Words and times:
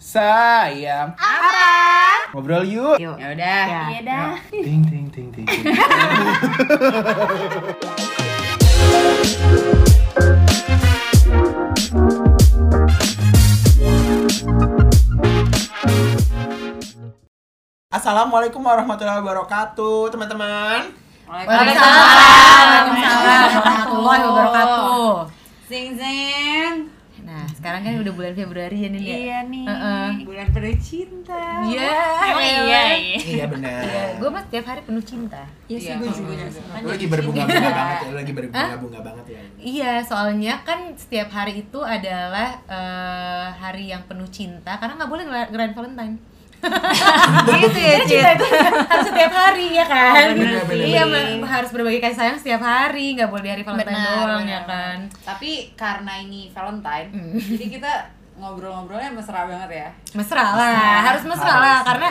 Sayang. 0.00 1.12
Apa? 1.12 2.32
Ngobrol 2.32 2.64
yuk. 2.64 2.96
Yuk. 2.96 3.20
Ya 3.20 3.36
udah. 3.36 3.92
Iya 3.92 4.00
dah. 4.00 4.32
Ting 4.48 4.80
ting 4.88 5.12
ting 5.12 5.28
ting. 5.28 5.44
ting. 5.44 5.60
Assalamualaikum 17.92 18.64
warahmatullahi 18.64 19.20
wabarakatuh, 19.20 20.08
teman-teman. 20.08 20.96
Waalaikumsalam. 21.28 22.88
Waalaikumsalam 22.88 23.48
warahmatullahi 23.52 24.22
wabarakatuh. 24.24 25.28
Sing 25.68 25.92
sing. 26.00 26.99
Sekarang 27.60 27.84
kan 27.84 27.92
udah 28.00 28.14
bulan 28.16 28.32
Februari 28.32 28.76
ya 28.80 28.88
nih. 28.88 29.00
Iya 29.04 29.38
nih. 29.52 29.66
Heeh. 29.68 30.08
Bulan 30.24 30.48
penuh 30.48 30.76
cinta. 30.80 31.44
Iya. 31.68 31.92
Emang 32.24 32.40
iya. 32.40 32.82
iya. 32.96 33.18
Iya 33.20 33.44
benar. 33.52 33.84
Gue 34.16 34.28
mah 34.32 34.42
setiap 34.48 34.64
hari 34.72 34.80
penuh 34.80 35.04
cinta. 35.04 35.44
Iya 35.68 35.78
sih 35.78 35.92
gue 36.00 36.08
juga 36.08 36.32
juga. 36.40 36.80
Lu 36.80 36.88
lagi 36.88 37.06
berbunga-bunga 37.12 37.70
banget 37.76 37.96
ya, 38.00 38.08
lu 38.08 38.16
lagi 38.16 38.32
berbunga-bunga 38.32 39.00
banget 39.04 39.24
ya. 39.28 39.40
Iya, 39.60 39.92
soalnya 40.00 40.54
kan 40.64 40.96
setiap 40.96 41.28
hari 41.36 41.68
itu 41.68 41.80
adalah 41.84 42.48
eh, 42.64 43.48
hari 43.60 43.92
yang 43.92 44.08
penuh 44.08 44.28
cinta 44.32 44.80
karena 44.80 44.96
nggak 44.96 45.10
boleh 45.12 45.24
ngerayain 45.28 45.76
Valentine. 45.76 46.16
Gitu 47.50 47.78
ya, 47.78 47.96
cinta 48.04 48.30
itu 48.34 48.46
harus 48.84 49.06
setiap 49.06 49.32
hari 49.32 49.66
ya 49.72 49.84
kan? 49.84 50.32
Oh, 50.32 50.64
bener. 50.64 50.64
Iya, 50.70 51.02
harus 51.40 51.70
berbagi 51.70 51.98
kasih 51.98 52.16
sayang 52.16 52.38
setiap 52.38 52.60
hari, 52.60 53.14
nggak 53.14 53.28
boleh 53.28 53.42
di 53.42 53.50
hari 53.50 53.62
Valentine 53.62 53.90
Benar, 53.90 54.16
doang 54.20 54.42
benar. 54.42 54.48
ya 54.48 54.60
kan? 54.64 54.96
Tapi 55.26 55.50
karena 55.74 56.12
ini 56.18 56.48
Valentine, 56.50 57.08
Hmm. 57.10 57.32
jadi 57.36 57.66
kita 57.70 57.92
ngobrol-ngobrolnya 58.36 59.10
mesra 59.10 59.44
banget 59.44 59.70
ya. 59.70 59.88
mesra 60.14 60.44
lah 60.50 61.04
harus 61.04 61.22
mesra 61.24 61.44
Harus, 61.46 61.60
lah 61.60 61.78
karena 61.84 62.08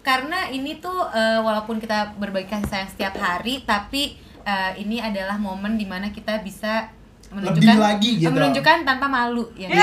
karena 0.00 0.38
ini 0.48 0.78
tuh 0.78 1.06
eh, 1.08 1.38
walaupun 1.38 1.78
kita 1.78 2.18
berbagi 2.18 2.48
kasih 2.48 2.66
sayang 2.66 2.90
setiap 2.90 3.14
hari 3.14 3.62
tapi 3.62 4.16
eh, 4.42 4.72
ini 4.76 4.98
adalah 4.98 5.38
momen 5.38 5.74
di 5.74 5.86
mana 5.86 6.10
kita 6.10 6.42
bisa 6.42 6.90
Lebih 7.28 7.76
lagi 7.76 8.10
gitu. 8.18 8.32
menunjukkan 8.32 8.76
tanpa 8.82 9.06
malu 9.06 9.44
ya 9.54 9.68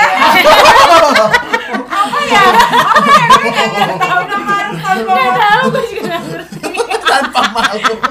nggak 4.96 5.30
tahu 5.36 5.64
gue 5.68 5.84
juga 5.88 6.02
nggak 6.08 6.22
ngerti 6.24 6.70
Tanpa 7.06 7.42
malu. 7.48 7.94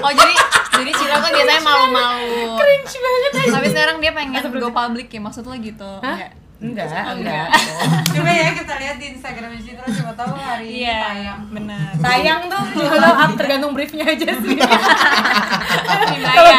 Oh 0.00 0.12
jadi 0.12 0.34
jadi 0.72 0.90
Cila 0.92 1.16
tuh 1.18 1.30
biasanya 1.30 1.62
malu-malu. 1.62 2.56
cringe 2.56 2.94
banget 2.96 3.32
aja 3.34 3.52
Tapi 3.52 3.66
sekarang 3.68 3.96
dia 3.98 4.12
pengen 4.12 4.32
go 4.50 4.70
public 4.70 5.06
ya 5.08 5.20
maksud 5.20 5.44
lo 5.44 5.54
gitu. 5.54 5.90
Hah? 6.00 6.16
Enggak. 6.60 6.92
enggak 6.92 7.16
enggak 7.16 7.46
Coba 8.12 8.30
ya 8.30 8.52
kita 8.52 8.74
lihat 8.76 8.96
di 8.96 9.06
Instagram 9.10 9.48
Citra 9.56 9.86
siapa 9.86 10.12
tahu 10.12 10.32
hari 10.34 10.66
ini 10.66 10.84
Iya, 10.84 11.00
tayang. 11.02 11.40
benar. 11.48 11.88
tayang 11.96 12.40
tuh 12.46 12.62
kalau 12.82 13.12
up 13.14 13.30
tergantung 13.34 13.72
briefnya 13.72 14.04
aja 14.06 14.28
sih 14.34 14.56
kalau 16.20 16.50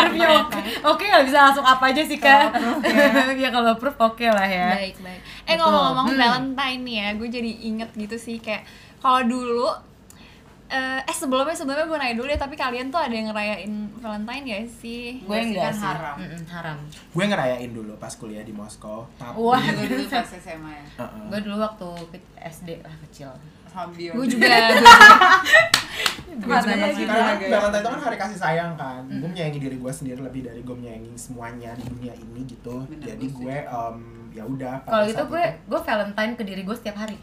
oke 0.83 1.03
nggak 1.03 1.25
bisa 1.25 1.37
langsung 1.41 1.63
apa 1.63 1.83
aja 1.87 2.01
sih 2.01 2.17
kak 2.17 2.51
ya 3.41 3.49
kalau 3.49 3.73
proof 3.75 3.97
oke 3.97 4.23
lah 4.23 4.45
ya 4.45 4.73
Baik, 4.75 4.97
baik. 4.97 5.21
Eh 5.43 5.55
ngomong-ngomong 5.55 6.07
Hmm. 6.07 6.17
Valentine 6.17 6.81
nih 6.81 6.95
ya, 6.97 7.09
gue 7.13 7.27
jadi 7.29 7.51
inget 7.63 7.89
gitu 7.93 8.15
sih 8.15 8.37
kayak 8.37 8.63
kalau 8.97 9.21
dulu 9.21 9.69
eh 10.67 10.99
eh 11.01 11.11
sebelumnya 11.11 11.51
sebelumnya 11.51 11.83
gue 11.83 11.97
nanya 11.97 12.15
dulu 12.15 12.27
ya 12.27 12.39
tapi 12.39 12.55
kalian 12.55 12.87
tuh 12.87 12.97
ada 12.97 13.11
yang 13.11 13.27
ngerayain 13.27 13.71
Valentine 13.97 14.43
gak 14.45 14.63
sih? 14.71 15.19
gue 15.19 15.35
enggak 15.35 15.67
kan 15.67 15.75
sih 15.75 15.83
haram. 15.85 16.15
Mm-mm, 16.17 16.41
haram 16.47 16.77
Gue 17.11 17.25
ngerayain 17.25 17.69
dulu 17.69 17.91
pas 17.97 18.13
kuliah 18.13 18.39
di 18.41 18.51
Moskow. 18.51 19.03
Tapi 19.15 19.35
Wah. 19.35 19.59
Gue 19.59 19.87
dulu 19.89 20.03
pas 20.13 20.23
SMA 20.25 20.71
ya. 20.71 20.85
Heeh. 20.97 21.23
gue 21.27 21.39
dulu 21.43 21.57
waktu 21.59 21.87
SD 22.39 22.69
lah 22.79 22.95
kecil 23.03 23.29
Sambil. 23.71 24.11
Gue 24.11 24.27
juga, 24.27 24.47
gue 24.67 24.83
juga. 26.35 26.57
Matanya 26.59 26.89
gitu 26.91 27.07
Karena. 27.07 27.31
Valentine 27.37 27.79
itu 27.79 27.89
kan 27.91 28.01
hari 28.01 28.17
kasih 28.17 28.39
sayang 28.39 28.71
kan 28.73 29.01
Gue 29.05 29.29
menyayangi 29.29 29.59
diri 29.61 29.77
gue 29.77 29.91
sendiri 29.93 30.19
lebih 30.19 30.41
dari 30.43 30.59
gue 30.59 30.75
menyayangi 30.75 31.13
semuanya 31.13 31.71
di 31.77 31.85
dunia 31.85 32.13
ini 32.17 32.41
gitu 32.43 32.81
Bener, 32.89 33.05
Jadi 33.13 33.25
gue 33.29 33.55
em, 33.61 33.97
ya 34.31 34.43
udah 34.43 34.73
kalau 34.81 35.03
gitu 35.05 35.23
gue 35.27 35.43
gue 35.69 35.79
Valentine 35.79 36.33
ke 36.33 36.43
diri 36.43 36.61
gue 36.63 36.75
setiap 36.75 36.97
hari 36.97 37.19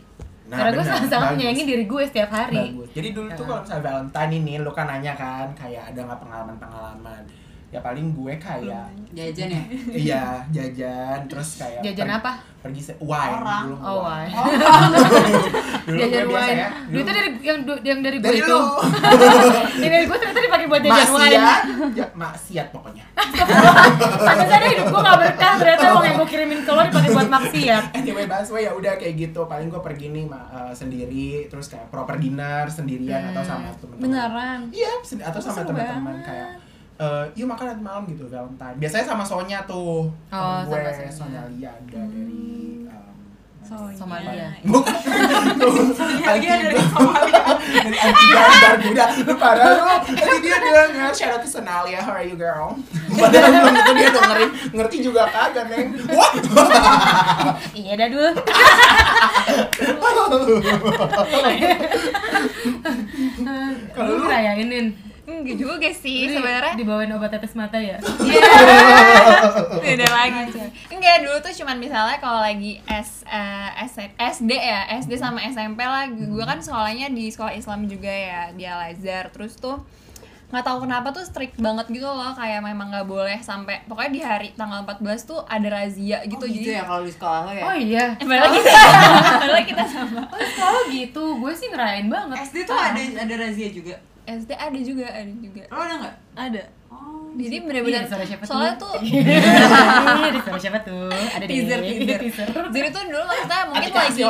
Nah, 0.49 0.57
karena 0.65 0.81
gue 0.81 0.85
sama-sama 0.89 1.27
menyayangi 1.37 1.65
diri 1.69 1.85
gue 1.85 2.03
setiap 2.09 2.31
hari 2.33 2.73
Bagus. 2.73 2.89
Jadi 2.97 3.09
dulu 3.13 3.29
tuh 3.29 3.37
Heeh. 3.37 3.49
kalau 3.49 3.61
misalnya 3.61 3.85
Valentine 3.85 4.33
ini 4.33 4.53
lu 4.65 4.71
kan 4.73 4.87
nanya 4.89 5.13
kan 5.13 5.49
kayak 5.53 5.93
ada 5.93 6.01
nggak 6.09 6.21
pengalaman-pengalaman. 6.25 7.23
Ya 7.69 7.79
paling 7.79 8.11
gue 8.11 8.33
kayak 8.35 8.89
Jajan 9.11 9.49
ya? 9.51 9.63
iya 9.91 10.23
jajan 10.49 11.21
terus 11.27 11.59
kayak 11.59 11.81
jajan 11.83 12.07
per- 12.07 12.17
apa 12.19 12.33
Pergi 12.59 12.81
se 12.83 12.93
wine 12.99 13.35
Orang. 13.35 13.63
dulu 13.67 13.77
oh 13.79 13.97
why 14.03 14.25
Dulu 15.85 15.97
jajan 15.99 16.23
gue 16.23 16.29
biasa 16.29 16.45
wine 16.45 16.57
ya. 16.57 16.69
duitnya 16.87 17.13
dari 17.15 17.31
yang 17.41 17.59
du- 17.63 17.83
yang 17.83 17.99
dari 17.99 18.17
gue 18.17 18.27
dari 18.27 18.39
itu 18.39 18.49
lu. 18.51 18.61
yang 19.79 19.93
dari 19.95 20.05
gue 20.05 20.17
ternyata 20.19 20.41
dipakai 20.43 20.67
buat 20.67 20.81
jajan 20.83 20.97
wine 21.11 21.37
Maksiat, 21.39 21.61
ya, 21.93 22.07
maksiat 22.15 22.67
pokoknya. 22.71 23.05
Pantesan 24.19 24.61
hidup 24.67 24.87
gue 24.87 25.01
gak 25.03 25.19
berkah 25.19 25.53
ternyata 25.57 25.87
uang 25.91 26.05
yang 26.05 26.17
gue 26.17 26.29
kirimin 26.29 26.61
ke 26.61 26.71
lo 26.71 26.83
dipakai 26.83 27.11
buat 27.11 27.29
maksiat 27.31 27.85
Anyway, 27.95 28.25
Baswe 28.25 28.59
ya 28.61 28.73
udah 28.73 28.95
kayak 28.95 29.15
gitu. 29.19 29.41
Paling 29.45 29.69
gue 29.69 29.81
pergi 29.81 30.07
nih 30.11 30.25
eh, 30.27 30.73
sendiri, 30.73 31.29
terus 31.47 31.69
kayak 31.69 31.89
proper 31.89 32.17
dinner 32.17 32.65
sendirian 32.67 33.29
atau 33.29 33.43
sama 33.43 33.69
temen-temen. 33.75 34.01
beneran. 34.01 34.61
Iya, 34.71 34.93
atau 35.23 35.41
sama 35.43 35.61
teman-teman 35.63 36.17
kayak 36.23 36.49
eh 36.99 37.25
yuk 37.39 37.47
makan 37.47 37.65
nanti 37.71 37.83
malam 37.83 38.03
gitu 38.11 38.27
Valentine. 38.27 38.77
Biasanya 38.77 39.07
sama 39.07 39.23
Sonya 39.23 39.63
tuh. 39.65 40.11
Oh, 40.35 40.59
gue 40.67 40.75
sama 40.75 40.91
Sonya. 40.91 41.13
Sonya 41.15 41.43
Lia 41.55 41.71
ada 41.71 42.01
dari 42.03 42.83
um, 42.91 43.93
Somalia 43.93 44.49
Bukan. 44.73 44.97
Lagi 46.25 46.47
dari 46.49 46.75
Somalia. 46.89 47.43
Dari 47.69 47.99
Antigar 48.01 48.49
Barbuda. 48.65 49.05
Lu 49.29 49.35
parah 49.37 49.67
lu. 49.77 49.85
Tadi 50.09 50.37
dia 50.41 50.57
bilang 50.57 51.13
shout 51.13 51.37
out 51.37 51.45
to 51.45 51.49
Sonalia. 51.49 52.01
How 52.01 52.17
are 52.17 52.25
you 52.25 52.33
girl? 52.33 52.81
Padahal 53.21 53.51
belum 53.53 53.75
tentu 53.77 53.93
dia 53.93 54.09
dengerin. 54.09 54.51
Ngerti 54.73 54.97
juga 55.05 55.29
kagak, 55.29 55.69
Neng. 55.69 55.87
Wah. 56.17 56.33
iya 57.77 57.93
dah 57.95 58.09
dulu 58.09 58.31
Kalau 63.93 64.09
lu 64.09 64.17
lu? 64.17 64.25
ngerayainin 64.25 64.87
Enggak 65.29 65.57
juga 65.57 65.89
sih 65.93 66.25
Lu 66.25 66.27
di- 66.27 66.35
sebenarnya. 66.35 66.73
dibawain 66.75 67.13
obat 67.13 67.29
tetes 67.31 67.53
mata 67.53 67.77
ya 67.77 68.01
Beda 69.79 70.07
lagi. 70.09 70.57
Enggak, 70.89 71.17
dulu 71.21 71.37
tuh 71.39 71.53
cuman 71.55 71.77
misalnya 71.77 72.17
kalau 72.17 72.41
lagi 72.41 72.81
S, 72.85 73.23
eh, 73.25 73.71
S- 73.85 74.09
SD 74.17 74.51
ya, 74.51 74.89
SD 74.95 75.15
sama 75.15 75.45
SMP 75.45 75.81
lah. 75.81 76.09
Gue 76.09 76.43
kan 76.43 76.59
sekolahnya 76.59 77.09
di 77.09 77.29
sekolah 77.29 77.53
Islam 77.53 77.85
juga 77.85 78.09
ya, 78.09 78.51
di 78.51 78.65
Al 78.65 78.89
Azhar. 78.89 79.29
Terus 79.29 79.55
tuh 79.55 79.85
nggak 80.49 80.65
tahu 80.65 80.79
kenapa 80.83 81.13
tuh 81.13 81.21
strict 81.23 81.61
banget 81.61 81.85
gitu 81.91 82.09
loh 82.09 82.33
kayak 82.33 82.65
memang 82.65 82.89
nggak 82.89 83.05
boleh 83.05 83.37
sampai 83.39 83.85
pokoknya 83.85 84.09
di 84.11 84.23
hari 84.23 84.49
tanggal 84.55 84.81
14 84.83 85.05
tuh 85.23 85.45
ada 85.45 85.69
razia 85.69 86.25
gitu, 86.25 86.41
Oh, 86.41 86.49
gitu 86.49 86.65
jadi 86.65 86.81
ya 86.81 86.83
kalau 86.83 87.05
di 87.05 87.13
sekolah 87.13 87.41
lo 87.45 87.53
ya? 87.53 87.63
oh 87.63 87.77
iya 87.77 88.05
Eh, 88.15 88.25
padahal 88.25 88.49
kita 88.51 88.73
padahal 89.37 89.61
kita 89.63 89.85
sama 89.87 90.25
oh 90.25 90.41
kalau 90.57 90.81
gitu 90.89 91.25
gue 91.37 91.53
sih 91.53 91.69
ngerayain 91.69 92.09
banget 92.09 92.37
SD 92.43 92.65
tuh 92.65 92.73
ada 92.73 92.97
ada 92.97 93.35
razia 93.37 93.69
juga. 93.69 94.01
SD 94.29 94.51
ada 94.53 94.79
juga 94.79 95.07
ada 95.09 95.33
juga 95.35 95.63
Lo 95.67 95.81
ada 95.81 95.95
nggak? 95.99 96.15
ada 96.37 96.63
Oh, 96.89 97.29
jadi 97.35 97.61
Iya, 97.61 98.01
suara 98.07 98.25
siapa 98.25 98.43
tuh? 98.43 98.51
soalnya 98.51 98.75
tuh 98.75 98.93
Iya, 99.05 100.29
di 100.33 100.41
suara 100.41 100.59
siapa 100.59 100.79
tuh? 100.81 101.09
Ada 101.13 101.45
di 101.45 101.51
Teaser, 101.51 101.79
teaser. 101.79 102.19
teaser. 102.19 102.49
jadi 102.69 102.89
tuh 102.89 103.03
dulu 103.05 103.25
maksudnya 103.25 103.61
mungkin 103.69 103.91
lagi 103.91 104.23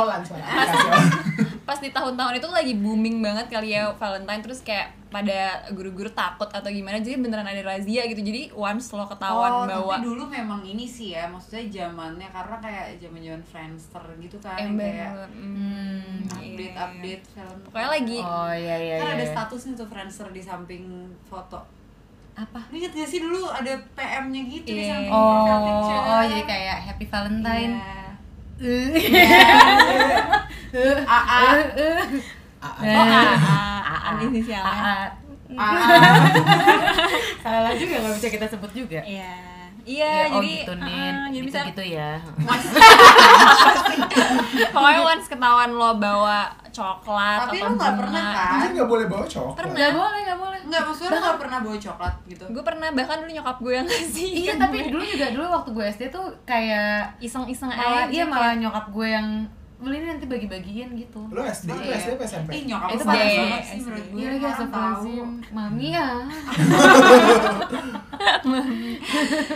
Pas 1.68 1.76
di 1.76 1.92
tahun-tahun 1.92 2.40
itu 2.40 2.48
lagi 2.48 2.72
booming 2.72 3.20
banget 3.20 3.52
kali 3.52 3.76
ya 3.76 3.92
Valentine 3.92 4.40
terus 4.40 4.64
kayak 4.64 4.96
pada 5.08 5.64
guru-guru 5.72 6.08
takut 6.12 6.48
atau 6.48 6.68
gimana 6.68 7.00
jadi 7.00 7.16
beneran 7.16 7.44
ada 7.44 7.64
razia 7.64 8.04
gitu 8.04 8.20
jadi 8.20 8.52
once 8.52 8.92
lo 8.92 9.08
ketahuan 9.08 9.52
oh, 9.52 9.64
bawa 9.64 9.96
tapi 9.96 10.04
dulu 10.04 10.24
memang 10.28 10.60
ini 10.60 10.84
sih 10.84 11.16
ya, 11.16 11.24
maksudnya 11.24 11.64
zamannya 11.68 12.28
karena 12.28 12.56
kayak 12.60 12.86
zaman-zaman 13.00 13.40
Friendster 13.40 14.04
gitu 14.20 14.36
kan, 14.36 14.56
yang 14.60 14.76
kayak 14.76 15.12
hmm, 15.32 16.28
update 16.28 16.76
iya. 16.76 16.84
update 16.84 17.24
film. 17.24 17.58
pokoknya 17.64 17.88
lagi 17.88 18.18
Oh 18.20 18.52
iya 18.52 18.76
iya 18.76 18.94
kan 19.00 19.06
iya. 19.08 19.16
ada 19.16 19.24
statusnya 19.32 19.72
tuh 19.76 19.88
Friendster 19.88 20.28
di 20.28 20.40
samping 20.40 20.84
foto. 21.24 21.60
apa? 22.38 22.60
Lu 22.70 22.78
Ingat 22.78 22.94
gak 22.94 23.08
sih 23.10 23.18
dulu 23.18 23.50
ada 23.50 23.74
PM-nya 23.98 24.42
gitu 24.46 24.70
di 24.70 24.86
Iya. 24.86 24.94
samping 24.94 25.10
Oh, 25.10 26.06
oh 26.06 26.22
jadi 26.22 26.44
kayak 26.46 26.76
Happy 26.86 27.04
Valentine. 27.08 27.74
Iya. 27.74 28.07
AA. 31.08 31.40
Eh, 31.78 32.02
oh 32.58 32.74
A 33.88 34.10
inisialnya 34.20 34.74
AA. 34.74 35.14
AA. 35.54 35.86
Salah 37.40 37.72
juga 37.78 37.94
nggak 38.02 38.14
bisa 38.18 38.28
kita 38.28 38.46
sebut 38.50 38.74
juga. 38.74 39.00
iya 39.06 39.46
Ya, 39.88 39.88
iya 39.88 40.28
oh 40.36 40.44
jadi 40.44 40.68
gitu 40.68 40.72
nih, 40.76 41.00
ah, 41.00 41.32
jadi 41.32 41.32
gitu, 41.32 41.48
bisa 41.48 41.58
gitu 41.72 41.80
ya. 41.96 42.20
pokoknya 44.76 45.00
once 45.00 45.32
ketahuan 45.32 45.72
lo 45.72 45.96
bawa 45.96 46.52
coklat 46.78 47.38
Tapi 47.42 47.56
atau 47.58 47.66
lu 47.66 47.74
nggak 47.74 47.94
pernah 47.98 48.24
kan? 48.30 48.52
Anjir 48.54 48.70
nggak 48.78 48.88
boleh 48.88 49.06
bawa 49.10 49.24
coklat. 49.26 49.56
Pernah. 49.58 49.74
Nggak 49.74 49.92
boleh, 49.98 50.20
nggak 50.22 50.38
boleh. 50.38 50.58
Enggak, 50.68 50.82
maksudnya 50.84 51.10
lu 51.16 51.40
pernah 51.40 51.58
bawa 51.64 51.76
coklat 51.80 52.14
gitu 52.28 52.44
gue 52.48 52.62
pernah 52.62 52.88
bahkan 52.92 53.16
dulu 53.24 53.30
nyokap 53.32 53.56
gue 53.64 53.72
yang 53.72 53.86
ngasih 53.90 54.28
Iya, 54.28 54.52
tapi 54.60 54.76
dulu 54.92 55.02
juga 55.02 55.26
dulu 55.32 55.46
waktu 55.48 55.70
gue 55.72 55.84
SD 55.96 56.02
tuh 56.12 56.26
kayak 56.44 57.18
iseng-iseng 57.24 57.70
aja 57.72 58.06
iya 58.12 58.24
malah 58.28 58.54
nyokap 58.54 58.92
gue 58.92 59.08
yang 59.08 59.28
beli 59.78 59.96
ini 59.96 60.06
nanti 60.08 60.26
bagi-bagiin 60.26 60.90
gitu. 60.92 61.20
Lu 61.24 61.38
SD, 61.40 61.68
Oh, 61.68 61.76
lu 61.76 61.84
iya. 61.84 61.96
SD 61.96 62.08
apa 62.12 62.24
SMP? 62.24 62.48
Ih 62.50 62.62
nyokap 62.66 62.88
Itu 62.88 62.98
SD. 62.98 63.08
banget 63.08 63.62
sih 63.62 63.78
menurut 63.78 64.04
gue 64.04 64.18
Iya 64.18 64.26
lagi 64.28 64.38
orang 64.38 64.42
tahu 64.42 64.50
astagfirullahaladzim. 64.50 65.28
Mami 65.48 65.88
ya. 65.88 66.08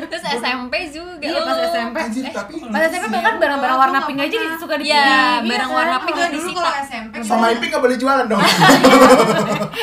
terus 0.04 0.24
SMP 0.32 0.74
juga 0.88 1.24
Iya 1.24 1.40
pas. 1.42 1.56
SMP. 1.66 1.96
Anjir, 1.98 2.22
Eh, 2.22 2.32
tapi 2.32 2.52
Pas 2.62 2.82
SMP 2.84 3.04
bahkan 3.10 3.34
barang-barang 3.36 3.78
warna 3.78 3.98
pink 4.04 4.20
aja 4.20 4.38
suka 4.56 4.74
di 4.76 4.84
Iya, 4.84 4.94
iya 4.94 5.42
barang 5.44 5.68
kan? 5.68 5.76
warna 5.76 5.96
pink 6.00 6.14
Enggak, 6.14 6.30
Di 6.30 6.36
dulu 6.38 6.50
kalau 6.54 6.72
SMP 6.80 7.12
sama 7.22 7.46
Iping 7.50 7.68
nggak 7.68 7.82
boleh 7.82 7.96
jualan 7.96 8.26
dong. 8.26 8.42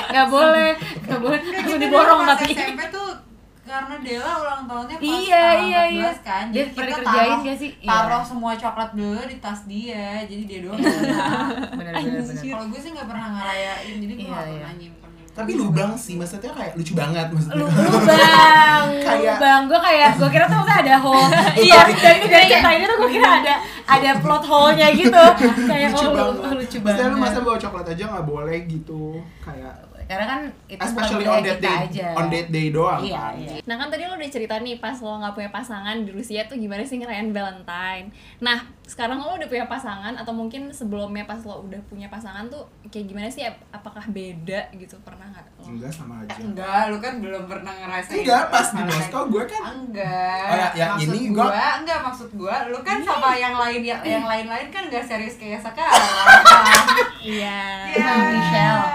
Nggak 0.09 0.27
boleh, 0.27 0.69
nggak 1.01 1.19
boleh. 1.19 1.39
Langsung 1.41 1.79
diborong 1.79 2.21
tapi. 2.25 2.51
SMP 2.51 2.81
tuh 2.89 3.08
karena 3.69 3.95
Dela 3.99 4.31
ulang 4.35 4.61
tahunnya 4.65 4.95
pas 4.95 5.05
Iya, 5.05 5.29
tanggal 5.45 5.61
iya, 5.61 5.81
iya. 5.87 6.09
14 6.11 6.25
kan 6.25 6.43
Dia 6.47 6.57
jadi 6.57 6.71
pernah 6.71 6.87
kita 6.87 6.97
dikerjain 6.99 7.29
taruh, 7.29 7.45
gak 7.45 7.57
sih? 7.57 7.69
Iya. 7.75 7.89
taruh 7.93 8.23
semua 8.23 8.51
coklat 8.55 8.91
dulu 8.91 9.21
di 9.23 9.37
tas 9.37 9.59
dia 9.63 10.05
jadi 10.23 10.43
dia 10.43 10.59
doang. 10.61 10.79
Bener 10.79 11.93
bener 11.93 11.93
bener. 12.19 12.43
kalau 12.49 12.65
gue 12.67 12.79
sih 12.79 12.91
nggak 12.91 13.07
pernah 13.07 13.27
ngerayain 13.31 13.95
jadi 13.95 14.11
gue 14.11 14.19
Iya, 14.19 14.27
nggak 14.27 14.43
iya. 14.43 14.57
pernah 14.57 14.73
nyimpen 14.75 15.07
Tapi 15.29 15.51
lubang 15.55 15.93
sih, 15.95 16.13
maksudnya 16.13 16.51
kayak 16.51 16.73
lucu 16.75 16.93
banget 16.93 17.27
maksudnya. 17.29 17.55
Lu 17.55 17.65
lubang, 17.69 18.85
Kayak- 18.99 19.23
lubang. 19.31 19.61
Gue 19.65 19.79
kayak, 19.79 20.09
gue 20.13 20.29
kira 20.29 20.45
tuh 20.45 20.57
maksudnya 20.57 20.77
ada 20.81 20.95
hole. 20.99 21.27
Iya, 21.63 21.79
dari 21.87 22.19
dari 22.25 22.45
cerita 22.45 22.69
ini 22.69 22.83
tuh 22.83 22.97
gue 22.97 23.11
kira 23.13 23.29
ada 23.39 23.53
ada 23.87 24.11
plot 24.19 24.43
hole-nya 24.43 24.87
gitu. 24.91 25.23
Kayak 25.63 25.87
lucu 25.89 26.05
oh, 26.05 26.11
banget. 26.11 26.55
lucu 26.57 26.77
Maksudnya 26.77 27.07
lu 27.07 27.15
banget. 27.15 27.23
masa 27.23 27.39
bawa 27.39 27.57
coklat 27.57 27.85
aja 27.87 28.03
nggak 28.09 28.25
boleh 28.25 28.57
gitu. 28.67 29.03
Kayak 29.39 29.73
Karena 30.09 30.25
kan 30.25 30.41
itu 30.65 30.81
especially 30.81 31.21
bukan 31.21 31.29
on 31.31 31.43
that 31.43 31.53
kita 31.53 31.61
day, 31.63 31.77
aja. 31.85 32.07
on 32.11 32.27
that 32.27 32.47
day 32.49 32.67
doang 32.69 32.99
Iya, 32.99 33.13
kan. 33.15 33.33
iya. 33.37 33.51
Nah 33.61 33.75
kan 33.77 33.87
tadi 33.87 34.03
lo 34.03 34.13
udah 34.13 34.25
cerita 34.27 34.55
nih 34.57 34.75
pas 34.75 34.97
lo 34.97 35.13
nggak 35.15 35.33
punya 35.33 35.49
pasangan 35.49 35.95
di 35.99 36.09
Rusia 36.09 36.41
tuh 36.43 36.57
gimana 36.57 36.81
sih 36.81 36.97
ngerayain 36.97 37.29
Valentine. 37.29 38.09
Nah 38.39 38.57
sekarang 38.83 39.17
lo 39.17 39.37
udah 39.37 39.45
punya 39.45 39.65
pasangan 39.65 40.13
atau 40.15 40.33
mungkin 40.33 40.69
sebelumnya 40.69 41.23
pas 41.23 41.37
lo 41.39 41.61
udah 41.61 41.77
punya 41.85 42.07
pasangan 42.07 42.49
tuh 42.49 42.61
kayak 42.87 43.05
gimana 43.05 43.29
sih? 43.29 43.45
Ap- 43.45 43.61
Apakah 43.71 44.01
beda 44.07 44.73
gitu 44.73 44.97
pernah 44.99 45.29
nggak? 45.29 45.45
lo? 45.55 45.69
Enggak 45.69 45.91
sama 45.91 46.19
aja. 46.19 46.33
enggak 46.35 46.81
lu 46.87 46.97
kan 46.97 47.13
belum 47.19 47.43
pernah 47.45 47.73
ngerasain 47.75 48.19
Enggak, 48.19 48.43
pas 48.49 48.67
di. 48.67 48.81
Moskow 48.81 49.23
gue 49.29 49.43
kan 49.45 49.61
enggak 49.77 50.41
Oh, 50.43 50.57
ya- 50.57 50.73
ya, 50.73 50.85
maksud 50.91 51.13
ini 51.13 51.21
gua, 51.29 51.45
gua- 51.47 51.75
enggak 51.77 51.99
maksud 52.01 52.29
gua 52.33 52.55
lu 52.65 52.81
kan 52.81 52.97
sama 52.99 53.29
yang 53.35 53.53
lain 53.55 53.81
yang, 53.83 54.01
yang 54.01 54.25
lain-lain 54.25 54.67
kan 54.67 54.83
enggak 54.83 55.05
serius 55.05 55.37
kayak 55.37 55.61
sekarang 55.61 55.93
Iya. 57.21 57.61
Iya. 57.91 58.11
Michelle. 58.33 58.89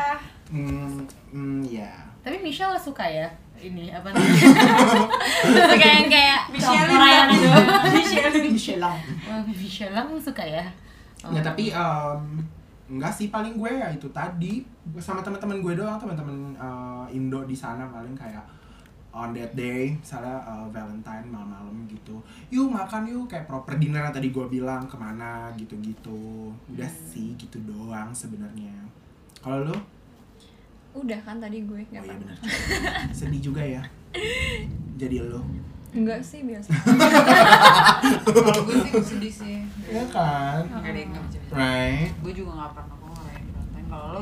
Hmm, 0.54 1.02
hmm 1.34 1.60
ya. 1.66 1.90
Tapi 2.22 2.40
Michelle 2.40 2.78
suka 2.78 3.04
ya 3.04 3.26
ini 3.60 3.90
apa 3.90 4.12
namanya? 4.12 4.48
Kayak 5.80 5.94
yang 6.04 6.08
kayak 6.10 6.40
Michelle 6.52 6.88
Perayaan 6.90 7.28
itu. 7.32 7.48
Michelle 7.96 8.38
Michelle. 8.44 8.84
Wah, 9.28 9.40
Michelle 9.46 9.94
lang 9.94 10.08
suka 10.20 10.44
ya. 10.44 10.64
Nggak, 11.24 11.44
tapi 11.44 11.72
em, 11.72 12.22
enggak 12.92 13.12
sih 13.14 13.32
paling 13.32 13.56
gue 13.56 13.70
ya 13.72 13.88
itu 13.88 14.08
tadi 14.12 14.60
Gue 14.84 15.00
sama 15.00 15.24
teman-teman 15.24 15.64
gue 15.64 15.72
doang, 15.80 15.96
teman-teman 15.96 16.52
eh, 16.52 17.16
Indo 17.16 17.40
di 17.48 17.56
sana 17.56 17.88
paling 17.88 18.12
kayak 18.12 18.44
on 19.14 19.32
that 19.32 19.56
day, 19.56 19.96
misalnya 19.96 20.36
eh, 20.44 20.66
Valentine 20.68 21.24
malam-malam 21.32 21.88
gitu. 21.88 22.20
Yuk 22.52 22.68
makan 22.68 23.08
yuk 23.08 23.24
kayak 23.24 23.48
proper 23.48 23.80
dinner 23.80 24.04
yang 24.04 24.12
tadi 24.12 24.28
gue 24.28 24.44
bilang 24.44 24.84
ke 24.84 24.96
mana 25.00 25.48
gitu-gitu. 25.56 26.52
Udah 26.68 26.90
sih 26.92 27.32
gitu 27.40 27.56
doang 27.64 28.12
sebenarnya. 28.12 28.76
Kalau 29.40 29.72
lo? 29.72 29.76
Udah 30.94 31.20
kan 31.20 31.36
tadi 31.36 31.58
gue 31.60 31.74
Oh 31.76 31.84
nggak 31.84 32.00
iya 32.00 32.12
pernah. 32.12 32.36
benar. 32.38 33.10
Sedih 33.10 33.40
juga 33.42 33.60
ya. 33.60 33.82
Jadi 34.94 35.16
lo. 35.20 35.42
Enggak 35.90 36.20
sih 36.20 36.42
biasa. 36.42 36.70
kalau 38.26 38.62
gue 38.64 38.76
sih 38.80 38.92
sedih 39.04 39.32
sih 39.32 39.56
Iya 39.86 40.04
kan? 40.08 40.62
Right. 41.50 42.10
gue 42.16 42.32
juga 42.32 42.50
nggak 42.56 42.70
pernah 42.72 42.94
kok 42.94 43.08
ngerayain 43.08 43.46
Valentine 43.46 43.86
kalau 43.86 44.06
lo 44.08 44.20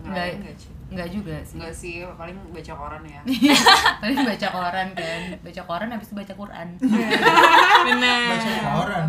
ngerayain 0.00 0.38
nggak 0.40 0.56
sih 0.56 0.70
Enggak 0.88 1.08
juga 1.10 1.34
sih. 1.42 1.54
enggak 1.54 1.74
sih 1.74 1.94
paling 2.14 2.32
baca 2.48 2.72
koran 2.72 3.02
ya 3.04 3.20
Paling 4.00 4.18
baca 4.24 4.48
koran 4.48 4.88
kan. 4.94 5.20
Baca 5.38 5.62
koran 5.64 5.88
habis 5.90 6.06
itu 6.06 6.16
baca 6.16 6.32
Quran. 6.32 6.68
Bener. 7.88 8.20
Baca 8.28 8.50
koran. 8.76 9.06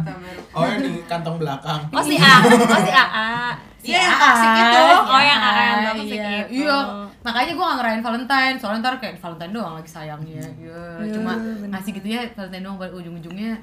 Oh 0.49 0.63
yang 0.65 0.79
di 0.81 0.91
kantong 1.05 1.37
belakang. 1.37 1.81
Oh 1.91 2.03
si 2.03 2.15
A, 2.15 2.33
oh 2.43 2.79
si 2.83 2.91
AA. 2.91 3.31
Iya, 3.79 3.99
yang 4.05 4.15
toxic 4.19 4.51
itu. 4.59 4.83
Oh, 5.07 5.21
yang 5.23 5.39
AA 5.39 5.63
yang 5.63 5.79
toxic 5.95 6.19
iya. 6.19 6.27
itu. 6.43 6.67
Iya, 6.67 6.77
makanya 7.23 7.51
gue 7.55 7.63
gak 7.63 7.77
ngerayain 7.79 8.03
Valentine 8.03 8.55
Soalnya 8.59 8.79
ntar 8.83 8.95
kayak 8.99 9.15
Valentine 9.23 9.53
doang 9.55 9.73
lagi 9.79 9.87
sayangnya 9.87 10.43
Iya, 10.59 10.83
Iya, 10.99 11.13
cuma 11.15 11.31
bener. 11.39 11.67
ngasih 11.71 11.91
gitu 11.95 12.07
ya 12.11 12.21
Valentine 12.35 12.63
doang 12.67 12.77
ujung-ujungnya 12.79 13.53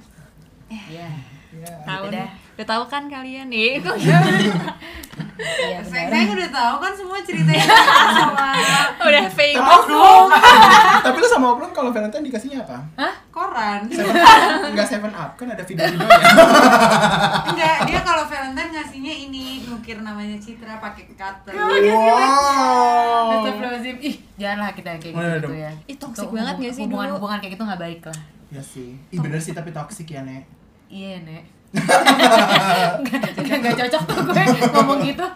Iya, 0.72 1.08
Iya. 1.52 1.72
Tahu 1.84 2.04
Gitu 2.04 2.12
deh. 2.12 2.20
dah. 2.20 2.28
Udah 2.56 2.66
tahu 2.66 2.82
kan 2.88 3.02
kalian 3.06 3.46
nih. 3.48 3.78
Kok 3.84 3.96
iya 5.37 5.84
saya, 5.84 6.08
udah 6.32 6.48
tahu 6.48 6.75
kan 6.81 6.93
semua 6.96 7.20
ceritanya 7.20 7.60
sama 8.19 8.56
udah 8.98 9.25
fake. 9.28 9.52
Tapi 9.54 9.93
lu, 9.93 10.08
tapi 11.04 11.16
lu 11.20 11.28
sama 11.28 11.46
Oklon 11.52 11.70
kalau 11.70 11.90
Valentine 11.93 12.25
dikasihnya 12.25 12.64
apa? 12.64 12.81
koran 13.28 13.84
Seven 13.84 14.16
Up? 14.25 14.72
Enggak 14.72 14.88
Seven 14.88 15.12
Up, 15.12 15.37
kan 15.37 15.52
ada 15.52 15.60
video-videonya. 15.60 16.08
enggak 17.52 17.76
dia 17.84 18.00
kalau 18.00 18.25
Valentine 18.25 18.70
ngasihnya 18.72 19.14
ini 19.28 19.60
ngukir 19.69 20.00
namanya 20.00 20.40
Citra 20.40 20.81
pakai 20.81 21.04
cutter 21.12 21.52
wow. 21.52 23.37
Astagfirullahaladzim, 23.37 23.96
ih 24.00 24.16
janganlah 24.37 24.72
kita 24.72 24.88
yang 24.90 25.00
kayak 25.00 25.14
iya 25.14 25.28
gitu, 25.37 25.52
ya 25.52 25.70
Ih, 25.84 25.96
toxic 26.00 26.25
Tuh, 26.25 26.32
banget 26.32 26.54
gak 26.58 26.72
sih 26.72 26.82
hubungan, 26.88 27.06
dulu? 27.12 27.16
Hubungan 27.20 27.38
kayak 27.38 27.52
gitu 27.52 27.62
gak 27.64 27.81
baik 27.81 28.00
lah 28.08 28.20
Ya 28.46 28.62
sih. 28.62 28.94
Ih 29.10 29.19
bener 29.19 29.37
sih 29.37 29.52
tapi 29.52 29.69
toxic 29.69 30.06
ya, 30.06 30.22
Nek. 30.22 30.46
Iya, 30.86 31.18
Nek 31.20 31.44
Gak, 33.36 33.58
gak 33.60 33.74
cocok 33.76 34.02
tuh 34.06 34.22
gue 34.24 34.42
ngomong 34.70 34.98
gitu 35.02 35.26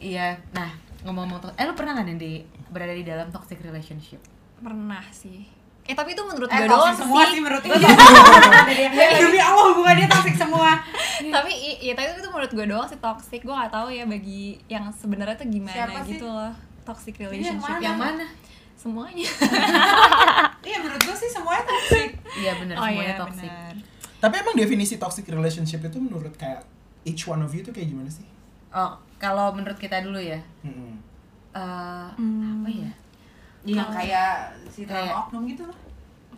Iya, 0.00 0.32
nah 0.50 0.70
ngomong-ngomong 1.02 1.52
Eh 1.54 1.64
lu 1.64 1.74
pernah 1.74 1.92
gak 1.94 2.06
nih 2.06 2.16
di, 2.16 2.32
berada 2.68 2.90
di 2.90 3.02
dalam 3.02 3.28
toxic 3.28 3.60
relationship? 3.60 4.16
Pernah 4.56 5.04
sih. 5.10 5.44
Eh 5.82 5.92
tapi 5.92 6.12
itu 6.12 6.22
menurut 6.22 6.46
eh 6.46 6.56
gue 6.58 6.68
doang 6.68 6.94
semua 6.94 7.20
sih. 7.22 7.34
sih 7.34 7.40
menurut 7.40 7.64
gue 7.66 7.76
demi 9.18 9.40
Allah 9.40 9.64
hubungannya 9.66 10.06
toxic 10.06 10.34
semua 10.34 10.78
tapi 11.20 11.50
i- 11.50 11.80
iya 11.82 11.92
tapi 11.92 12.14
itu 12.14 12.30
menurut 12.30 12.48
gue 12.48 12.64
doang 12.64 12.86
sih 12.86 12.96
toxic. 12.96 13.40
Gue 13.42 13.52
gak 13.52 13.68
tahu 13.70 13.88
ya 13.88 14.04
bagi 14.04 14.56
yang 14.66 14.88
sebenarnya 14.90 15.34
tuh 15.34 15.48
gimana 15.48 15.74
Siapa 15.74 15.98
sih? 16.00 16.14
gitu 16.14 16.26
loh. 16.26 16.52
Toxic 16.82 17.14
Yang 17.14 17.24
relationship. 17.26 17.60
mana? 17.66 17.82
Yang 17.82 17.96
mana? 17.98 18.26
Semuanya. 18.72 19.28
iya 20.62 20.76
menurut 20.78 21.02
gue 21.02 21.16
sih 21.18 21.28
semuanya 21.28 21.64
toxic 21.66 22.08
Iya 22.32 22.52
bener, 22.56 22.74
oh 22.74 22.80
semuanya 22.82 23.04
iya 23.06 23.16
toxic 23.18 23.50
benar. 23.50 23.69
Tapi 24.20 24.34
emang 24.36 24.54
definisi 24.54 24.94
toxic 24.94 25.24
relationship 25.26 25.80
itu 25.82 25.96
menurut 25.96 26.32
kayak 26.34 26.60
each 27.02 27.24
one 27.24 27.40
of 27.40 27.50
you 27.50 27.60
tuh 27.60 27.70
kayak 27.70 27.88
gimana 27.88 28.06
sih? 28.06 28.24
Oh, 28.68 28.92
kalau 29.16 29.50
menurut 29.50 29.74
kita 29.74 29.98
dulu 29.98 30.16
ya 30.16 30.38
Mm-mm. 30.60 30.94
eh 31.50 32.06
Hmm. 32.12 32.60
Apa 32.60 32.68
ya? 32.68 32.92
yang 33.62 33.88
kayak 33.90 34.32
si 34.66 34.82
Kayak- 34.82 35.10
drama 35.10 35.20
oknum 35.22 35.42
gitu 35.46 35.64
loh 35.64 35.78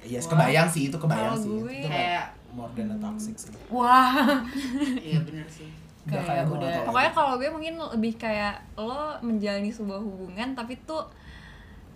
Yes, 0.01 0.25
Wah. 0.25 0.35
kebayang 0.35 0.67
sih 0.67 0.83
itu 0.85 0.97
kebayang 0.97 1.37
sih. 1.37 1.47
gue 1.53 1.75
itu 1.77 1.87
kayak 1.87 2.27
more 2.51 2.67
than 2.73 2.91
a 2.91 2.97
toxic 2.97 3.35
sih. 3.37 3.55
Wah 3.69 4.43
iya 5.05 5.19
bener 5.21 5.47
sih 5.47 5.71
Kayak 6.03 6.25
kayak 6.25 6.45
udah- 6.49 6.83
Pokoknya 6.83 7.11
kalau 7.13 7.35
gue 7.37 7.47
mungkin 7.49 7.75
lebih 7.79 8.15
kayak 8.17 8.59
lo 8.75 8.93
menjalani 9.21 9.69
sebuah 9.69 9.99
hubungan 9.99 10.49
tapi 10.53 10.75
tuh 10.83 11.07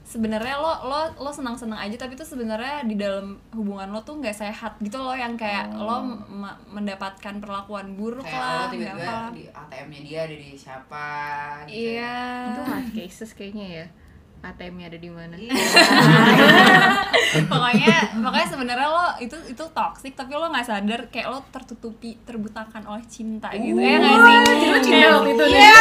sebenarnya 0.07 0.55
lo 0.57 0.71
lo 0.87 0.99
lo 1.19 1.29
senang 1.29 1.55
senang 1.55 1.77
aja 1.77 1.93
tapi 1.99 2.15
tuh 2.15 2.23
sebenarnya 2.23 2.81
di 2.83 2.95
dalam 2.95 3.37
hubungan 3.51 3.91
lo 3.91 3.99
tuh 4.01 4.17
nggak 4.17 4.33
sehat 4.33 4.79
gitu 4.79 4.97
loh 4.97 5.13
yang 5.13 5.35
kayak 5.35 5.67
lo 5.75 5.99
m- 5.99 6.23
mendapatkan 6.71 7.35
perlakuan 7.37 7.93
buruk 7.93 8.23
kayak 8.23 8.39
lah 8.39 8.55
lo 8.55 8.63
tiba-tiba 8.71 9.13
di 9.35 9.43
ATM-nya 9.51 10.01
dia 10.01 10.19
ada 10.23 10.35
di 10.37 10.49
siapa 10.55 11.05
gitu. 11.67 11.99
Iya. 11.99 12.15
Itu 12.49 12.61
hard 12.63 12.89
cases 12.93 13.31
kayaknya 13.35 13.67
ya 13.67 13.87
ATM-nya 14.39 14.87
ada 14.87 14.97
di 14.97 15.11
mana. 15.11 15.35
Iya. 15.35 15.51
pokoknya 17.51 17.95
pokoknya 18.23 18.47
sebenarnya 18.47 18.87
lo 18.87 19.05
itu 19.19 19.35
itu 19.45 19.65
toxic 19.75 20.15
tapi 20.15 20.31
lo 20.33 20.47
nggak 20.47 20.65
sadar 20.65 21.01
kayak 21.11 21.27
lo 21.29 21.43
tertutupi 21.51 22.15
terbutakan 22.23 22.87
oleh 22.87 23.03
cinta 23.07 23.51
gitu. 23.51 23.75
Ya 23.75 23.99
nggak 23.99 24.19
sih? 24.23 24.39
Lu 24.71 24.79
cinta 24.79 25.07
waktu 25.19 25.31
itu 25.35 25.45
nih? 25.45 25.59
Iya. 25.59 25.75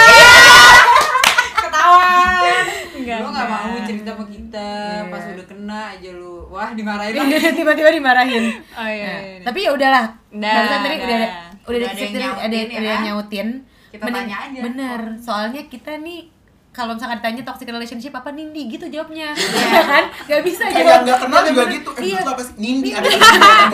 ketahuan 1.55 2.65
Enggak, 3.05 3.17
lo 3.17 3.27
nggak 3.27 3.45
enggak. 3.45 3.61
mau 3.63 3.79
cerita 3.81 4.09
sama 4.11 4.25
kita 4.27 4.69
Iya. 4.97 5.07
pas 5.07 5.23
udah 5.27 5.45
kena 5.45 5.79
aja 5.91 6.09
lu 6.11 6.33
wah 6.47 6.69
dimarahin 6.71 7.13
Tiba-tiba 7.57 7.89
dimarahin 7.91 8.45
oh 8.79 8.87
iya, 8.87 9.05
Nah, 9.05 9.19
iya. 9.21 9.39
Tapi 9.41 9.59
ya 9.59 9.71
udahlah 9.71 10.05
Udah, 10.29 10.51
Barusan 10.51 10.79
tadi 10.81 10.95
udah. 10.95 11.05
udah 11.05 11.17
ada 11.17 11.29
Udah 11.65 11.77
ada 11.77 11.99
yang 11.99 12.13
nyautin 12.13 12.41
ada 12.41 12.55
ya 12.55 12.63
ada 12.65 12.73
yang 12.75 12.83
kan? 12.91 13.05
nyautin 13.05 13.47
Kita 13.87 14.03
Mending- 14.03 14.27
tanya 14.27 14.37
aja. 14.41 14.59
Bener, 14.61 14.99
soalnya 15.17 15.61
kita 15.65 15.91
nih 15.97 16.19
kalau 16.75 16.91
misalkan 16.91 17.23
ditanya 17.23 17.47
toxic 17.47 17.71
relationship 17.71 18.11
apa 18.11 18.35
Nindi 18.35 18.67
gitu 18.67 18.91
jawabnya. 18.91 19.31
Ya 19.75 19.81
kan? 19.87 20.03
Nggak 20.27 20.41
bisa 20.43 20.63
kayak 20.67 21.07
nggak 21.07 21.19
kenal 21.23 21.41
juga 21.47 21.63
gitu. 21.71 21.89
Eh 21.95 22.03
iya. 22.11 22.19
itu 22.19 22.29
apa 22.29 22.41
sih? 22.43 22.53
Nindi 22.59 22.89
ada 22.91 23.07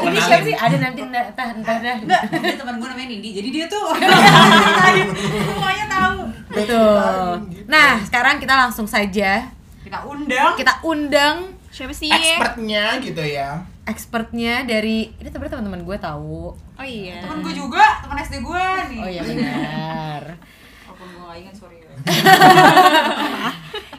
ini 0.05 0.20
siapa 0.22 0.43
sih? 0.46 0.55
Ada 0.55 0.75
nanti 0.77 1.00
entah 1.01 1.25
entah 1.34 1.48
entah 1.58 1.77
dah 1.81 1.98
dia 2.38 2.55
teman 2.55 2.77
gue 2.77 2.88
namanya 2.88 3.10
Nindi. 3.10 3.29
Jadi 3.34 3.50
dia 3.50 3.65
tuh. 3.65 3.89
Semuanya 5.50 5.86
tahu. 5.89 6.17
betul. 6.53 7.34
Nah 7.65 7.89
sekarang 8.05 8.38
kita 8.38 8.53
langsung 8.53 8.86
saja. 8.86 9.50
Kita 9.81 10.05
undang. 10.05 10.53
Kita 10.53 10.74
undang 10.86 11.58
Siapa 11.74 11.93
sih? 11.98 12.12
expertnya 12.13 13.01
gitu 13.01 13.24
ya. 13.25 13.65
Expertnya 13.89 14.62
dari 14.70 15.10
ini 15.10 15.27
sebenarnya 15.27 15.58
teman-teman 15.58 15.81
gue 15.89 15.98
tahu. 15.98 16.53
Oh 16.53 16.86
iya. 16.86 17.25
temen 17.25 17.41
gue 17.41 17.53
juga, 17.58 17.81
temen 18.05 18.17
SD 18.22 18.46
gue 18.46 18.65
nih. 18.93 19.01
oh 19.01 19.10
iya 19.10 19.22
benar 19.25 20.24
Walaupun 21.01 21.17
gue 21.17 21.25
gak 21.25 21.39
ingat, 21.41 21.55
sorry. 21.58 21.77
ya. 21.81 21.89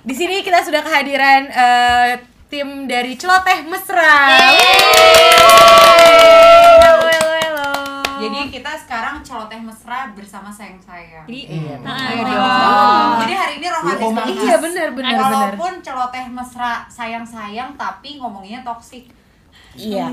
di 0.09 0.14
sini 0.14 0.38
kita 0.38 0.62
sudah 0.62 0.80
kehadiran 0.80 1.42
eh, 1.47 2.11
tim 2.47 2.87
dari 2.87 3.18
Celoteh 3.18 3.66
Mesra 3.66 4.38
Halo, 5.82 6.92
halo, 7.02 7.32
halo. 7.35 7.71
Jadi 8.23 8.38
kita 8.52 8.73
sekarang 8.78 9.18
celoteh 9.18 9.59
mesra 9.59 10.14
bersama 10.14 10.47
sayang-sayang. 10.47 11.26
Jadi, 11.26 11.40
Iya. 11.49 11.76
dong. 11.82 13.18
Jadi 13.18 13.35
hari 13.35 13.54
ini 13.59 13.66
romantis 13.66 14.06
banget. 14.09 14.37
iya 14.38 14.56
benar 14.56 14.88
benar 14.92 15.11
benar 15.11 15.32
Walaupun 15.59 15.73
celoteh 15.82 16.25
mesra 16.30 16.87
sayang-sayang 16.87 17.75
tapi 17.75 18.16
ngomonginnya 18.16 18.62
toksik. 18.62 19.11
Iya 19.73 20.05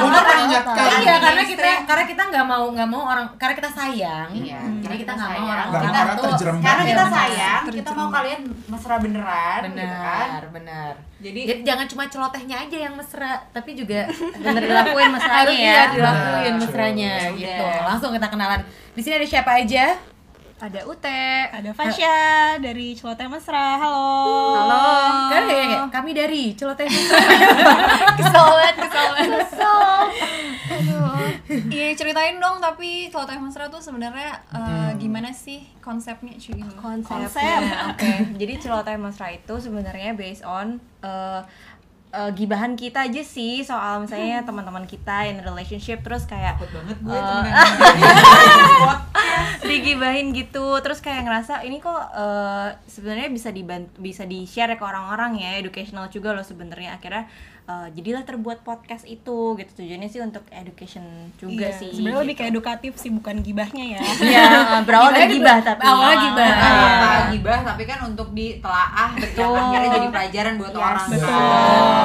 untuk 0.00 0.22
mengingatkan 0.22 0.86
iya 1.00 1.16
karena 1.18 1.42
kita 1.42 1.68
karena 1.84 2.04
kita 2.04 2.22
nggak 2.30 2.44
mau 2.44 2.64
nggak 2.68 2.88
mau 2.88 3.02
orang 3.06 3.26
karena 3.34 3.54
kita 3.56 3.70
sayang 3.70 4.28
Iya, 4.30 4.60
jadi 4.60 4.80
karena 4.80 4.96
kita 4.96 4.98
kita 5.00 5.12
nggak 5.16 5.30
mau 5.32 5.46
orang 5.46 5.66
Nggak 5.66 5.80
kita 5.80 5.90
mau 5.90 6.00
orang 6.00 6.16
tuh. 6.16 6.32
Karena 6.60 6.82
kita 6.82 7.00
Iya, 7.00 7.10
sayang, 7.10 7.62
kita 7.70 7.90
mau 7.90 8.08
kalian 8.08 8.40
mesra 8.66 8.94
beneran, 8.96 9.60
gitu 9.66 9.80
kan? 9.80 10.26
benar 10.28 10.44
benar 10.50 10.92
Jadi 11.18 11.40
Jadi 11.42 11.60
jangan 11.62 11.86
cuma 11.86 12.04
celotehnya 12.06 12.56
aja 12.58 12.76
yang 12.78 12.94
mesra, 12.94 13.30
tapi 13.50 13.70
juga 13.72 14.00
Bener 14.36 14.62
dilakuin 14.62 15.10
mesranya 15.16 15.40
harus 15.42 15.56
ya. 15.56 15.64
iya, 15.66 15.80
dilakuin 15.90 16.54
mesranya 16.56 17.12
gitu. 17.34 17.66
Langsung 17.82 18.10
kita 18.12 18.28
kenalan. 18.28 18.60
Di 18.90 19.00
sini 19.00 19.14
ada 19.16 19.28
siapa 19.28 19.50
aja? 19.56 19.84
Ada 20.60 20.84
Ute. 20.84 21.48
Ada 21.48 21.72
Fasya 21.72 22.18
dari 22.60 22.92
Celoteh 22.92 23.24
Mesra. 23.32 23.80
Halo. 23.80 24.12
Halo. 24.60 24.84
Kan 25.32 25.42
kayak, 25.48 25.88
kami 25.88 26.12
dari 26.12 26.52
celoteh 26.52 26.84
mesra. 26.84 27.16
kesel 28.20 28.44
banget, 28.44 28.74
kesel 28.84 29.04
banget. 29.16 29.30
Aduh. 30.68 31.16
Iya, 31.50 31.96
ceritain 31.96 32.36
dong 32.36 32.60
tapi 32.62 33.08
Celoteh 33.10 33.40
Mesra 33.40 33.66
tuh 33.72 33.82
sebenarnya 33.82 34.38
eh, 34.54 34.90
gimana 35.00 35.34
sih 35.34 35.64
konsepnya 35.82 36.36
cuy? 36.36 36.62
Konsepnya. 36.78 37.90
Oke. 37.90 38.36
Jadi 38.36 38.54
celoteh 38.60 38.94
mesra 39.00 39.32
itu 39.32 39.54
sebenarnya 39.58 40.14
based 40.14 40.44
on 40.46 40.78
eh, 41.02 41.40
eh, 42.10 42.30
gibahan 42.32 42.74
kita 42.74 43.04
aja 43.04 43.22
sih 43.22 43.62
soal 43.62 44.00
misalnya 44.00 44.42
teman-teman 44.42 44.84
kita 44.84 45.26
in 45.26 45.40
relationship 45.40 46.00
terus 46.00 46.24
kayak 46.24 46.56
takut 46.56 46.70
banget 46.76 46.98
gue 46.98 47.14
Eh, 47.14 48.96
digibahin 49.70 50.32
gitu 50.32 50.80
terus 50.80 50.98
kayak 50.98 51.22
ngerasa 51.22 51.62
ini 51.62 51.78
kok 51.78 51.94
eh, 52.10 52.68
sebenarnya 52.86 53.28
bisa 53.28 53.48
dibantu 53.50 53.92
bisa 53.98 54.24
di 54.24 54.42
share 54.44 54.74
ke 54.74 54.82
orang-orang 54.82 55.38
ya 55.38 55.56
educational 55.56 56.08
juga 56.08 56.32
loh 56.32 56.42
sebenarnya. 56.42 56.96
Akhirnya 56.96 57.24
eh, 57.64 57.86
jadilah 57.92 58.24
terbuat 58.24 58.58
podcast 58.60 59.04
itu 59.04 59.54
gitu. 59.54 59.70
Tujuannya 59.76 60.08
sih 60.08 60.18
untuk 60.18 60.42
education 60.50 61.04
juga 61.36 61.68
Iya, 61.68 61.78
sih 61.78 61.90
Sebenarnya 61.92 62.20
lebih 62.20 62.34
gitu. 62.34 62.42
ke 62.42 62.50
edukatif 62.50 62.92
sih, 62.96 63.10
bukan 63.10 63.36
gibahnya 63.40 63.84
ya. 63.90 64.00
Iya, 64.20 64.44
berawal 64.82 65.10
dari 65.12 65.28
gibah 65.30 65.58
tapi 65.60 65.82
Awalnya 65.82 66.16
gibah. 66.20 66.50
Apa 66.50 67.10
gibah 67.30 67.58
tapi 67.64 67.82
kan 67.84 67.98
untuk 68.04 68.28
ditelaah 68.32 69.10
betul. 69.14 69.54
Akhirnya 69.54 69.90
jadi 69.92 70.08
pelajaran 70.08 70.54
buat 70.56 70.72
Yes, 70.72 70.80
orang. 70.80 71.06
betul. 71.10 71.99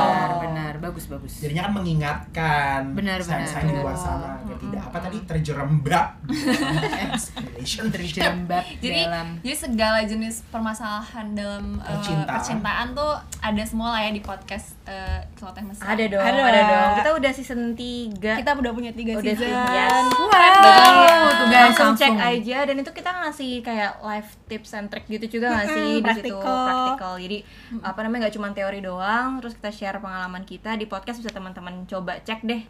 Bagus. 1.15 1.33
Jadinya 1.39 1.63
kan 1.63 1.73
mengingatkan 1.73 2.79
Benar, 2.91 3.19
benar, 3.19 3.43
sayang 3.43 3.67
di 3.67 3.75
luar 3.75 3.95
sana 3.95 4.37
agar 4.37 4.57
tidak. 4.57 4.81
Apa 4.83 4.97
tadi? 4.99 5.17
Terjerembab. 5.23 6.07
Relation 7.45 7.85
Terjerembab 7.87 8.63
Jadi, 8.77 9.01
dalam. 9.01 9.27
jadi 9.39 9.55
segala 9.57 9.99
jenis 10.01 10.43
permasalahan 10.47 11.31
dalam 11.31 11.79
eh, 11.79 11.87
Percintaan. 11.89 12.27
percintaan 12.29 12.87
tuh 12.93 13.11
ada 13.39 13.63
semua 13.63 13.93
lah 13.93 14.01
ya 14.01 14.11
di 14.11 14.19
podcast 14.19 14.75
eh, 14.83 15.23
Celoteh 15.35 15.63
Mesra. 15.63 15.85
ada 15.87 16.03
dong. 16.05 16.21
Ada. 16.21 16.41
ada. 16.41 16.61
dong. 16.63 16.91
kita 16.95 17.09
udah 17.15 17.31
season 17.31 17.61
3 17.73 18.41
Kita 18.41 18.51
udah 18.53 18.71
punya 18.71 18.91
tiga 18.91 19.15
udah 19.15 19.33
season. 19.33 19.49
yes. 19.49 20.05
Wow, 20.15 21.31
tuh 21.31 21.47
guys, 21.47 21.63
langsung 21.69 21.93
cek 21.95 22.09
langsung. 22.11 22.31
aja. 22.33 22.57
Dan 22.65 22.75
itu 22.79 22.91
kita 22.91 23.09
ngasih 23.13 23.51
kayak 23.61 23.91
live 24.01 24.29
tips 24.45 24.71
and 24.73 24.87
trick 24.89 25.05
gitu 25.07 25.25
juga 25.31 25.47
nggak 25.51 25.67
sih? 25.69 25.91
Mm-mm, 25.95 26.05
di 26.05 26.11
situ. 26.15 26.35
Praktikal. 26.35 26.65
praktikal. 26.65 27.13
Jadi 27.17 27.37
apa 27.81 27.99
namanya 28.01 28.19
nggak 28.25 28.35
cuma 28.35 28.47
teori 28.51 28.79
doang. 28.81 29.29
Terus 29.39 29.53
kita 29.55 29.69
share 29.71 29.97
pengalaman 29.99 30.43
kita 30.43 30.73
di 30.73 30.85
podcast 30.85 31.04
bisa 31.11 31.29
teman-teman 31.29 31.85
coba 31.85 32.17
cek 32.19 32.41
deh 32.41 32.61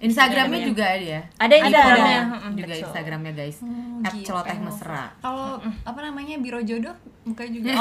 Instagramnya 0.00 0.64
juga 0.64 0.84
ada 0.86 1.04
ya? 1.04 1.20
ada 1.36 1.44
Ada, 1.44 1.54
Instagramnya 1.60 2.16
Ada 2.16 2.32
Mm-mm, 2.32 2.52
juga 2.56 2.72
betul. 2.72 2.84
Instagramnya 2.88 3.32
guys. 3.36 3.56
Hmm, 3.60 4.00
At 4.00 4.12
gitu. 4.16 4.26
celoteh 4.26 4.56
mesra. 4.56 5.04
Kalau 5.20 5.60
apa 5.60 6.00
namanya 6.00 6.40
biro 6.40 6.56
jodoh 6.64 6.96
buka 7.20 7.44
juga. 7.44 7.76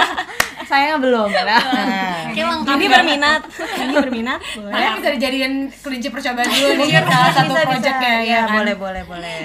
saya 0.64 0.96
belum 0.96 1.28
Nah, 1.28 2.32
Kayak 2.32 2.46
lengkap 2.48 2.72
Ini 2.72 2.86
berminat, 2.88 3.42
ini 3.76 3.92
berminat, 3.92 4.40
boleh. 4.56 4.72
Kalian 4.72 4.92
bisa 4.96 5.08
dijadiin 5.12 5.54
kelinci 5.76 6.08
percobaan 6.08 6.48
dulu 6.48 6.70
nih 6.80 7.04
salah 7.04 7.30
satu 7.30 7.44
Bisa, 7.44 7.60
bisa. 7.60 7.68
projectnya 7.68 8.14
ya 8.16 8.24
ya 8.24 8.40
kan? 8.40 8.56
boleh 8.56 8.74
boleh 8.74 9.02
boleh 9.04 9.42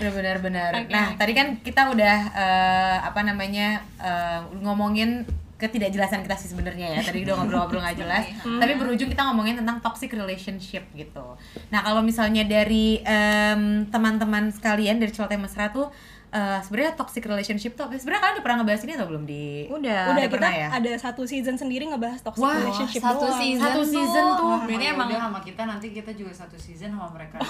benar 0.00 0.36
benar 0.40 0.70
nah 0.88 1.12
tadi 1.12 1.36
kan 1.36 1.60
kita 1.60 1.92
udah 1.92 2.16
eh, 2.32 2.96
apa 3.04 3.20
namanya 3.20 3.84
eh, 4.00 4.40
ngomongin 4.56 5.28
ketidakjelasan 5.60 6.20
kita 6.20 6.34
sih 6.34 6.48
sebenarnya 6.48 6.90
ya 6.90 7.00
tadi 7.00 7.22
udah 7.22 7.34
ngobrol-ngobrol 7.36 7.78
nggak 7.78 7.96
jelas 7.98 8.24
tapi 8.40 8.72
berujung 8.74 9.06
kita 9.06 9.20
ngomongin 9.22 9.54
tentang 9.54 9.78
toxic 9.78 10.10
relationship 10.10 10.82
gitu 10.92 11.36
nah 11.68 11.80
kalau 11.80 12.00
misalnya 12.00 12.42
dari 12.42 12.98
em, 13.00 13.84
teman-teman 13.86 14.48
sekalian 14.48 14.96
dari 14.96 15.10
celoteh 15.10 15.36
mesra 15.36 15.68
tuh 15.68 15.86
eh, 16.30 16.58
sebenarnya 16.62 16.94
toxic 16.94 17.22
relationship 17.22 17.74
tuh 17.74 17.86
sebenarnya 17.90 18.20
kalian 18.20 18.34
udah 18.34 18.44
pernah 18.44 18.56
ngebahas 18.62 18.80
ini 18.82 18.92
atau 18.94 19.06
belum 19.06 19.22
di 19.24 19.44
udah 19.66 20.00
Udah 20.08 20.22
kita 20.22 20.32
pernah 20.32 20.52
ya? 20.54 20.66
ada 20.70 20.90
satu 20.96 21.22
season 21.26 21.54
sendiri 21.54 21.84
ngebahas 21.86 22.18
toxic 22.22 22.40
Wah, 22.40 22.56
relationship 22.56 23.00
satu 23.02 23.24
doang. 23.26 23.36
season, 23.36 23.66
Satu 23.66 23.80
season 23.84 24.24
tuh. 24.38 24.46
Wah, 24.46 24.60
berarti 24.62 24.80
ya 24.80 24.90
emang 24.94 25.08
udah 25.10 25.20
sama 25.20 25.38
kita 25.42 25.62
nanti 25.66 25.86
kita 25.90 26.10
juga 26.14 26.32
satu 26.32 26.54
season 26.54 26.94
sama 26.94 27.10
mereka. 27.10 27.36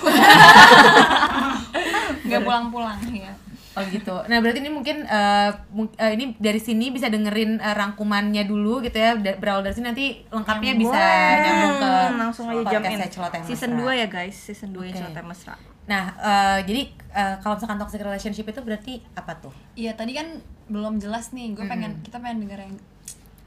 nggak 2.26 2.40
pulang-pulang 2.40 2.98
ya. 3.12 3.32
Oh 3.70 3.84
gitu. 3.86 4.10
Nah 4.26 4.38
berarti 4.38 4.58
ini 4.58 4.68
mungkin 4.68 5.02
eh, 5.02 5.50
mung- 5.70 5.94
eh, 5.94 6.12
ini 6.12 6.34
dari 6.36 6.58
sini 6.58 6.90
bisa 6.90 7.06
dengerin 7.06 7.56
eh, 7.56 7.70
rangkumannya 7.70 8.42
dulu 8.42 8.80
gitu 8.80 8.94
ya. 8.94 9.14
Da- 9.14 9.36
Berawal 9.36 9.62
dari 9.62 9.72
sini 9.72 9.86
nanti 9.86 10.06
lengkapnya 10.26 10.74
bisa 10.74 10.98
nyambung 11.38 11.74
ke 11.76 11.90
langsung 12.16 12.46
aja 12.48 12.76
in 12.84 12.98
Celoteh 13.04 13.40
season 13.44 13.70
Mesra. 13.72 13.94
2 13.94 14.00
ya 14.02 14.06
guys 14.08 14.34
season 14.34 14.70
2 14.70 14.74
Oke. 14.74 14.84
yang 14.84 14.96
Celoteh 15.00 15.22
Mesra 15.22 15.54
Nah 15.86 16.04
eh, 16.12 16.58
jadi 16.64 16.82
eh, 17.10 17.34
kalau 17.38 17.54
misalkan 17.54 17.78
toxic 17.78 18.00
relationship 18.00 18.42
itu 18.44 18.60
berarti 18.60 18.92
apa 19.12 19.38
tuh? 19.38 19.54
Iya 19.74 19.94
tadi 19.94 20.12
kan 20.12 20.42
belum 20.66 20.98
jelas 20.98 21.30
nih. 21.30 21.50
Gue 21.52 21.66
pengen 21.66 21.98
kita 22.00 22.18
pengen 22.18 22.42
denger 22.42 22.60
yang 22.60 22.74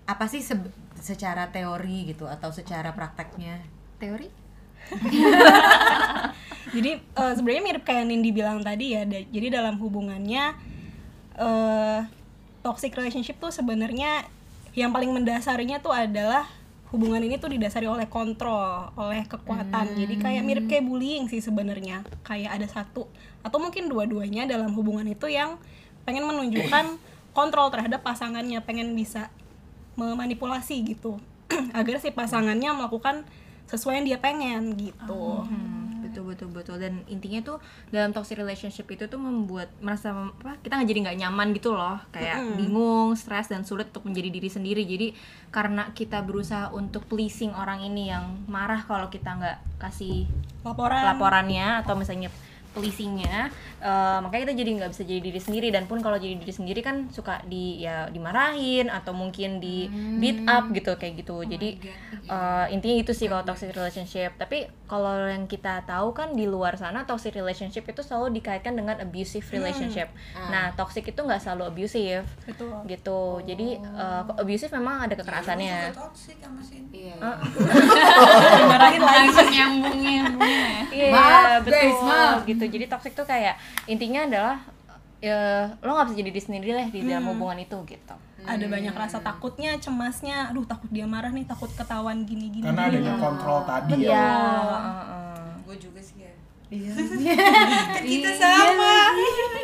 Apa 0.03 0.23
sih 0.25 0.39
se- 0.39 0.71
secara 0.95 1.47
teori 1.47 2.07
gitu 2.07 2.23
atau 2.25 2.47
secara 2.49 2.91
prakteknya? 2.91 3.59
teori 3.97 4.27
Jadi 6.73 6.91
eh, 6.97 7.33
sebenarnya 7.37 7.63
mirip 7.63 7.83
kayak 7.85 8.03
Nindi 8.09 8.29
bilang 8.33 8.59
tadi 8.65 8.97
ya. 8.97 9.05
da- 9.05 9.29
jadi 9.29 9.61
dalam 9.61 9.77
hubungannya 9.77 10.57
eh 11.33 11.99
toxic 12.63 12.93
relationship 12.95 13.37
tuh 13.37 13.51
sebenarnya 13.51 14.23
yang 14.73 14.89
paling 14.89 15.11
mendasarinya 15.13 15.77
tuh 15.83 15.93
adalah 15.93 16.47
hubungan 16.93 17.21
ini 17.25 17.41
tuh 17.41 17.49
didasari 17.49 17.89
oleh 17.89 18.05
kontrol, 18.05 18.93
oleh 18.93 19.25
kekuatan. 19.25 19.97
Jadi 19.97 20.13
kayak 20.21 20.43
mirip 20.45 20.65
kayak 20.69 20.85
bullying 20.85 21.25
sih 21.25 21.41
sebenarnya. 21.41 22.05
Kayak 22.21 22.61
ada 22.61 22.67
satu 22.69 23.09
atau 23.43 23.57
mungkin 23.59 23.89
dua-duanya 23.89 24.45
dalam 24.45 24.71
hubungan 24.73 25.03
itu 25.05 25.25
yang 25.27 25.57
pengen 26.05 26.23
menunjukkan 26.25 26.97
kontrol 27.37 27.73
terhadap 27.73 28.05
pasangannya, 28.05 28.61
pengen 28.61 28.93
bisa 28.93 29.29
memanipulasi 29.93 30.85
gitu 30.85 31.17
agar 31.77 31.97
si 32.01 32.09
pasangannya 32.09 32.73
melakukan 32.73 33.25
sesuai 33.69 34.01
yang 34.01 34.05
dia 34.13 34.19
pengen 34.21 34.73
gitu. 34.77 35.45
Hmm, 35.45 35.92
betul 36.13 36.29
betul 36.29 36.49
betul. 36.53 36.75
Dan 36.77 37.01
intinya 37.09 37.41
tuh 37.41 37.57
dalam 37.89 38.13
toxic 38.13 38.37
relationship 38.37 38.85
itu 38.93 39.09
tuh 39.09 39.17
membuat 39.17 39.73
merasa 39.81 40.13
apa 40.13 40.61
kita 40.61 40.77
nggak 40.77 40.89
jadi 40.93 40.99
nggak 41.09 41.17
nyaman 41.25 41.47
gitu 41.57 41.73
loh. 41.73 41.97
Kayak 42.13 42.45
bingung 42.53 43.17
stres 43.17 43.49
dan 43.49 43.65
sulit 43.65 43.89
untuk 43.89 44.05
menjadi 44.05 44.29
diri 44.29 44.49
sendiri. 44.53 44.85
Jadi 44.85 45.17
karena 45.49 45.89
kita 45.97 46.21
berusaha 46.21 46.69
untuk 46.69 47.09
pleasing 47.09 47.57
orang 47.57 47.81
ini 47.81 48.13
yang 48.13 48.45
marah 48.45 48.85
kalau 48.85 49.09
kita 49.09 49.33
nggak 49.33 49.57
kasih 49.81 50.29
Laporan. 50.61 51.01
laporannya 51.03 51.81
atau 51.81 51.97
misalnya 51.97 52.29
pleasingnya 52.73 53.53
eh, 53.85 54.17
makanya 54.25 54.49
kita 54.49 54.55
jadi 54.57 54.69
nggak 54.81 54.91
bisa 54.97 55.03
jadi 55.05 55.21
diri 55.21 55.37
sendiri. 55.37 55.67
Dan 55.69 55.85
pun 55.85 56.01
kalau 56.01 56.17
jadi 56.17 56.41
diri 56.41 56.49
sendiri 56.49 56.81
kan 56.81 57.07
suka 57.13 57.45
di 57.45 57.85
ya 57.85 58.09
dimarahin 58.09 58.89
atau 58.89 59.13
mungkin 59.13 59.61
di 59.61 59.85
beat 60.17 60.41
up 60.49 60.73
gitu 60.73 60.97
kayak 60.97 61.21
gitu. 61.21 61.37
Jadi 61.45 61.77
eh, 62.25 62.65
intinya 62.73 62.97
itu 62.97 63.13
sih 63.13 63.29
kalau 63.29 63.45
toxic 63.45 63.69
relationship. 63.77 64.33
Tapi 64.41 64.65
kalau 64.93 65.25
yang 65.25 65.49
kita 65.49 65.81
tahu 65.89 66.13
kan 66.13 66.37
di 66.37 66.45
luar 66.45 66.77
sana 66.77 67.01
toxic 67.01 67.33
relationship 67.33 67.81
itu 67.81 68.05
selalu 68.05 68.37
dikaitkan 68.37 68.77
dengan 68.77 69.01
abusive 69.01 69.41
relationship 69.49 70.13
nah 70.53 70.69
toxic 70.77 71.01
itu 71.09 71.17
nggak 71.17 71.41
selalu 71.41 71.73
abusive 71.73 72.21
Betul. 72.45 72.77
gitu 72.85 73.41
jadi 73.41 73.81
eh, 73.81 74.21
abusive 74.37 74.69
memang 74.69 75.09
ada 75.09 75.17
kekerasannya 75.17 75.89
toxic 75.97 76.37
sama 76.37 76.61
Cindy. 76.61 77.09
Iya. 77.09 77.17
Dimarahin 78.61 79.01
lagi. 79.01 79.17
langsung 79.25 79.49
nyambung 79.49 79.97
nyambungnya 79.97 80.69
Iya, 80.93 81.09
Maaf, 81.09 81.65
betul 81.65 81.73
guys, 81.73 81.99
maaf. 82.05 82.37
gitu. 82.45 82.63
Jadi 82.69 82.85
toxic 82.85 83.13
tuh 83.17 83.25
kayak 83.25 83.57
intinya 83.89 84.29
adalah 84.29 84.55
ya 85.17 85.65
lo 85.81 85.95
nggak 85.95 86.05
bisa 86.11 86.17
jadi 86.21 86.29
diri 86.29 86.41
sendiri 86.43 86.69
lah 86.75 86.85
di 86.91 86.99
dalam 87.01 87.25
hubungan 87.33 87.57
itu 87.57 87.77
gitu. 87.89 88.15
Ada 88.43 88.65
banyak 88.67 88.95
rasa 88.95 89.17
takutnya, 89.23 89.75
cemasnya. 89.79 90.51
Aduh, 90.51 90.67
takut 90.67 90.91
dia 90.91 91.07
marah 91.07 91.31
nih, 91.31 91.47
takut 91.47 91.71
ketahuan 91.71 92.27
gini-gini. 92.27 92.63
Karena 92.63 92.91
adanya 92.91 93.15
kontrol 93.17 93.63
tadi 93.63 94.03
ya. 94.03 94.11
Iya. 94.11 94.29
heeh. 94.83 95.45
Gue 95.63 95.75
juga 95.79 95.99
sih 96.03 96.23
ya. 96.23 96.33
kita 98.09 98.31
sama 98.41 98.95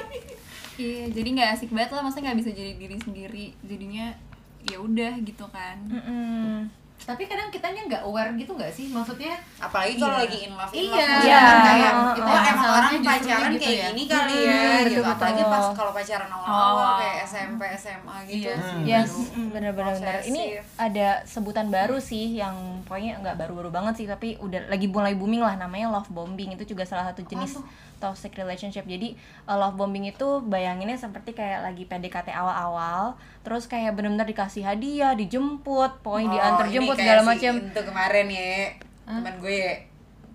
iya 0.79 1.11
jadi 1.11 1.27
nggak 1.35 1.49
asik 1.59 1.69
banget 1.75 1.91
lah 1.91 2.01
maksudnya 2.05 2.31
nggak 2.31 2.39
bisa 2.39 2.51
jadi 2.55 2.71
diri 2.79 2.97
sendiri 3.01 3.45
jadinya 3.65 4.15
ya 4.63 4.77
udah 4.79 5.13
gitu 5.25 5.45
kan 5.51 5.77
Mm-mm. 5.89 6.69
Tapi 7.09 7.23
kadang 7.25 7.49
kitanya 7.49 7.81
nggak 7.83 8.03
aware 8.05 8.29
gitu 8.37 8.53
nggak 8.53 8.69
sih? 8.69 8.85
Maksudnya 8.87 9.33
Apalagi 9.57 9.97
kalau 9.97 10.21
lagi 10.21 10.37
in 10.39 10.53
love, 10.53 10.69
in 10.71 10.85
Iya. 10.85 10.93
love 10.93 11.25
Iya. 11.25 11.39
kan 11.39 11.57
kayak 11.59 11.89
Heeh, 11.89 12.13
kita 12.13 12.29
heeh. 12.29 12.51
emang 12.53 12.69
orang 12.69 12.91
pacaran 13.01 13.49
gitu 13.49 13.63
kayak 13.65 13.73
ya. 13.75 13.87
gini 13.89 14.03
kali 14.05 14.29
Hmm, 14.31 14.45
ya, 14.45 14.61
betul, 14.61 14.85
gitu. 14.85 15.01
Apalagi 15.03 15.41
betul. 15.41 15.51
pas 15.51 15.65
kalau 15.73 15.91
pacaran 15.91 16.29
awal-awal 16.29 16.77
Oh. 16.85 16.95
kayak 16.95 17.17
SMP, 17.25 17.61
SMA 17.73 18.15
gitu. 18.23 18.45
Iya 18.45 18.53
sih. 18.55 18.79
Yes, 18.85 19.11
benar-benar 19.49 19.93
benar. 19.97 20.15
Ini 20.21 20.41
ada 20.77 21.07
sebutan 21.25 21.67
baru 21.67 21.97
sih 21.97 22.25
yang 22.31 22.55
pokoknya 22.85 23.17
nggak 23.19 23.35
baru-baru 23.35 23.69
banget 23.69 23.93
sih 23.95 24.05
tapi 24.05 24.37
udah 24.37 24.69
lagi 24.69 24.85
mulai 24.85 25.13
booming 25.13 25.41
lah 25.41 25.57
namanya 25.57 25.89
love 25.89 26.09
bombing 26.09 26.53
itu 26.53 26.63
juga 26.67 26.85
salah 26.85 27.09
satu 27.09 27.25
jenis 27.25 27.57
toxic 27.97 28.31
relationship. 28.33 28.85
Jadi 28.85 29.17
uh, 29.43 29.57
love 29.57 29.75
bombing 29.75 30.07
itu 30.07 30.39
bayanginnya 30.41 30.95
seperti 30.95 31.33
kayak 31.33 31.65
lagi 31.65 31.83
PDKT 31.83 32.31
awal-awal, 32.31 33.17
terus 33.49 33.65
kayak 33.65 33.97
benar-benar 33.97 34.29
dikasih 34.29 34.61
hadiah, 34.61 35.17
dijemput, 35.17 36.05
pokoknya 36.05 36.37
diantar 36.37 36.69
ini 36.69 36.73
jemput 36.77 36.93
kayak 36.93 37.01
segala 37.01 37.21
si 37.25 37.29
macam. 37.33 37.53
Itu 37.65 37.81
kemarin 37.81 38.25
ya, 38.29 38.53
teman 39.09 39.33
gue 39.41 39.55
ya, 39.57 39.73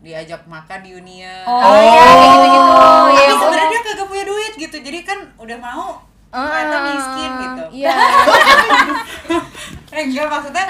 diajak 0.02 0.42
makan 0.50 0.78
di 0.82 0.90
Unia. 0.98 1.46
Oh, 1.46 1.62
iya 1.78 2.02
kayak 2.10 2.26
gitu-gitu. 2.26 2.72
Tapi 2.74 3.14
Ya, 3.14 3.34
sebenarnya 3.38 3.80
kagak 3.86 4.06
punya 4.10 4.24
duit 4.26 4.52
gitu, 4.58 4.76
jadi 4.82 4.98
kan 5.06 5.18
udah 5.38 5.58
mau 5.62 6.02
ternyata 6.34 6.76
miskin 6.90 7.30
gitu. 7.38 7.62
Iya. 7.86 7.92
Eh, 9.94 10.10
enggak 10.10 10.26
maksudnya 10.26 10.66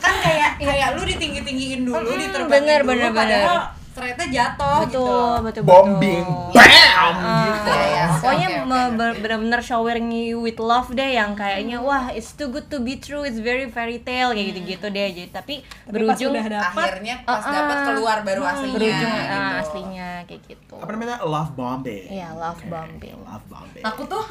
kan 0.00 0.14
kayak 0.24 0.56
kayak 0.56 0.96
lu 0.96 1.04
ditinggi-tinggiin 1.04 1.84
dulu, 1.84 2.00
Mm-mm, 2.00 2.16
diterbangin 2.16 2.64
bener, 2.64 2.80
dulu, 2.80 2.92
bener, 2.96 3.10
padahal 3.12 3.60
ternyata 3.94 4.22
jatuh 4.26 4.78
gitu. 4.84 5.00
betul, 5.00 5.34
betul, 5.40 5.62
Bombing. 5.62 6.26
betul. 6.26 6.58
Bam 6.94 7.14
Ah, 7.14 7.44
gitu. 7.44 7.70
Iya, 7.70 8.04
pokoknya 8.10 8.48
oke, 8.48 8.56
oke, 8.56 8.66
me- 8.66 8.92
be- 8.92 9.18
bener-bener 9.18 9.60
showering 9.60 10.08
you 10.08 10.38
with 10.38 10.58
love 10.58 10.88
deh 10.90 11.10
yang 11.12 11.32
kayaknya 11.32 11.78
wah 11.78 12.08
it's 12.08 12.32
too 12.32 12.48
good 12.48 12.66
to 12.66 12.78
be 12.78 12.96
true 12.96 13.22
it's 13.22 13.36
very 13.38 13.66
fairy 13.66 13.98
tale 13.98 14.32
kayak 14.32 14.50
gitu-gitu 14.50 14.86
deh 14.88 15.08
jadi 15.12 15.30
tapi, 15.30 15.60
Tapi 15.60 15.84
pas 15.84 15.92
berujung 15.92 16.32
udah 16.32 16.46
dapet, 16.48 16.84
Akhirnya 16.88 17.14
pas 17.22 17.38
Ah, 17.40 17.52
dapat 17.52 17.76
ah. 17.76 17.84
keluar 17.86 18.16
baru 18.20 18.42
aslinya. 18.42 18.74
berujung 18.74 19.12
ah, 19.12 19.20
gitu. 19.20 19.54
aslinya 19.60 20.08
kayak 20.24 20.42
gitu 20.44 20.76
Apa 20.76 20.90
namanya? 20.90 21.16
Love 21.22 21.52
bombing. 21.54 22.04
Iya, 22.08 22.28
love 22.32 22.58
Oke, 22.58 22.66
bombing. 22.66 23.16
Love 23.20 23.46
bombing. 23.46 23.84
takut 23.84 24.06
tuh. 24.06 24.24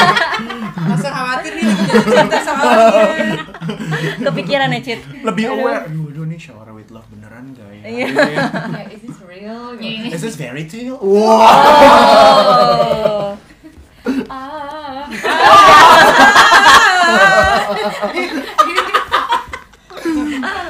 Langsung 0.86 1.12
khawatir 1.12 1.52
nih 1.54 1.64
cinta 2.04 2.38
sama 2.40 2.62
dia. 2.66 3.40
kepikiran 4.22 4.68
ya 4.70 4.80
Cit 4.80 5.00
Lebih 5.22 5.44
aware. 5.50 5.84
Aduh, 5.86 6.06
aduh 6.06 6.24
nih 6.24 6.38
shower 6.38 6.70
with 6.70 6.88
love 6.88 7.08
beneran 7.08 7.50
gak 7.50 7.66
ya? 7.72 7.82
Kayak 8.76 8.92
is 8.92 9.02
this 9.02 9.20
real? 9.24 9.62
Gitu. 9.80 10.12
Is 10.12 10.20
this 10.22 10.36
fairy 10.36 10.64
tale? 10.68 10.96
Wow. 11.00 11.32
oh. 14.28 14.46
Ah. 20.46 20.66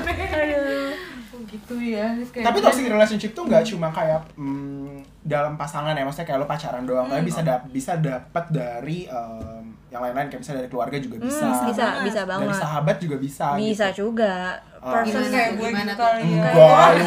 gitu 1.66 1.74
ya. 1.82 2.06
Kayak 2.30 2.46
Tapi 2.52 2.58
toxic 2.62 2.86
relationship 2.86 3.30
tuh 3.34 3.44
nggak 3.46 3.64
cuma 3.66 3.88
kayak 3.90 4.22
mm, 4.38 5.02
dalam 5.26 5.58
pasangan 5.58 5.94
ya, 5.98 6.02
maksudnya 6.06 6.26
kayak 6.30 6.40
lo 6.42 6.46
pacaran 6.46 6.84
doang, 6.86 7.06
tapi 7.10 7.22
bisa 7.26 7.40
dap 7.42 7.66
bisa 7.70 7.98
dapat 7.98 8.44
dari 8.54 9.10
em, 9.10 9.74
yang 9.90 10.02
lain-lain 10.02 10.30
kayak 10.30 10.40
misalnya 10.42 10.60
dari 10.62 10.70
keluarga 10.70 10.96
juga 11.02 11.16
bisa. 11.22 11.46
Hmm, 11.46 11.66
bisa 11.70 11.86
bisa 12.06 12.20
Dari 12.22 12.30
banget 12.30 12.56
sahabat 12.58 12.96
juga 13.02 13.16
bisa. 13.18 13.46
bisa 13.58 13.86
gitu. 13.90 14.10
juga. 14.10 14.60
Person 14.86 15.18
Gimana 15.18 15.34
Kayak 15.34 15.50
gue 15.52 15.66
gimana 15.66 15.82
gitu 15.82 15.92
tuh? 15.92 15.98
kali 15.98 16.24
ya. 16.30 16.46
Enggak, 16.46 16.88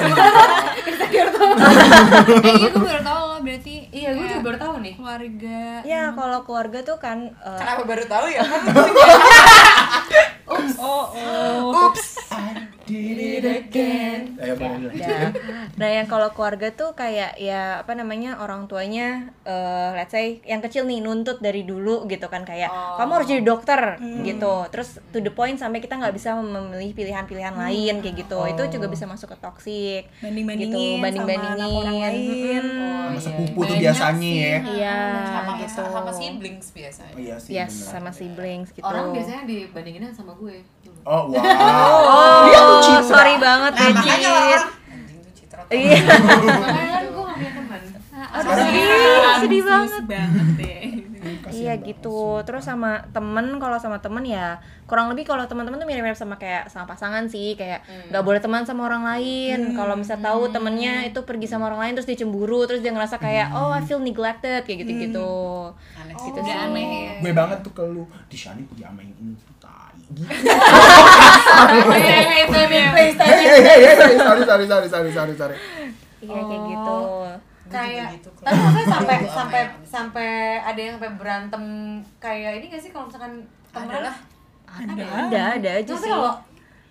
lu 1.09 1.45
eh 2.39 2.53
iya 2.53 2.69
gue 2.69 2.83
baru 2.83 3.01
tahu 3.01 3.21
loh 3.25 3.39
berarti 3.39 3.75
Iya, 3.89 4.09
gue 4.11 4.25
juga 4.27 4.41
baru 4.43 4.57
tahu 4.57 4.73
nih. 4.79 4.93
keluarga 4.95 5.61
ya 5.83 6.01
kalau 6.11 6.39
keluarga 6.43 6.79
tuh 6.81 6.97
kan 6.97 7.17
eh, 7.31 7.57
Kenapa 7.57 7.81
baru 7.83 8.03
tahu 8.05 8.25
ya? 8.27 8.43
Kan 10.49 10.65
oh, 10.79 11.05
oh. 11.13 11.87
Ups. 11.87 12.08
Did 12.89 13.19
it 13.21 13.45
again. 13.45 14.35
Ayo, 14.41 14.57
boleh 14.57 14.71
lanjut 14.81 14.93
ya. 14.97 15.29
Nah, 15.77 15.89
yang 15.89 16.07
kalau 16.09 16.33
keluarga 16.33 16.73
tuh 16.73 16.97
kayak 16.97 17.37
ya 17.37 17.85
apa 17.85 17.93
namanya 17.93 18.41
orang 18.41 18.65
tuanya 18.65 19.29
eh 19.45 19.89
let's 19.93 20.11
say 20.11 20.41
yang 20.43 20.59
kecil 20.59 20.89
nih 20.89 20.99
nuntut 20.99 21.37
dari 21.39 21.61
dulu 21.63 22.09
gitu 22.09 22.25
kan 22.27 22.43
kayak 22.43 22.73
kamu 22.97 23.11
harus 23.21 23.27
jadi 23.29 23.43
dokter 23.45 23.81
gitu. 24.25 24.53
Terus 24.73 24.97
to 25.13 25.21
the 25.21 25.29
point 25.29 25.61
sampai 25.61 25.79
kita 25.79 25.95
nggak 26.01 26.15
bisa 26.17 26.33
memilih 26.33 26.91
pilihan-pilihan 26.97 27.53
lain 27.53 28.01
kayak 28.01 28.15
gitu. 28.25 28.39
Itu 28.49 28.63
juga 28.73 28.87
bisa 28.89 29.05
masuk 29.05 29.31
ke 29.31 29.37
toxic. 29.37 30.03
Banding-bandingin 30.19 30.73
gitu, 30.73 30.81
sama 30.97 31.03
banding-bandingin. 31.05 31.57
anak 31.61 31.79
orang 31.85 31.97
lain. 32.01 32.63
Mm-mm. 32.65 33.07
Sama 33.09 33.19
sepupu 33.21 33.59
tuh 33.61 33.75
Banyak 33.75 33.83
biasanya 33.83 34.31
ya. 34.31 34.57
Iya, 34.59 34.97
Sama 35.29 35.51
gitu. 35.59 35.83
sama 35.89 36.11
siblings 36.11 36.67
biasanya. 36.73 37.13
Oh, 37.13 37.21
iya 37.21 37.35
sih. 37.37 37.51
Yes, 37.53 37.73
sama 37.75 38.11
siblings 38.11 38.69
gitu. 38.73 38.85
Orang 38.85 39.11
biasanya 39.13 39.43
dibandinginnya 39.45 40.11
sama 40.15 40.33
gue. 40.39 40.63
Oh, 41.01 41.23
wow. 41.27 41.39
Oh, 41.39 42.39
Dia 42.45 42.59
tuh 42.59 42.77
citra. 42.81 43.03
sorry 43.03 43.35
banget 43.37 43.71
Nah, 43.71 43.81
ya, 43.81 43.91
makanya 43.91 44.17
Cit. 44.19 44.29
orang 44.29 44.67
anjing 44.89 45.19
tuh 45.19 45.33
Citra 45.33 45.61
tuh. 45.63 45.73
Iya. 45.73 45.99
Makanya 45.99 46.91
kan 46.91 47.03
gue 47.05 47.23
gak 47.23 47.35
punya 47.35 47.51
teman. 47.55 47.79
Aduh, 48.29 48.51
sedih, 48.51 48.85
sedih 49.39 49.61
banget. 49.63 50.03
banget 50.05 50.47
deh 50.55 50.81
Iya 51.49 51.73
banget 51.75 51.87
gitu. 51.89 52.19
Terus 52.43 52.63
sama 52.63 53.03
temen, 53.09 53.57
kalau 53.57 53.75
sama 53.75 53.97
temen 53.99 54.21
ya 54.23 54.59
kurang 54.85 55.09
lebih 55.09 55.21
kalau 55.23 55.45
teman-teman 55.45 55.77
tuh 55.77 55.85
mirip-mirip 55.85 56.15
sama 56.15 56.33
kayak 56.35 56.65
sama 56.65 56.85
pasangan 56.85 57.25
sih, 57.25 57.53
kayak 57.53 57.81
nggak 58.09 58.23
boleh 58.23 58.39
teman 58.39 58.63
sama 58.63 58.85
orang 58.85 59.03
lain. 59.03 59.73
Kalau 59.73 59.93
misal 59.93 60.17
tahu 60.17 60.49
temennya 60.49 61.05
itu 61.05 61.19
pergi 61.21 61.45
sama 61.45 61.67
orang 61.67 61.79
lain 61.83 61.93
terus 61.93 62.07
dia 62.07 62.17
cemburu, 62.17 62.63
terus 62.65 62.79
dia 62.79 62.89
ngerasa 62.89 63.17
kayak 63.17 63.51
oh 63.51 63.69
I 63.69 63.81
feel 63.81 63.99
neglected 63.99 64.63
kayak 64.63 64.85
gitu-gitu. 64.85 65.73
Aneh 65.97 66.13
Gitu 66.15 66.39
sih. 66.39 66.53
aneh 66.53 66.85
ya 66.85 67.11
Gue 67.19 67.31
banget 67.33 67.59
tuh 67.61 67.73
ke 67.73 67.83
lu. 67.83 68.03
Di 68.25 68.37
Shani 68.37 68.61
gue 68.63 68.75
diamain 68.77 69.09
itu 69.09 69.21
tai. 69.43 69.48
Sorry, 74.19 74.43
sorry, 74.43 74.65
sorry, 74.67 74.89
sorry, 74.89 75.11
sorry, 75.13 75.33
sorry. 75.37 75.57
Iya 76.19 76.41
kayak 76.43 76.63
gitu. 76.67 76.97
Gue 77.69 77.77
juga 77.77 77.85
kayak 77.85 78.17
gitu, 78.17 78.29
tapi 78.41 78.57
maksudnya 78.57 78.87
sampai 78.89 79.15
sampai 79.29 79.61
amain. 79.61 79.85
sampai 79.85 80.29
ada 80.57 80.79
yang 80.81 80.93
sampai 80.97 81.11
berantem 81.21 81.63
kayak 82.17 82.51
ini 82.57 82.65
gak 82.73 82.81
sih 82.81 82.89
kalau 82.89 83.05
misalkan 83.05 83.45
temenan 83.69 83.93
Adalah. 83.93 84.15
Ada, 84.69 85.05
ada, 85.05 85.41
ada 85.53 85.69
aja 85.77 85.93
sih. 85.93 86.09
kalau 86.09 86.33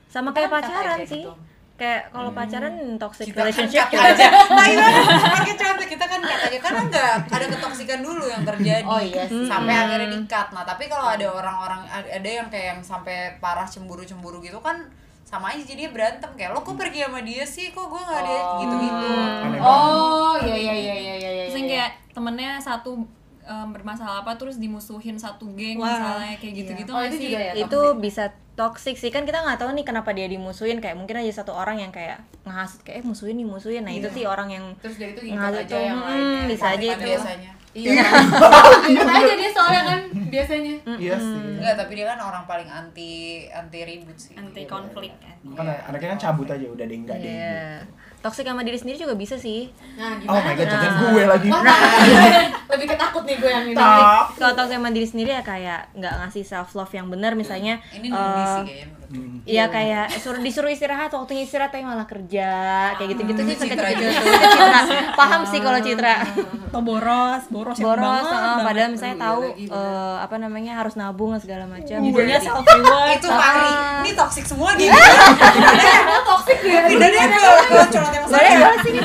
Sama 0.07 0.31
kayak 0.31 0.51
Mantap 0.55 0.71
pacaran 0.71 0.99
aja 1.03 1.07
sih. 1.11 1.23
gitu. 1.27 1.33
Kayak 1.79 2.11
kalau 2.11 2.35
pacaran 2.35 2.75
toxic 2.99 3.31
Kita 3.31 3.39
kan 3.39 3.43
relationship 3.47 3.87
cut 3.87 3.95
juga. 3.95 4.11
aja. 4.11 4.27
Nah, 4.51 4.67
itu 4.67 4.83
pakai 5.31 5.55
contoh 5.55 5.87
kita 5.87 6.05
kan 6.05 6.21
aja 6.27 6.59
karena 6.59 6.81
enggak 6.91 7.11
ada 7.31 7.47
ketoksikan 7.47 8.01
dulu 8.03 8.25
yang 8.27 8.43
terjadi. 8.43 8.83
Oh, 8.83 8.99
iya 8.99 9.23
sih. 9.31 9.47
Sampai 9.47 9.79
akhirnya 9.79 10.11
di-cut. 10.11 10.51
Nah, 10.51 10.67
tapi 10.67 10.91
kalau 10.91 11.07
ada 11.07 11.27
orang-orang 11.31 11.87
ada 11.87 12.29
yang 12.29 12.51
kayak 12.51 12.67
yang 12.75 12.81
sampai 12.83 13.39
parah 13.39 13.63
cemburu-cemburu 13.63 14.43
gitu 14.43 14.59
kan 14.59 14.91
sama 15.23 15.53
aja 15.53 15.61
jadinya 15.61 15.93
berantem 15.93 16.31
kayak 16.41 16.57
lo 16.57 16.65
kok 16.65 16.73
pergi 16.75 17.05
sama 17.05 17.21
dia 17.21 17.45
sih 17.45 17.69
kok 17.69 17.85
gue 17.85 18.01
nggak 18.01 18.21
ada 18.25 18.37
gitu-gitu 18.65 19.09
Aneh 19.45 19.61
banget. 19.61 19.69
oh 19.69 20.35
iya 20.41 20.57
iya 20.57 20.73
iya 20.73 20.95
iya 20.97 21.15
iya 21.21 21.31
iya 21.37 21.45
yang 21.53 21.69
kayak 21.69 21.91
temennya 22.17 22.57
satu 22.57 22.97
em, 23.49 23.69
bermasalah 23.71 24.21
apa 24.21 24.37
terus 24.37 24.57
dimusuhin 24.57 25.17
satu 25.17 25.49
geng 25.53 25.77
Wah, 25.77 25.89
misalnya 25.89 26.37
kayak 26.37 26.55
gitu-gitu 26.55 26.91
Oh, 26.91 26.99
nggak 26.99 27.09
itu 27.09 27.17
sih? 27.17 27.25
juga 27.27 27.39
ya? 27.41 27.53
itu 27.57 27.67
toxic. 27.83 27.99
bisa 27.99 28.25
toxic 28.55 28.97
sih 28.99 29.09
kan 29.09 29.23
kita 29.23 29.39
nggak 29.39 29.57
tahu 29.57 29.71
nih 29.73 29.83
kenapa 29.83 30.11
dia 30.11 30.27
dimusuhin 30.27 30.79
kayak 30.79 30.95
mungkin 30.95 31.17
aja 31.17 31.33
satu 31.37 31.53
orang 31.53 31.79
yang 31.79 31.89
kayak 31.89 32.19
ngehasut 32.43 32.83
kayak 32.83 33.01
eh 33.01 33.05
musuhin 33.05 33.35
nih 33.35 33.47
musuhin 33.47 33.83
nah 33.83 33.91
itu 33.91 34.09
sih 34.09 34.25
orang 34.25 34.49
yang 34.49 34.65
terus 34.77 34.97
dari 34.97 35.13
itu 35.13 35.21
Ngikut 35.25 35.39
aja 35.55 35.63
tuh, 35.65 35.81
yang 35.81 35.97
hmm, 35.97 36.09
lainnya 36.09 36.43
bisa 36.47 36.67
aja 36.69 36.87
itu. 36.89 37.05
biasanya 37.07 37.51
iya 37.71 38.03
ikut 38.91 39.09
aja 39.09 39.33
dia 39.35 39.51
soalnya 39.51 39.83
kan 39.87 40.01
biasanya 40.29 40.75
Iya 40.99 41.15
sih. 41.17 41.43
Enggak, 41.55 41.75
tapi 41.77 41.93
dia 41.95 42.07
kan 42.09 42.19
orang 42.21 42.45
paling 42.45 42.67
anti 42.67 43.11
anti 43.49 43.79
ribut 43.81 44.17
sih. 44.17 44.35
anti 44.35 44.63
konflik 44.65 45.15
kan 45.17 45.37
Kan 45.55 45.67
anaknya 45.87 46.09
kan 46.13 46.21
cabut 46.21 46.49
aja 46.49 46.67
udah 46.67 46.85
deh 46.85 46.99
enggak 46.99 47.17
deh. 47.17 47.31
Iya. 47.31 47.63
Toxic 48.19 48.43
sama 48.43 48.67
diri 48.67 48.75
sendiri 48.75 48.99
juga 48.99 49.15
bisa 49.15 49.39
sih. 49.39 49.71
nah 49.95 50.19
Oh 50.27 50.43
my 50.43 50.51
gimana 50.51 50.51
god, 50.53 50.67
tuh? 50.67 50.75
jangan 50.75 50.93
gue 51.07 51.23
lagi. 51.25 51.49
lebih 52.75 52.87
ketakut 52.91 53.23
nih 53.23 53.37
gue 53.39 53.51
yang 53.51 53.67
ini. 53.67 53.79
Kalau 54.35 54.53
toxic 54.59 54.75
sama 54.75 54.91
diri 54.91 55.07
sendiri 55.07 55.31
ya 55.33 55.43
kayak 55.43 55.95
nggak 55.95 56.15
ngasih 56.21 56.43
self 56.43 56.75
love 56.75 56.91
yang 56.91 57.07
benar 57.07 57.39
misalnya. 57.39 57.79
Ini 57.91 58.11
eh, 58.11 58.19
sih 58.59 58.63
kayaknya 58.67 58.87
gue. 59.09 59.41
Iya 59.45 59.65
kayak 59.67 60.13
suruh 60.15 60.37
disuruh 60.39 60.69
istirahat 60.69 61.09
waktunya 61.09 61.43
istirahat 61.43 61.69
tapi 61.69 61.81
malah 61.81 62.05
kerja 62.05 62.49
kayak 62.93 63.09
gitu-gitu 63.11 63.41
Itu 63.41 63.53
tuh 63.55 63.67
Citra 63.67 63.89
tuh 63.91 64.05
Citra 64.05 64.81
paham 65.15 65.43
sih 65.43 65.59
kalau 65.59 65.79
Citra 65.79 66.15
atau 66.69 66.81
boros 66.81 67.43
boros 67.49 67.75
boros 67.75 67.97
banget, 67.99 68.29
eh, 68.29 68.37
banget. 68.37 68.63
padahal 68.63 68.89
misalnya 68.91 69.15
Iya 69.15 69.25
tahu 69.25 69.41
bener. 69.41 69.73
eh, 69.73 70.17
apa 70.21 70.37
namanya 70.39 70.73
harus 70.77 70.95
nabung 70.95 71.33
segala 71.35 71.65
macam 71.65 71.99
Judulnya 71.99 72.37
Jadi- 72.37 72.47
self 72.47 72.65
reward 72.67 73.11
Itu 73.15 73.29
Pari. 73.31 73.73
Ini 73.99 74.11
toxic 74.15 74.45
semua 74.45 74.71
gitu. 74.75 74.93
toxic 76.29 76.59
ya 76.63 76.81
Pindahnya 76.87 77.25
ke 77.27 77.41
colot 77.89 78.13
yang 78.13 78.27
sini 78.79 79.01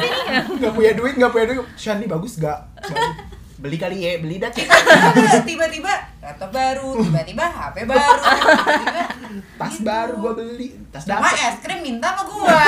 Gak 0.60 0.72
punya 0.74 0.92
duit, 0.94 1.14
gak 1.16 1.32
punya 1.32 1.46
duit. 1.48 1.64
Shani 1.74 2.06
bagus 2.06 2.36
gak? 2.38 2.60
Beli 3.64 3.78
kali 3.78 3.96
ya, 3.98 4.20
beli 4.20 4.36
dah. 4.38 4.52
Tiba-tiba 5.48 5.88
laptop 6.20 6.52
baru, 6.52 7.00
tiba-tiba 7.00 7.46
HP 7.46 7.76
baru, 7.86 8.20
tiba-tiba 8.20 9.04
Tas 9.56 9.72
gitu. 9.74 9.88
baru 9.88 10.14
gua 10.20 10.34
beli. 10.36 10.68
Tas 10.92 11.04
Cuma 11.04 11.24
dapat. 11.24 11.34
es 11.42 11.58
krim 11.60 11.80
minta 11.82 12.12
sama 12.12 12.24
gua. 12.26 12.52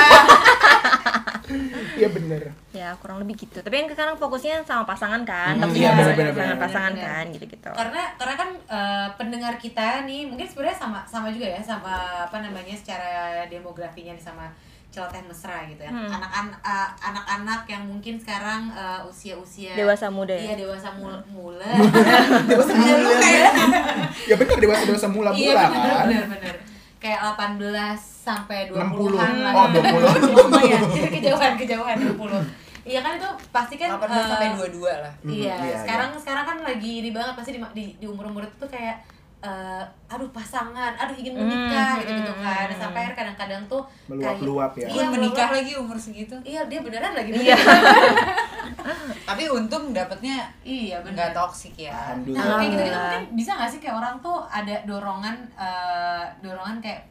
Iya 1.96 2.10
bener. 2.10 2.50
ya 2.74 2.90
kurang 2.98 3.22
lebih 3.22 3.38
gitu 3.38 3.62
tapi 3.62 3.78
kan 3.78 3.86
sekarang 3.88 4.18
fokusnya 4.18 4.66
sama 4.66 4.82
pasangan 4.84 5.22
kan 5.22 5.54
Hmm, 5.54 5.62
toxic 5.62 5.78
iya, 5.78 5.94
sama 5.94 6.02
bener-bener, 6.02 6.26
pasangan 6.26 6.50
bener. 6.50 6.58
pasangan 6.60 6.92
Bener. 6.92 7.06
kan 7.06 7.24
gitu 7.30 7.44
gitu 7.46 7.70
karena 7.70 8.02
karena 8.18 8.34
kan 8.34 8.48
eh, 8.68 9.08
pendengar 9.14 9.54
kita 9.56 9.86
nih 10.02 10.26
mungkin 10.26 10.42
sebenarnya 10.44 10.76
sama 10.76 10.98
sama 11.06 11.30
juga 11.30 11.46
ya 11.48 11.60
sama 11.62 11.94
apa 12.26 12.36
namanya 12.42 12.74
secara 12.74 13.08
demografinya 13.46 14.12
sama 14.18 14.50
celoteh 14.96 15.20
mesra 15.22 15.60
gitu 15.66 15.76
ya 15.78 15.92
Hmm. 15.92 16.08
anak-anak 16.08 16.56
eh, 16.58 16.88
anak-anak 17.02 17.60
yang 17.66 17.84
mungkin 17.84 18.16
sekarang 18.16 18.72
eh, 18.72 19.00
usia-usia 19.04 19.76
dewasa 19.76 20.08
muda 20.08 20.32
iya 20.32 20.56
ya 20.56 20.64
dewasa 20.64 20.88
mul- 20.90 21.20
mula 21.28 21.68
Dewasa 22.48 22.72
mula. 22.72 23.10
Ya 24.24 24.34
bener 24.34 24.56
dewasa 24.56 24.82
dewasa 24.82 25.06
mula 25.06 25.30
iya 25.30 25.52
mula 25.52 25.64
bener 25.68 25.92
kan. 25.92 26.06
bener 26.06 26.24
bener 26.30 26.56
kayak 26.96 27.20
18 27.36 27.60
sampai 28.24 28.58
60. 28.66 28.80
20-an 28.88 29.32
lah 29.38 29.52
Oh, 29.54 29.66
20. 29.68 30.32
lumayan 30.40 30.80
kejauhan 31.14 31.52
kejauhan 31.54 31.96
20 32.00 32.88
iya 32.88 32.98
kan 33.00 33.12
itu 33.14 33.28
pasti 33.50 33.74
kan 33.76 33.88
18 33.92 34.06
eh, 34.06 34.24
sampai 34.24 34.48
22 34.72 34.80
lah. 34.80 35.12
Hmm, 35.20 35.28
Iya, 35.28 35.54
iya, 35.60 35.76
sekarang 35.76 36.10
sekarang 36.16 36.44
kan 36.46 36.58
lagi 36.62 36.92
ini 37.00 37.10
banget 37.10 37.34
pasti 37.34 37.50
di 37.50 37.60
di, 37.74 37.84
di 37.96 38.06
umur-umur 38.06 38.42
itu 38.42 38.56
tuh 38.56 38.66
kayak 38.66 39.02
eh, 39.46 39.82
aduh 40.06 40.26
pasangan, 40.30 40.92
aduh 40.92 41.14
ingin 41.14 41.34
menikah 41.34 41.94
Hmm, 41.94 42.00
gitu-gitu 42.02 42.32
hmm, 42.34 42.42
kan. 42.42 42.66
hmm. 42.66 42.76
Sampai 42.76 42.98
akhirnya 43.02 43.18
kadang-kadang 43.22 43.62
tuh 43.66 43.82
Meluap-luap 44.06 44.72
ya. 44.74 44.86
Iya, 44.90 45.04
menikah 45.06 45.48
lagi 45.54 45.72
umur 45.74 45.94
segitu. 45.96 46.34
Iya, 46.42 46.66
dia 46.66 46.80
beneran 46.82 47.14
lagi 47.14 47.30
Iya. 47.30 47.54
Tapi 49.28 49.42
untung 49.48 49.90
dapetnya 49.90 50.46
iya, 50.62 51.02
enggak 51.02 51.30
bener. 51.30 51.38
toksik 51.38 51.74
ya. 51.76 52.14
Nah, 52.26 52.58
kayak 52.58 52.70
gitu-gitu 52.70 52.98
mungkin 52.98 53.24
bisa 53.34 53.50
gak 53.54 53.70
sih 53.70 53.78
kayak 53.78 53.96
orang 53.96 54.14
tuh 54.18 54.42
ada 54.46 54.74
dorongan 54.82 55.36
eh, 55.54 56.24
dorongan 56.40 56.78
kayak 56.78 57.02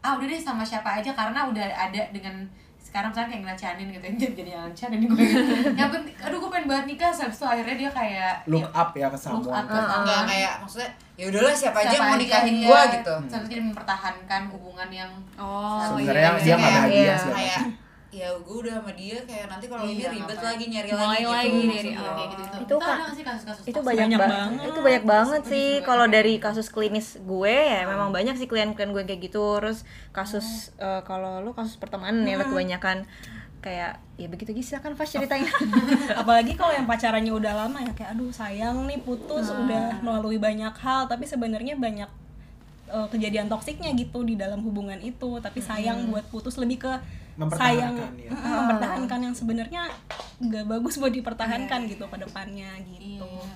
ah 0.00 0.14
udah 0.14 0.26
deh 0.26 0.38
sama 0.38 0.62
siapa 0.62 1.02
aja 1.02 1.10
karena 1.10 1.50
udah 1.50 1.66
ada 1.66 2.02
dengan 2.14 2.46
sekarang 2.86 3.10
misalnya 3.10 3.28
kayak 3.28 3.42
ngelacanin 3.42 3.86
gitu 3.90 4.06
jadi 4.14 4.32
jadi 4.32 4.50
ngelacanin 4.54 5.00
gue 5.02 5.18
yang 5.82 5.90
penting 5.90 6.14
aduh 6.22 6.38
gue 6.38 6.50
pengen 6.54 6.66
banget 6.70 6.84
nikah 6.86 7.10
habis 7.10 7.34
itu 7.34 7.44
akhirnya 7.44 7.76
dia 7.76 7.90
kayak 7.90 8.34
Look 8.46 8.62
ya, 8.62 8.78
up 8.78 8.90
ya 8.94 9.06
ke 9.06 9.18
look 9.18 9.24
someone. 9.42 9.50
up 9.50 9.66
Uh-uh. 9.66 9.74
Enggak 9.74 9.90
someone. 9.90 10.26
kayak 10.30 10.52
maksudnya 10.62 10.90
ya 11.16 11.24
udahlah 11.26 11.54
siapa, 11.56 11.78
aja 11.80 11.88
Siapa 11.88 11.96
yang 11.96 12.06
mau 12.06 12.18
nikahin 12.20 12.54
iya. 12.54 12.66
gua 12.68 12.80
gitu. 12.92 13.14
Sampai 13.26 13.48
dia 13.48 13.60
mempertahankan 13.60 14.42
hubungan 14.48 14.88
yang 14.92 15.10
oh 15.34 15.80
Sebenarnya 15.82 16.30
iya, 16.30 16.38
dia 16.38 16.46
iya. 16.46 16.54
nggak 16.54 16.72
bahagia 16.72 17.02
Iya. 17.02 17.16
segala 17.18 17.36
Kayak. 17.36 17.60
Ya 18.08 18.30
gue 18.32 18.56
udah 18.56 18.74
sama 18.76 18.92
dia 18.92 19.18
kayak 19.20 19.46
nanti 19.46 19.66
kalau 19.66 19.82
ini 19.82 19.98
Iya, 19.98 20.08
ribet 20.10 20.24
ngapain? 20.32 20.48
lagi 20.48 20.64
nyari 20.66 20.88
Mulai 20.88 21.02
lagi 21.02 21.18
gitu. 21.18 21.30
lagi 21.30 21.50
dari 21.50 21.66
Iya, 21.86 21.98
awal. 21.98 22.14
kayak 22.16 22.28
gitu-gitu. 22.30 22.56
Itu 22.56 22.62
Itu 22.62 22.74
kan- 22.76 22.86
ada 22.88 23.02
nggak 23.02 23.12
sih 23.12 23.24
kasus-kasus 23.24 23.62
itu 23.62 23.80
banyak, 23.80 24.06
Banyak 24.06 24.18
ba- 24.18 24.30
banget. 24.30 24.64
itu 24.64 24.80
banyak 24.80 25.04
banget 25.04 25.42
Itu 25.42 25.50
sih 25.50 25.66
kalau 25.82 26.04
kan. 26.04 26.14
dari 26.14 26.34
kasus 26.36 26.66
klinis 26.68 27.06
gue 27.20 27.54
ya 27.68 27.82
memang 27.84 28.08
banyak 28.10 28.34
sih 28.34 28.46
klien-klien 28.46 28.90
gue 28.90 29.02
kayak 29.02 29.20
gitu 29.22 29.44
terus 29.56 29.78
kasus 30.10 30.46
eh, 30.76 31.02
kalau 31.02 31.40
lu 31.40 31.50
kasus 31.52 31.74
pertemanan 31.74 32.22
ya 32.22 32.38
kebanyakan 32.40 33.04
kayak 33.58 33.98
ya 34.14 34.26
begitu 34.26 34.50
gitu 34.52 34.68
silakan 34.68 34.94
Fas 34.94 35.10
ceritain 35.12 35.42
apalagi 36.16 36.54
kalau 36.54 36.70
yang 36.70 36.86
pacarannya 36.86 37.32
udah 37.32 37.52
lama 37.58 37.78
ya 37.80 37.92
kayak 37.92 38.14
aduh 38.14 38.30
sayang 38.30 38.86
nih 38.86 38.98
putus 38.98 39.50
udah 39.50 39.98
melalui 40.00 40.38
banyak 40.38 40.70
hal 40.72 41.04
tapi 41.04 41.24
sebenarnya 41.24 41.74
banyak 41.74 42.06
uh, 42.88 43.06
kejadian 43.06 43.46
toksiknya 43.46 43.90
gitu 43.92 44.22
di 44.22 44.34
dalam 44.34 44.60
hubungan 44.60 44.98
itu. 44.98 45.38
Tapi 45.38 45.58
sayang 45.58 46.08
buat 46.08 46.26
putus 46.28 46.56
lebih 46.56 46.80
ke 46.80 46.92
sayang 47.52 47.94
ya. 48.16 48.32
uh, 48.32 48.64
mempertahankan 48.64 49.20
yang 49.22 49.34
sebenarnya 49.34 49.82
nggak 50.38 50.64
bagus 50.66 50.96
buat 50.96 51.12
dipertahankan 51.12 51.84
gitu 51.86 52.04
ke 52.04 52.16
depannya 52.16 52.70
gitu. 52.86 53.24
Iya. 53.26 53.52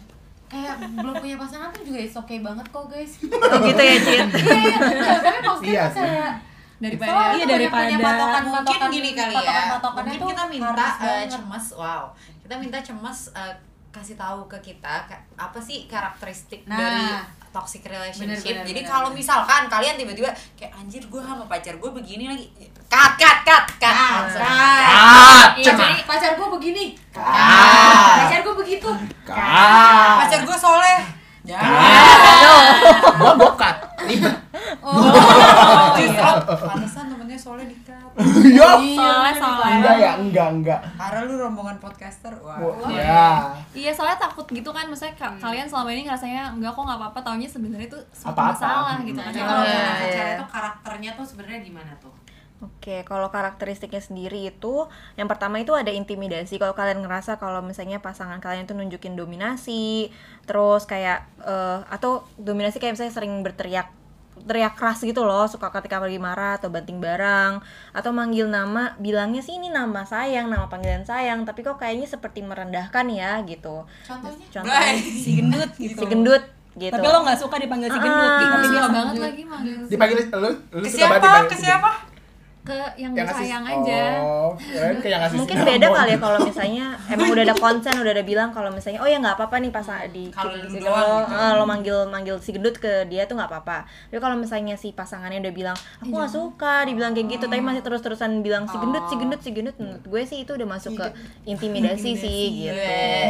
Kayak 0.51 0.75
belum 0.93 1.15
punya 1.15 1.37
pasangan 1.39 1.71
tuh 1.71 1.87
juga 1.87 1.99
is 1.99 2.13
okay 2.13 2.43
banget 2.43 2.67
kok 2.69 2.85
guys. 2.87 3.13
oh 3.47 3.59
gitu 3.63 3.81
ya 3.81 3.97
Cid 3.97 4.29
Iya, 4.35 4.79
iya, 4.83 5.17
tapi 5.17 5.39
maksudnya 5.41 5.71
Iya 5.71 5.87
kayak 5.89 6.33
Daripada- 6.81 7.13
soalnya 7.13 7.37
Iya, 7.37 7.47
daripada- 7.47 7.85
punya 7.85 7.99
patokan, 8.01 8.43
mungkin 8.43 8.65
patokan, 8.65 8.89
gini 8.91 9.11
kali 9.13 9.35
ya. 9.35 9.39
patokan, 9.39 9.67
patokannya 9.71 10.11
mungkin 10.11 10.27
kita 10.27 10.45
minta 10.49 10.73
banget. 10.73 11.29
cemas 11.29 11.67
wow. 11.77 12.05
Kita 12.41 12.55
minta 12.57 12.79
cemas 12.81 13.19
eh, 13.37 13.55
kasih 13.91 14.15
tahu 14.15 14.47
ke 14.47 14.59
kita 14.63 15.03
apa 15.35 15.59
sih 15.59 15.85
karakteristik 15.85 16.63
Nah. 16.65 16.79
dari 16.79 17.03
toxic 17.51 17.83
relationship 17.83 18.39
Bener, 18.39 18.63
bener, 18.63 18.63
jadi 18.65 18.81
bener, 18.81 18.91
kalau 18.91 19.09
bener. 19.11 19.19
misalkan 19.19 19.67
kalian 19.67 19.99
tiba-tiba 19.99 20.31
kayak 20.55 20.71
anjir 20.73 21.03
gue 21.03 21.19
sama 21.21 21.43
pacar 21.45 21.75
gue 21.75 21.91
begini 21.91 22.25
lagi 22.25 22.47
cut 22.87 23.13
cut 23.19 23.39
cut 23.43 23.67
cut. 23.77 24.31
Cut. 24.31 25.51
Iya, 25.59 25.73
jadi 25.75 26.03
pacar 26.07 26.39
gue 26.39 26.49
begini. 26.55 26.95
Cut. 27.11 27.27
Pacar 28.23 28.41
gue 28.41 28.55
begitu. 28.57 28.91
Cut. 29.27 30.17
pacar 30.23 30.41
gue 30.41 30.57
soleh 30.57 30.99
jangan 31.41 31.73
Gua 33.17 33.33
bokat. 33.35 33.77
Ribet. 34.01 34.37
oh, 34.85 35.97
iya. 35.97 36.37
pantesan 36.45 37.05
temennya 37.09 37.35
soleh 37.35 37.65
di 37.65 37.75
cut 38.13 38.47
Yo. 38.59 38.69
soalnya 38.93 39.35
soalnya 39.35 39.77
Enggak 39.77 39.97
ya, 39.97 40.13
enggak, 40.17 40.49
enggak. 40.51 40.81
karena 40.95 41.21
lu 41.23 41.35
rombongan 41.37 41.77
podcaster 41.77 42.33
wah 42.37 42.57
Wah, 42.57 42.91
Ya. 42.91 43.29
Iya 43.71 43.91
soalnya 43.91 44.19
takut 44.19 44.47
gitu 44.47 44.69
kan, 44.69 44.85
maksudnya 44.85 45.15
ka- 45.15 45.37
kalian 45.37 45.65
selama 45.65 45.91
ini 45.91 46.03
ngerasanya 46.05 46.53
enggak 46.53 46.71
kok 46.71 46.83
nggak 46.83 46.99
apa-apa, 46.99 47.19
taunya 47.21 47.47
sebenarnya 47.47 47.87
itu 47.87 47.99
suatu 48.11 48.33
Apa-apa. 48.33 48.53
masalah 48.53 48.97
gitu 49.01 49.17
Nah, 49.17 49.25
kan. 49.25 49.33
jadi 49.33 49.45
kalau 49.45 49.63
Iya, 49.63 49.73
iya. 49.73 49.91
pacar 49.97 50.27
itu 50.33 50.45
karakternya 50.49 51.11
tuh 51.15 51.25
sebenarnya 51.25 51.61
gimana 51.61 51.93
tuh? 51.97 52.13
Oke, 52.61 53.01
kalau 53.03 53.29
karakteristiknya 53.29 54.01
sendiri 54.01 54.45
itu 54.47 54.85
yang 55.15 55.25
pertama 55.25 55.57
itu 55.57 55.73
ada 55.73 55.89
intimidasi. 55.91 56.57
Kalau 56.57 56.75
kalian 56.75 57.01
ngerasa 57.01 57.37
kalau 57.37 57.61
misalnya 57.61 57.99
pasangan 57.99 58.37
kalian 58.37 58.65
itu 58.65 58.75
nunjukin 58.75 59.17
dominasi, 59.17 60.13
terus 60.45 60.85
kayak 60.85 61.25
eh, 61.41 61.81
atau 61.89 62.21
dominasi 62.37 62.77
kayak 62.77 62.95
misalnya 62.95 63.15
sering 63.15 63.41
berteriak 63.41 63.89
teriak 64.43 64.75
keras 64.75 65.01
gitu 65.01 65.23
loh, 65.23 65.45
suka 65.45 65.69
ketika 65.71 65.99
lagi 65.99 66.17
marah 66.17 66.57
atau 66.57 66.69
banting 66.69 66.99
barang 66.99 67.61
atau 67.91 68.11
manggil 68.11 68.47
nama, 68.47 68.95
bilangnya 68.97 69.41
sih 69.41 69.55
ini 69.55 69.69
nama 69.69 70.03
sayang, 70.03 70.47
nama 70.47 70.67
panggilan 70.67 71.03
sayang, 71.03 71.43
tapi 71.43 71.61
kok 71.61 71.77
kayaknya 71.77 72.07
seperti 72.07 72.41
merendahkan 72.41 73.07
ya 73.07 73.41
gitu. 73.43 73.85
Contohnya? 74.03 74.47
Contohnya 74.49 74.93
si 74.97 75.31
gendut 75.35 75.71
gitu. 75.77 75.97
Si 75.97 76.07
gendut 76.07 76.45
gitu. 76.73 76.93
tapi 76.93 77.03
lo 77.05 77.19
nggak 77.21 77.37
suka 77.37 77.57
dipanggil 77.59 77.89
si 77.89 77.99
gendut 77.99 78.25
Ah, 78.25 78.39
gitu. 78.39 78.47
Tapi 78.47 78.55
Tapi 78.55 78.67
suka 78.67 78.79
dia- 78.81 78.95
banget 78.95 79.15
lagi 79.19 79.43
manggil. 79.45 79.77
Dipanggil 79.87 80.19
lu, 80.19 80.51
lu 80.73 80.81
ke 80.81 80.89
suka 80.89 81.07
banget 81.11 81.11
siapa? 81.11 81.15
Dipanggil 81.19 81.43
ke 81.43 81.51
gitu. 81.51 81.65
siapa 81.65 81.91
ke 82.61 82.77
yang 83.01 83.17
Yang 83.17 83.33
ngasih- 83.33 83.41
sayang 83.41 83.65
aja. 83.65 84.03
Oh, 84.21 84.53
kayak 85.01 85.05
yang 85.05 85.23
mungkin 85.33 85.57
beda 85.65 85.87
kali 85.89 86.13
ya 86.13 86.19
kalau 86.21 86.39
misalnya 86.45 86.85
emang 87.09 87.29
udah 87.33 87.43
ada 87.43 87.57
konsen 87.57 87.95
udah 87.97 88.13
ada 88.13 88.21
bilang 88.21 88.53
kalau 88.53 88.69
misalnya 88.69 89.01
oh 89.01 89.09
ya 89.09 89.17
nggak 89.17 89.35
apa-apa 89.35 89.57
nih 89.59 89.73
pas 89.73 89.87
di 90.07 90.29
Kalau 90.29 90.53
lo, 90.53 90.69
gitu. 90.69 90.85
eh, 90.85 91.53
lo 91.57 91.65
manggil 91.65 91.97
manggil 92.07 92.37
si 92.39 92.53
gendut 92.53 92.77
ke 92.77 93.09
dia 93.09 93.25
tuh 93.25 93.35
nggak 93.35 93.49
apa-apa. 93.49 93.89
Tapi 94.07 94.19
kalau 94.19 94.37
misalnya 94.37 94.77
si 94.77 94.93
pasangannya 94.93 95.41
udah 95.41 95.53
bilang 95.53 95.77
aku 95.99 96.13
nggak 96.13 96.31
suka 96.31 96.85
dibilang 96.85 97.17
kayak 97.17 97.27
gitu. 97.33 97.45
Tapi 97.49 97.61
masih 97.61 97.81
terus-terusan 97.81 98.41
bilang 98.41 98.67
si 98.67 98.77
gendut 98.77 99.03
si 99.09 99.15
gendut 99.17 99.41
si 99.41 99.51
gendut 99.51 99.75
menurut 99.81 100.03
gue 100.05 100.23
sih 100.25 100.39
itu 100.45 100.53
udah 100.53 100.67
masuk 100.69 100.93
ke 100.95 101.07
intimidasi 101.47 102.11
sih 102.15 102.43
gitu. 102.63 102.77
Eh. 102.77 103.27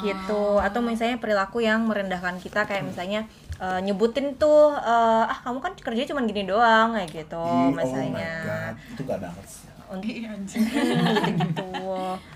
gitu. 0.00 0.42
Atau 0.58 0.80
misalnya 0.80 1.16
perilaku 1.16 1.60
yang 1.60 1.84
merendahkan 1.84 2.38
kita 2.38 2.64
kayak 2.64 2.82
misalnya 2.82 3.26
eh, 3.56 3.80
nyebutin 3.80 4.34
tuh 4.34 4.72
eh, 4.72 5.24
ah 5.24 5.38
kamu 5.40 5.58
kan 5.58 5.72
kerja 5.74 6.02
cuma 6.06 6.22
gini 6.22 6.44
doang 6.44 6.92
kayak 6.92 7.10
gitu 7.14 7.38
Ih, 7.38 7.70
misalnya 7.70 8.10
Oh 8.10 8.40
my 8.40 8.44
god, 8.44 8.74
itu 8.88 9.02
gak 9.02 9.18
banget 9.20 9.46
sih. 9.46 9.62
untuk 9.86 10.10
gitu 10.10 11.68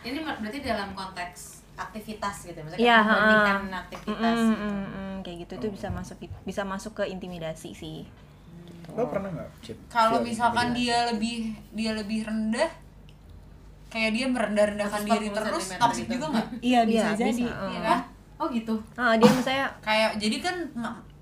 Ini 0.04 0.18
berarti 0.22 0.59
dalam 0.61 0.88
konteks 0.92 1.40
aktivitas 1.74 2.35
gitu, 2.44 2.59
misalnya 2.61 2.81
Iya, 2.81 2.96
kita 2.96 3.07
membandingkan 3.09 3.59
ha-ha. 3.64 3.81
aktivitas. 3.81 4.37
Mm, 4.37 4.48
gitu. 4.48 4.66
mm, 4.66 4.87
mm, 4.88 5.14
kayak 5.20 5.37
gitu 5.38 5.52
itu 5.57 5.68
bisa 5.72 5.88
masuk 5.88 6.16
bisa 6.42 6.62
masuk 6.64 6.92
ke 6.94 7.04
intimidasi 7.07 7.70
sih 7.72 8.02
Lo 8.90 9.07
pernah 9.07 9.31
gak, 9.31 9.48
Cip? 9.61 9.76
kalau 9.87 10.18
misalkan 10.20 10.70
intimidasi? 10.70 10.78
dia 10.81 10.98
lebih 11.09 11.37
dia 11.72 11.90
lebih 11.92 12.20
rendah 12.24 12.70
kayak 13.88 14.11
dia 14.12 14.26
merendah-rendahkan 14.26 15.02
diri 15.02 15.28
140 15.28 15.38
terus 15.40 15.64
toxic 15.74 16.04
gitu. 16.04 16.12
juga 16.14 16.26
nggak 16.31 16.46
iya 16.61 16.81
bisa 16.85 17.09
Iya, 17.09 17.16
jadi 17.16 17.42
bisa, 17.42 17.64
Iya 17.64 17.78
uh. 17.78 17.85
kan 17.85 17.98
oh 18.37 18.46
gitu 18.48 18.74
Ah, 18.94 19.14
dia 19.16 19.31
misalnya 19.31 19.66
kayak 19.81 20.11
jadi 20.16 20.37
kan 20.38 20.57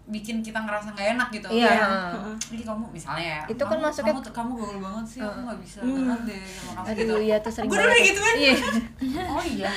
bikin 0.06 0.38
kita 0.38 0.54
ngerasa 0.56 0.92
nggak 0.92 1.08
enak 1.12 1.28
gitu 1.30 1.46
Iya. 1.48 1.66
Kayak, 1.68 1.90
jadi 2.46 2.62
kamu 2.64 2.84
misalnya 2.88 3.24
ya 3.26 3.40
Itu 3.44 3.58
kan 3.60 3.74
kamu, 3.74 3.84
masuknya- 3.84 4.14
kamu, 4.14 4.30
kamu 4.30 4.50
gaul 4.54 4.78
banget 4.80 5.06
sih 5.08 5.20
aku 5.20 5.38
nggak 5.42 5.58
bisa 5.60 5.78
berat 5.80 6.20
deh 6.22 6.42
sama 6.46 6.70
kamu 6.72 6.86
gitu 6.86 7.02
aduh 7.04 7.18
iya 7.20 7.36
tuh 7.36 7.50
sering 7.50 7.66
gue 7.66 7.74
banget. 7.76 8.06
gitu 8.06 8.20
kan 8.20 8.34
Iya. 8.36 8.54
oh 9.34 9.44
iya 9.44 9.68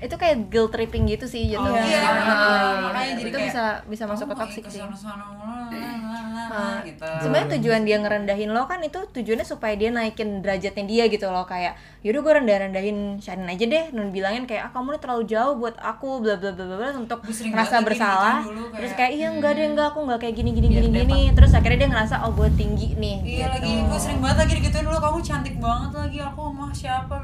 itu 0.00 0.14
kayak 0.14 0.36
guilt 0.46 0.70
tripping 0.70 1.04
gitu 1.06 1.26
sih 1.26 1.42
jatuhnya. 1.46 1.84
iya, 1.84 2.00
Ah, 2.00 2.16
iya, 2.16 2.80
makanya 2.82 3.12
jadi 3.14 3.22
itu 3.22 3.34
kayak, 3.34 3.46
bisa 3.46 3.64
bisa 3.86 4.04
masuk 4.06 4.24
ke 4.24 4.32
Kamu 4.32 4.42
toxic 4.42 4.62
sih. 4.64 4.72
ke 4.72 4.80
sana-sana 4.82 5.24
mulu, 5.26 5.68
lalala, 5.68 6.13
Ah, 6.50 6.78
gitu. 6.86 7.02
Sebenarnya 7.22 7.48
tujuan 7.58 7.82
dia 7.82 7.96
ngerendahin 7.98 8.50
lo 8.54 8.64
kan 8.64 8.78
itu 8.80 8.98
tujuannya 9.10 9.42
supaya 9.42 9.74
dia 9.74 9.90
naikin 9.90 10.40
derajatnya 10.40 10.84
dia 10.86 11.04
gitu 11.10 11.26
loh 11.28 11.42
kayak 11.44 11.74
yaudah 12.04 12.20
gue 12.20 12.32
rendah 12.42 12.56
rendahin 12.68 12.98
Shanin 13.18 13.48
aja 13.48 13.64
deh. 13.64 13.84
Dan 13.90 14.14
bilangin 14.14 14.44
kayak 14.46 14.68
ah 14.68 14.70
kamu 14.70 14.94
nih 14.94 15.00
terlalu 15.02 15.24
jauh 15.26 15.54
buat 15.58 15.74
aku 15.80 16.22
bla 16.22 16.34
bla 16.38 16.50
bla 16.54 16.64
bla 16.64 16.76
bla 16.78 16.88
untuk 16.94 17.20
gini 17.26 17.82
bersalah. 17.82 18.44
gitu 18.44 18.54
dulu, 18.54 18.64
terus 18.76 18.92
kayak, 18.94 19.10
kayak 19.10 19.12
iya 19.18 19.28
enggak 19.34 19.52
deh 19.56 19.66
enggak 19.66 19.86
aku 19.90 19.98
enggak 20.06 20.20
kayak 20.22 20.34
gini 20.38 20.50
gini 20.52 20.68
gini 20.70 20.88
gini. 20.92 21.20
terus 21.34 21.50
akhirnya 21.52 21.78
dia 21.84 21.88
ngerasa 21.90 22.14
oh 22.24 22.32
gue 22.36 22.48
tinggi 22.54 22.94
nih 22.94 23.16
Iya 23.24 23.46
gitu. 23.50 23.66
lagi, 23.66 23.72
gue 23.90 23.98
sering 23.98 24.20
banget 24.22 24.36
lagi 24.44 24.52
digituin 24.60 24.84
dulu 24.84 24.98
kamu 25.00 25.18
cantik 25.24 25.56
banget 25.58 25.90
lagi 25.96 26.18
aku 26.20 26.42
mah 26.52 26.70
siapa. 26.70 27.16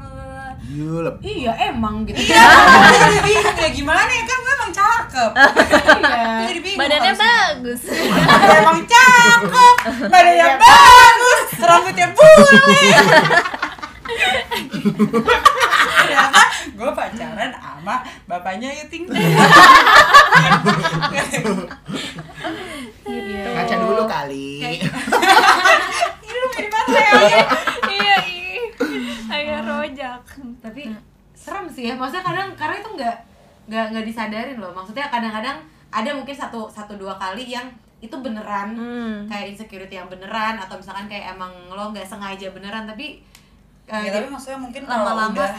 Yulep. 0.63 1.15
iya 1.21 1.51
emang 1.65 2.05
gitu 2.05 2.21
Iya, 2.21 2.45
bingung 3.19 3.57
ya 3.57 3.69
gimana 3.71 4.05
ya 4.05 4.23
kan 4.23 4.37
gue 4.39 4.53
emang 4.53 4.71
cakep. 4.71 5.31
iya 5.33 6.21
Gue 6.37 6.45
jadi 6.47 6.61
bingung. 6.61 6.79
badannya 6.79 7.13
bagus 7.13 7.81
Dia 7.83 8.57
emang 8.59 8.79
cakep, 8.83 9.75
badannya 10.05 10.47
bagus, 10.55 11.41
rambutnya 11.59 12.07
bule. 12.11 12.85
Ternyata 15.81 16.41
gue 16.67 16.91
pacaran 16.91 17.51
sama 17.51 17.95
bapaknya 18.25 18.67
Ayu 18.69 18.85
Ting 18.87 19.05
Ting. 19.05 19.33
Ngaca 23.51 23.75
dulu 23.77 24.03
kali. 24.05 24.49
Ini 26.21 26.29
lu 26.31 26.47
mirip 26.49 26.69
banget 26.69 26.95
ya. 26.95 27.11
iya 27.87 28.15
ih 28.23 28.61
ayah 29.31 29.59
rojak 29.63 30.21
tapi 30.59 30.91
serem 31.33 31.60
sih 31.71 31.87
ya. 31.89 31.93
Maksudnya 31.95 32.21
kadang 32.27 32.49
karena 32.59 32.75
itu 32.83 32.89
nggak 32.99 33.15
nggak 33.71 33.85
nggak 33.95 34.05
disadarin 34.05 34.57
loh. 34.59 34.75
Maksudnya 34.75 35.07
kadang-kadang 35.07 35.57
ada 35.91 36.09
mungkin 36.11 36.35
satu 36.35 36.67
satu 36.67 36.99
dua 36.99 37.15
kali 37.15 37.47
yang 37.47 37.67
itu 38.01 38.15
beneran. 38.17 38.73
Hmm. 38.73 39.29
kayak 39.29 39.53
insecurity 39.53 39.95
yang 39.95 40.09
beneran 40.09 40.57
atau 40.57 40.73
misalkan 40.75 41.05
kayak 41.05 41.37
emang 41.37 41.53
lo 41.69 41.93
nggak 41.93 42.03
sengaja 42.03 42.49
beneran 42.49 42.89
tapi 42.89 43.21
eh, 43.85 44.01
Ya 44.01 44.09
tapi 44.09 44.25
maksudnya 44.25 44.57
mungkin 44.57 44.89
kalau 44.89 45.13
Lama-lama, 45.13 45.37
udah 45.37 45.51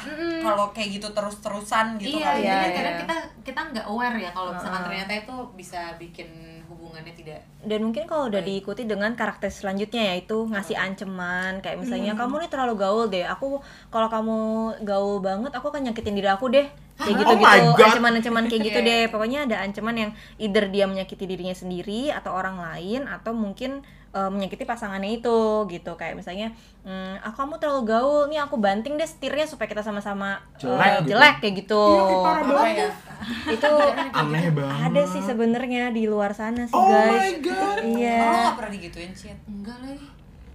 kalau 0.42 0.66
kayak 0.74 0.98
gitu 0.98 1.08
terus-terusan 1.14 1.94
gitu 2.02 2.18
iya, 2.18 2.34
kali 2.34 2.40
Iya, 2.42 2.50
jadi 2.50 2.66
iya. 2.66 2.74
kadang 2.74 2.96
kita 3.06 3.16
kita 3.46 3.60
nggak 3.70 3.86
aware 3.86 4.18
ya 4.18 4.30
kalau 4.34 4.50
misalkan 4.58 4.82
ternyata 4.90 5.12
itu 5.14 5.36
bisa 5.54 5.80
bikin 6.02 6.28
hubungannya 6.72 7.14
tidak 7.14 7.40
dan 7.62 7.80
mungkin 7.86 8.10
kalau 8.10 8.26
udah 8.26 8.42
diikuti 8.42 8.82
dengan 8.82 9.14
karakter 9.14 9.52
selanjutnya 9.52 10.14
yaitu 10.14 10.50
ngasih 10.50 10.74
ancaman 10.74 11.62
kayak 11.62 11.78
misalnya 11.78 12.18
kamu 12.18 12.42
nih 12.42 12.50
terlalu 12.50 12.74
gaul 12.74 13.06
deh 13.06 13.22
aku 13.22 13.62
kalau 13.92 14.08
kamu 14.10 14.38
gaul 14.82 15.22
banget 15.22 15.52
aku 15.54 15.70
akan 15.70 15.90
nyakitin 15.90 16.14
diri 16.18 16.30
aku 16.30 16.50
deh. 16.50 16.66
Kayak 16.92 17.24
gitu 17.24 17.34
Oh 17.34 17.38
gitu 17.74 17.82
ancaman-ancaman 17.82 18.44
kayak 18.46 18.62
gitu 18.68 18.78
deh. 18.88 19.02
Pokoknya 19.10 19.48
ada 19.48 19.56
ancaman 19.64 19.94
yang 19.96 20.10
either 20.38 20.68
dia 20.68 20.84
menyakiti 20.86 21.24
dirinya 21.24 21.56
sendiri 21.56 22.12
atau 22.12 22.34
orang 22.34 22.60
lain 22.60 23.08
atau 23.08 23.32
mungkin 23.34 23.82
eh, 24.12 24.28
menyakiti 24.28 24.62
pasangannya 24.62 25.14
itu 25.14 25.34
gitu 25.66 25.92
kayak 25.92 26.14
misalnya 26.14 26.48
hmm, 26.80 27.18
ah, 27.18 27.30
kamu 27.30 27.56
terlalu 27.56 27.80
gaul 27.86 28.18
nih 28.26 28.38
aku 28.38 28.54
banting 28.56 28.94
deh 28.94 29.04
setirnya 29.04 29.44
supaya 29.44 29.66
kita 29.66 29.80
sama-sama 29.80 30.38
Jelek 30.56 31.00
gitu. 31.00 31.06
jelek 31.10 31.34
kayak 31.38 31.52
gitu 31.58 31.82
Iya, 31.82 32.78
ya? 32.78 32.88
itu 33.54 33.70
Aneh 34.12 34.46
banget. 34.50 34.78
ada 34.86 35.02
sih 35.06 35.20
sebenarnya 35.20 35.90
di 35.90 36.04
luar 36.04 36.30
sana 36.32 36.64
sih 36.64 36.72
Oh 36.72 36.84
my 36.84 36.92
guys 36.92 37.32
God. 37.40 37.76
iya 37.88 38.20
Oh, 38.22 38.40
gak 38.46 38.54
pernah 38.58 38.72
digituin 38.72 39.10
Cid? 39.12 39.36
enggak 39.44 39.76
lagi 39.78 40.06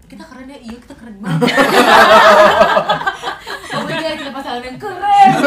kita 0.07 0.23
keren 0.23 0.47
ya 0.47 0.57
iya 0.57 0.77
kita 0.77 0.93
keren 0.93 1.15
banget 1.17 1.41
oh 3.69 3.81
my 3.81 3.93
god 3.93 4.15
kita 4.15 4.31
pasangan 4.31 4.61
yang 4.63 4.77
keren 4.77 5.29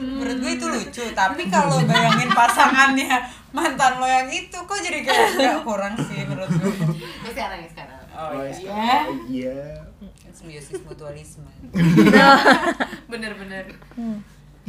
Menurut 0.00 0.36
gue 0.38 0.52
itu 0.54 0.66
lucu, 0.66 1.04
tapi 1.12 1.42
kalau 1.46 1.76
bayangin 1.84 2.30
pasangannya 2.30 3.20
mantan 3.50 3.92
lo 3.96 4.06
yang 4.06 4.26
itu 4.26 4.56
kok 4.56 4.78
jadi 4.78 5.02
kayak 5.02 5.28
gak 5.34 5.60
kurang 5.60 5.94
sih 6.00 6.24
menurut 6.24 6.48
gue. 6.48 6.72
ya 7.20 7.30
sekarang 7.30 7.58
ya 7.60 7.68
sekarang 7.68 7.98
Oh 8.12 8.30
iya. 8.36 8.52
ya 8.56 8.96
Iya. 9.26 9.60
Kan 10.20 10.32
Simbiosis 10.32 10.80
mutualisme. 10.82 11.48
bener-bener 13.10 13.64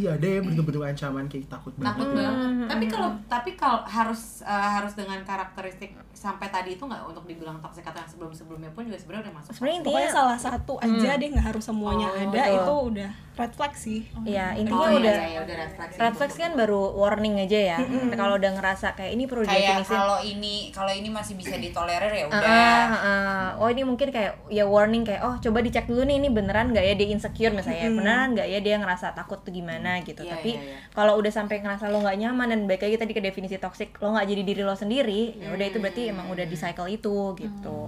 Iya 0.01 0.09
ada 0.11 0.27
ya 0.27 0.39
bentuk-bentuk 0.41 0.81
ancaman 0.81 1.25
kayak 1.27 1.45
takut 1.47 1.73
banget. 1.73 1.93
takut 1.93 2.07
banget. 2.11 2.33
Tapi 2.67 2.85
kalau 2.87 3.09
tapi 3.27 3.51
kalau 3.53 3.79
harus 3.85 4.21
eh, 4.41 4.69
harus 4.71 4.93
dengan 4.93 5.21
karakteristik 5.21 5.93
sampai 6.11 6.47
tadi 6.47 6.69
itu 6.71 6.81
nggak 6.81 7.01
untuk 7.03 7.23
dibilang 7.23 7.57
toxic 7.59 7.81
atau 7.83 7.97
yang 7.97 8.09
sebelum 8.09 8.31
sebelumnya 8.31 8.69
pun 8.69 8.83
juga 8.83 8.93
sebenarnya 8.95 9.23
udah 9.23 9.35
masuk 9.35 9.51
sebenarnya 9.51 9.79
pokoknya 9.79 10.01
intinya 10.01 10.09
salah 10.11 10.39
satu 10.39 10.73
aja 10.77 11.09
deh 11.15 11.27
nggak 11.29 11.47
harus 11.47 11.63
semuanya 11.63 12.07
Oh, 12.07 12.17
ada 12.19 12.29
betul. 12.29 12.53
itu 12.55 12.73
udah 12.91 13.11
red 13.31 13.53
flag 13.55 13.73
sih. 13.75 13.99
Ya 14.23 14.45
oh, 14.47 14.59
intinya 14.59 14.87
iya, 14.87 14.97
udah 14.99 15.15
iya, 15.15 15.27
iya, 15.27 15.39
udah 15.41 15.55
red 15.57 15.71
flag 15.73 15.89
sih. 15.89 15.99
red 15.99 16.13
flags 16.13 16.35
kan 16.35 16.51
baru 16.53 16.81
warning 16.93 17.35
aja 17.37 17.59
ya. 17.73 17.77
Nah, 17.81 18.15
kalau 18.15 18.35
udah 18.37 18.51
ngerasa 18.53 18.87
kayak 18.93 19.11
ini 19.11 19.23
perlu 19.25 19.43
Kayak 19.43 19.81
kalau 19.83 20.19
ini 20.19 20.55
kalau 20.69 20.91
ini 20.91 21.09
masih 21.09 21.33
bisa 21.35 21.55
ditolerir 21.55 22.11
ya 22.11 22.23
Ah, 22.23 22.29
udah. 22.29 22.45
ah, 22.45 22.93
ah. 22.93 23.47
oh 23.57 23.67
ini 23.67 23.81
mungkin 23.81 24.09
kayak 24.09 24.45
ya 24.47 24.63
warning 24.63 25.01
kayak 25.01 25.21
oh 25.21 25.35
coba 25.37 25.57
dicek 25.59 25.85
dulu 25.85 26.03
nih 26.03 26.17
ini 26.17 26.29
beneran 26.29 26.69
nggak 26.69 26.83
ya 26.83 26.93
dia 26.93 27.07
insecure 27.09 27.49
misalnya. 27.51 27.89
Beneran 27.89 28.27
nggak 28.31 28.47
ya 28.47 28.59
dia 28.59 28.75
ngerasa 28.77 29.13
takut 29.13 29.41
tuh 29.41 29.51
gimana 29.51 29.90
gitu. 29.99 30.23
Iya, 30.23 30.31
tapi 30.39 30.51
iya, 30.55 30.63
iya. 30.63 30.77
kalau 30.95 31.19
udah 31.19 31.27
sampai 31.27 31.59
ngerasa 31.59 31.91
lo 31.91 31.99
nggak 31.99 32.17
nyaman 32.23 32.47
dan 32.55 32.61
baik 32.63 32.87
lagi 32.87 32.95
tadi 32.95 33.11
ke 33.11 33.19
definisi 33.19 33.59
toxic 33.59 33.91
lo 33.99 34.15
nggak 34.15 34.27
jadi 34.31 34.41
diri 34.47 34.61
lo 34.63 34.75
sendiri 34.75 35.35
ya 35.35 35.51
udah 35.51 35.65
itu 35.67 35.77
berarti 35.83 36.01
emang 36.07 36.31
udah 36.31 36.45
di 36.47 36.55
cycle 36.55 36.87
itu 36.87 37.35
gitu. 37.35 37.79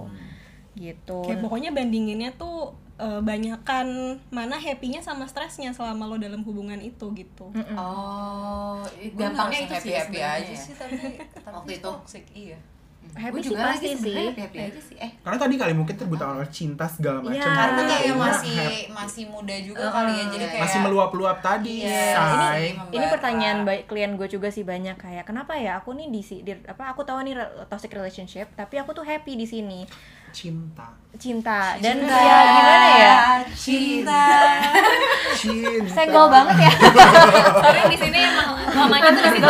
Gitu. 0.74 1.18
Kayak 1.24 1.40
pokoknya 1.40 1.70
bandinginnya 1.70 2.34
tuh 2.34 2.74
eh, 2.98 3.22
banyakan 3.22 4.18
mana 4.34 4.58
happy-nya 4.58 4.98
sama 5.00 5.24
stresnya 5.30 5.70
selama 5.70 6.10
lo 6.10 6.18
dalam 6.18 6.42
hubungan 6.42 6.82
itu 6.82 7.14
gitu. 7.14 7.46
Oh 7.78 8.82
Gue 8.82 9.14
gampangnya 9.14 9.70
ngerasa 9.70 9.78
itu 9.78 9.86
sih 9.86 9.94
happy-happy 9.94 10.18
sebenarnya 10.18 10.50
aja. 10.50 10.54
sih 10.58 10.74
tapi 10.74 10.96
tapi 11.40 11.54
Waktu 11.54 11.72
itu. 11.78 11.88
toxic 11.88 12.24
iya. 12.34 12.58
Happy 13.14 13.30
Gue 13.30 13.40
sih 13.40 13.48
juga 13.48 13.62
pasti 13.68 13.88
sih 13.94 14.14
happy 14.26 14.40
happy 14.40 14.58
aja 14.60 14.80
sih 14.80 14.96
eh 14.96 15.10
Karena 15.16 15.38
tadi 15.38 15.54
kali 15.54 15.72
mungkin 15.72 15.94
terbuta 15.94 16.24
oleh 16.28 16.48
cinta 16.48 16.84
segala 16.84 17.18
macam. 17.18 17.34
Iya. 17.34 17.46
Karena 17.46 17.80
kayak 17.80 17.94
Kayaknya 17.96 18.14
masih 18.20 18.54
happy- 18.56 18.88
masih 18.92 19.24
muda 19.26 19.56
juga 19.58 19.84
kali 19.88 20.12
ya. 20.12 20.24
Jadi 20.26 20.44
kayak 20.46 20.62
masih 20.62 20.78
meluap-luap 20.80 21.38
tadi, 21.40 21.74
Iya, 21.80 22.06
say. 22.12 22.64
ini- 22.68 22.92
ini 22.92 23.04
pertanyaan 23.06 23.58
baik 23.62 23.82
klien 23.84 24.12
gue 24.12 24.26
juga 24.26 24.48
sih 24.48 24.62
banyak 24.62 24.96
kayak 24.96 25.24
kenapa 25.24 25.54
ya 25.54 25.76
aku 25.76 25.92
nih 25.92 26.08
di, 26.08 26.20
di 26.40 26.52
apa 26.60 26.84
aku 26.88 27.02
tahu 27.02 27.22
nih 27.22 27.34
toxic 27.66 27.90
relationship 27.90 28.50
tapi 28.52 28.76
aku 28.76 28.92
tuh 28.92 29.02
happy 29.02 29.34
di 29.34 29.44
sini 29.44 29.86
cinta. 30.30 30.90
cinta 31.14 31.78
dan 31.78 31.94
Cinta. 31.96 32.18
ya 32.18 32.38
gimana 32.50 32.88
ya 32.92 33.14
Cinta. 33.48 34.24
Cinta. 35.40 35.90
senggol 35.92 36.26
banget 36.28 36.56
ya 36.60 36.72
tapi 37.64 37.80
di 37.86 37.96
sini 37.96 38.18
emang 38.20 38.48
mamanya 38.68 39.08
tuh 39.08 39.22
di 39.22 39.30
situ 39.32 39.46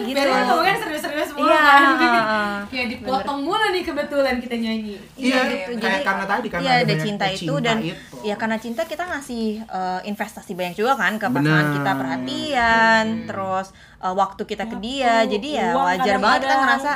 gitu 0.00 0.16
Biar 0.16 0.26
kan 0.26 0.76
serius-serius 0.76 1.19
Iya, 1.50 1.62
kan. 1.90 2.60
Kayak 2.70 2.86
dipotong 2.92 3.40
mulu 3.42 3.66
nih 3.68 3.82
kebetulan 3.82 4.36
kita 4.38 4.56
nyanyi 4.56 4.94
Iya, 5.14 5.38
gitu. 5.44 5.72
kayak 5.74 5.80
Jadi, 5.80 5.98
karena 6.02 6.24
tadi 6.24 6.46
karena 6.48 6.62
iya 6.62 6.72
ada 6.72 6.84
banyak 6.86 7.02
cinta 7.02 7.26
itu 7.28 7.54
dan 7.58 7.76
itu. 7.80 7.94
ya 8.20 8.34
karena 8.34 8.56
cinta 8.56 8.82
kita 8.84 9.04
ngasih 9.04 9.44
eh, 9.60 10.00
investasi 10.06 10.52
banyak 10.54 10.74
juga 10.74 10.92
kan 10.94 11.12
ke 11.14 11.26
pasangan 11.26 11.44
Bener. 11.66 11.76
kita 11.76 11.90
perhatian 11.92 13.04
terus 13.26 13.66
eh, 13.98 14.14
waktu 14.14 14.42
kita 14.44 14.64
ke 14.66 14.76
dia 14.78 15.24
jadi 15.24 15.48
ya 15.50 15.68
uang 15.72 15.86
wajar 15.88 16.16
banget 16.16 16.40
kita 16.40 16.56
ngerasa 16.56 16.90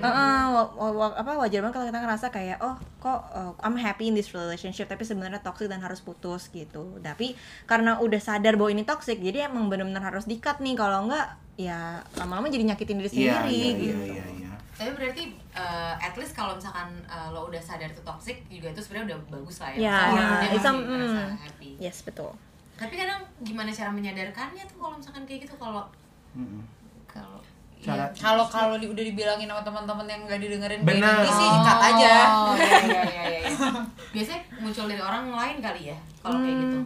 Iya 0.00 0.36
wa- 0.90 1.14
apa 1.14 1.32
wajar 1.38 1.60
banget 1.60 1.74
kalau 1.74 1.86
kita 1.86 2.00
ngerasa 2.00 2.26
kayak 2.28 2.58
oh 2.60 2.74
kok 2.98 3.20
uh, 3.30 3.52
I'm 3.60 3.76
happy 3.76 4.08
in 4.08 4.14
this 4.14 4.32
relationship 4.32 4.86
tapi 4.86 5.02
sebenarnya 5.02 5.40
toxic 5.40 5.66
dan 5.66 5.80
harus 5.80 6.00
putus 6.00 6.48
gitu. 6.48 6.98
Tapi 6.98 7.32
karena 7.64 7.96
udah 7.98 8.20
sadar 8.20 8.56
bahwa 8.56 8.70
ini 8.70 8.82
toxic 8.82 9.18
jadi 9.18 9.46
emang 9.46 9.68
benar-benar 9.68 10.02
harus 10.02 10.24
di-cut 10.24 10.58
nih 10.58 10.74
kalau 10.74 11.06
enggak 11.06 11.36
ya 11.60 11.80
lama-lama 12.14 12.48
jadi 12.48 12.64
nyakitin 12.66 12.96
diri 12.96 13.10
Iya, 13.10 13.12
sendiri 13.36 13.52
iya, 13.52 13.70
gitu. 13.74 13.84
iya, 13.84 13.96
iya, 14.06 14.24
iya. 14.34 14.52
Tapi 14.72 14.90
berarti 14.92 15.22
eh, 15.52 15.94
at 15.98 16.14
least 16.14 16.32
kalau 16.32 16.52
misalkan 16.54 16.88
eh, 17.04 17.28
lo 17.28 17.44
udah 17.46 17.60
sadar 17.60 17.86
itu 17.86 18.00
toxic 18.00 18.40
juga 18.48 18.68
itu 18.68 18.80
sebenarnya 18.80 19.12
udah 19.12 19.18
bagus 19.30 19.56
lah 19.58 19.70
ya. 19.70 19.78
Ya, 19.78 19.92
Maksudnya 19.92 20.16
ya, 20.16 20.40
dia 20.40 20.48
it's 20.50 20.56
masih 20.58 20.72
a- 20.72 20.88
ngerasa 20.88 21.20
mm. 21.22 21.36
happy. 21.38 21.70
Yes, 21.78 21.98
betul. 22.00 22.30
Tapi 22.74 22.94
kadang 22.94 23.20
gimana 23.38 23.68
cara 23.70 23.90
menyadarkannya 23.90 24.64
tuh 24.64 24.76
kalau 24.78 24.94
misalkan 24.96 25.22
kayak 25.22 25.40
gitu 25.44 25.54
kalau 25.54 25.84
Mm-mm. 26.32 26.64
kalau 27.04 27.38
Cara 27.78 28.04
iya. 28.04 28.12
Kalau 28.14 28.44
kalau 28.46 28.76
di- 28.76 28.86
udah 28.86 29.00
dibilangin 29.02 29.44
sama 29.46 29.60
teman-teman 29.62 30.04
yang 30.04 30.20
nggak 30.22 30.36
didengerin 30.38 30.80
gini 30.80 31.00
sih 31.30 31.48
cut 31.58 31.80
aja. 31.82 32.14
Oh, 32.30 32.52
iya, 32.52 32.76
iya, 32.82 33.02
iya, 33.04 33.22
iya. 33.42 33.68
Biasanya 34.10 34.40
muncul 34.58 34.84
dari 34.84 35.00
orang 35.00 35.28
lain 35.30 35.56
kali 35.58 35.82
ya 35.88 35.96
kalau 36.18 36.38
kayak 36.38 36.56
gitu. 36.58 36.78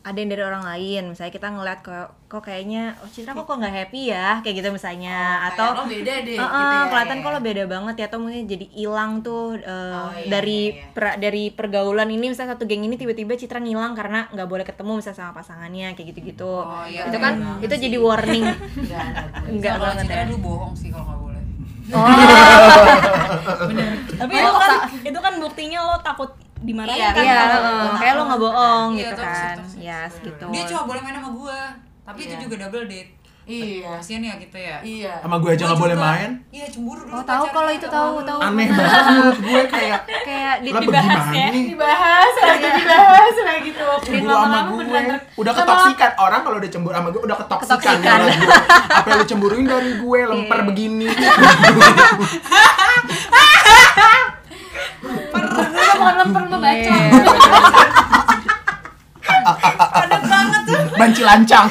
Ada 0.00 0.16
yang 0.16 0.30
dari 0.30 0.40
orang 0.40 0.62
lain. 0.62 1.02
Misalnya 1.08 1.28
kita 1.28 1.48
ngeliat 1.48 1.80
kok 1.80 1.92
kok 2.24 2.40
kayaknya 2.40 2.94
oh 2.96 3.06
Citra 3.06 3.34
kok 3.34 3.44
kok 3.44 3.58
nggak 3.58 3.74
happy 3.74 4.08
ya? 4.08 4.38
Kayak 4.40 4.56
gitu 4.56 4.68
misalnya. 4.70 5.18
Kayak 5.36 5.50
atau 5.52 5.66
lo 5.74 5.84
beda 5.84 6.12
deh 6.16 6.32
"Eh, 6.32 6.38
gitu 6.38 6.40
eh, 6.40 6.72
ya, 6.72 6.86
kelihatan 6.86 7.16
ya. 7.16 7.20
kok 7.20 7.30
lo 7.30 7.40
beda 7.40 7.64
banget 7.66 7.94
ya. 7.94 8.06
Atau 8.06 8.18
mungkin 8.18 8.42
jadi 8.46 8.66
hilang 8.70 9.12
tuh 9.20 9.44
eh, 9.56 9.68
Oh, 9.92 10.10
iya, 10.10 10.26
dari 10.30 10.60
iya, 10.64 10.78
iya. 10.78 10.94
pra- 10.94 11.18
dari 11.18 11.44
pergaulan 11.50 12.08
ini. 12.08 12.26
Misalnya 12.26 12.54
satu 12.54 12.64
geng 12.64 12.80
ini 12.80 12.94
tiba-tiba 12.94 13.34
Citra 13.34 13.58
ngilang 13.58 13.92
karena 13.92 14.30
nggak 14.30 14.46
boleh 14.46 14.62
ketemu 14.62 14.92
misalnya 14.96 15.18
sama 15.18 15.32
pasangannya 15.34 15.92
kayak 15.92 16.08
gitu-gitu. 16.08 16.54
Oh, 16.56 16.86
iya, 16.86 17.04
itu 17.04 17.12
iya 17.12 17.20
kan 17.20 17.34
banget 17.36 17.60
itu 17.60 17.74
sih. 17.74 17.82
jadi 17.84 17.96
warning. 17.98 18.44
Enggak, 18.46 18.62
enggak. 18.72 19.24
enggak 19.50 19.72
Kalau 19.72 19.84
banget 19.84 20.04
Citra 20.06 20.16
ya. 20.16 20.26
lu 20.26 20.38
bohong 20.38 20.72
sih 20.72 20.88
kalau 20.88 21.04
nggak 21.04 21.18
boleh. 21.18 21.42
Oh. 21.90 22.06
Tapi 24.16 24.32
itu 24.32 24.50
kan 24.54 24.70
itu 25.02 25.18
kan 25.18 25.34
buktinya 25.36 25.78
lo 25.84 25.96
takut 26.00 26.30
dimarahin 26.60 26.94
Iya, 26.94 27.08
kan 27.10 27.22
iya 27.22 27.38
kalau- 27.50 27.96
kayak 27.96 28.14
lo 28.14 28.22
nggak 28.24 28.40
bohong 28.40 28.90
Iya, 28.90 29.00
gitu 29.00 29.12
toxic, 29.14 29.40
kan 29.42 29.56
toxic. 29.58 29.78
yes 29.80 30.12
gitu 30.20 30.44
dia 30.46 30.62
cuma 30.66 30.82
boleh 30.84 31.00
main 31.00 31.14
sama 31.14 31.30
gua 31.30 31.60
tapi 32.02 32.18
itu 32.22 32.34
Iya. 32.34 32.42
juga 32.42 32.54
double 32.60 32.86
date 32.86 33.10
Iya. 33.42 33.98
kasian 33.98 34.22
ya 34.22 34.36
kita 34.36 34.54
ya 34.54 34.76
Iya. 34.80 35.14
Sama 35.18 35.36
gue 35.36 35.50
aja 35.50 35.64
nggak 35.64 35.80
boleh 35.80 35.96
main. 35.96 36.30
iya 36.48 36.66
cemburu 36.68 37.02
dulu 37.02 37.12
oh 37.12 37.24
tahu 37.24 37.44
kalau 37.48 37.66
itu 37.68 37.82
tahu 37.84 38.22
tahu 38.22 38.38
Aneh 38.38 38.68
banget 38.68 39.02
menurut 39.08 39.38
gue 39.40 39.62
kayak 39.66 40.00
kayak 40.06 40.54
di 40.60 40.68
dibahas 40.70 41.24
ya 41.32 41.46
nih? 41.50 41.64
Dibahas 41.68 42.32
lagi 42.36 42.68
dibahas 42.76 43.36
lagi 43.40 43.60
gitu. 43.66 43.84
Cemburu 44.04 44.30
sama 44.36 44.60
gue 44.68 44.84
Udah 45.34 45.52
ketoksikan 45.52 46.10
Orang 46.14 46.40
kalau 46.40 46.56
udah 46.58 46.70
cemburu 46.70 46.94
sama 46.94 47.08
gue 47.08 47.22
Udah 47.22 47.36
ketoksikan 47.38 47.96
gue. 47.98 48.34
Apa 49.00 49.06
yang 49.08 49.18
lu 49.18 49.26
cemburuin 49.26 49.66
dari 49.66 49.92
gue 49.98 50.20
Lemper 50.28 50.54
Iya. 50.56 50.66
begini 50.68 51.06
bukan 56.00 56.14
lemper 56.16 56.42
lo 56.46 56.58
baca. 56.58 56.94
Banci 60.96 61.22
lancang. 61.22 61.66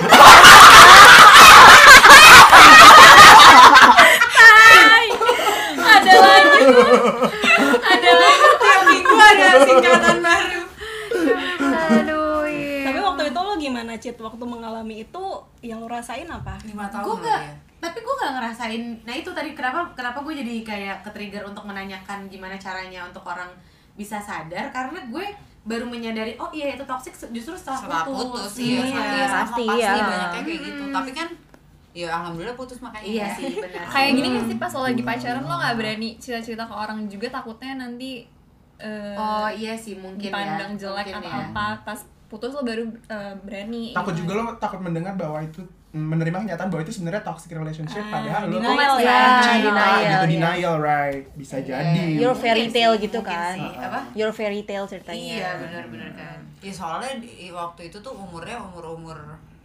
Ada 5.80 6.14
lagi. 6.16 6.62
Ada 7.82 8.12
lagi. 8.14 8.48
Tiap 8.60 8.82
minggu 8.86 9.16
ada 9.16 9.48
singkatan 9.60 10.18
baru. 10.22 10.62
Aduh. 11.90 12.44
Iya. 12.46 12.86
tapi 12.86 13.00
waktu 13.02 13.24
itu 13.28 13.40
lo 13.40 13.54
gimana 13.58 13.92
Cit? 13.98 14.18
Waktu 14.18 14.44
mengalami 14.46 14.96
itu 15.04 15.24
yang 15.62 15.80
lo 15.80 15.90
rasain 15.90 16.26
apa? 16.26 16.58
Lima 16.64 16.88
tahun 16.88 17.06
Gue 17.06 17.16
nggak, 17.20 17.42
dia. 17.42 17.54
tapi 17.80 17.98
gue 18.00 18.14
nggak 18.16 18.34
ngerasain. 18.34 18.84
Nah 19.04 19.16
itu 19.16 19.30
tadi 19.32 19.50
kenapa 19.54 19.92
kenapa 19.94 20.22
gue 20.22 20.34
jadi 20.36 20.54
kayak 20.64 20.98
ke 21.04 21.10
trigger 21.12 21.44
untuk 21.46 21.66
menanyakan 21.66 22.26
gimana 22.28 22.56
caranya 22.56 23.06
untuk 23.06 23.26
orang 23.26 23.50
bisa 24.00 24.16
sadar 24.18 24.72
karena 24.72 25.04
gue 25.06 25.26
baru 25.62 25.84
menyadari 25.86 26.40
oh 26.40 26.48
iya 26.50 26.74
itu 26.74 26.84
toxic 26.84 27.12
justru 27.30 27.52
setelah, 27.54 27.78
setelah 27.78 28.04
putus. 28.08 28.24
putus 28.48 28.54
iya, 28.64 28.80
Iya, 28.80 29.02
iya, 29.12 29.26
sama 29.28 29.40
pasti, 29.44 29.64
pasti 29.68 29.78
iya. 29.78 29.92
banyaknya 30.02 30.42
kayak 30.42 30.62
gitu 30.64 30.84
tapi 30.90 31.12
kan 31.12 31.28
ya 31.92 32.08
alhamdulillah 32.08 32.56
putus 32.56 32.80
makanya 32.80 33.06
Iya 33.06 33.22
ya. 33.22 33.36
sih 33.36 33.46
benar. 33.60 33.86
kayak 33.94 34.12
gini 34.16 34.28
kan 34.32 34.44
sih 34.48 34.58
pas 34.58 34.72
lo 34.72 34.82
lagi 34.82 35.02
pacaran 35.04 35.44
lo 35.44 35.56
nggak 35.58 35.76
berani 35.76 36.10
cerita-cerita 36.16 36.64
ke 36.64 36.74
orang 36.74 37.00
juga 37.06 37.28
takutnya 37.30 37.72
nanti 37.78 38.24
eh, 38.80 39.16
Oh 39.20 39.50
iya 39.52 39.76
sih 39.76 40.00
mungkin 40.00 40.24
dipandang 40.24 40.72
ya. 40.74 40.80
jelek 40.80 41.08
Mungkin 41.12 41.20
atau 41.20 41.30
ya. 41.30 41.48
apa 41.52 41.66
pas 41.84 42.00
putus 42.26 42.54
lo 42.54 42.62
baru 42.64 42.84
eh, 43.10 43.34
berani 43.44 43.92
Takut 43.92 44.16
juga 44.16 44.32
lo 44.34 44.44
takut 44.56 44.80
mendengar 44.80 45.14
bahwa 45.14 45.44
itu 45.44 45.60
menerima 45.90 46.38
kenyataan 46.40 46.70
bahwa 46.70 46.82
itu 46.82 46.94
sebenarnya 46.94 47.22
toxic 47.22 47.50
relationship 47.50 48.04
Ah, 48.04 48.14
padahal 48.14 48.42
lo 48.46 48.56
denial 48.56 48.94
tuh 48.94 49.02
ya, 49.02 49.22
cinta 49.42 49.58
denial, 49.66 49.98
gitu 49.98 50.06
ya. 50.06 50.20
denial 50.24 50.76
right 50.78 51.26
bisa 51.34 51.56
jadi 51.60 52.04
your 52.14 52.34
fairy 52.34 52.66
tale 52.68 52.94
sih, 52.94 53.04
gitu 53.04 53.18
mungkin 53.18 53.34
kan 53.34 53.56
sih. 53.56 53.70
Apa? 53.80 54.00
your 54.14 54.30
fairy 54.32 54.62
tale 54.62 54.86
ceritanya 54.86 55.18
Iya 55.36 55.50
benar-benar 55.58 56.10
kan. 56.14 56.38
ya 56.60 56.70
soalnya 56.72 57.18
di, 57.18 57.30
waktu 57.50 57.82
itu 57.86 57.98
tuh 57.98 58.14
umurnya 58.14 58.62
umur 58.62 58.86
umur 58.94 59.18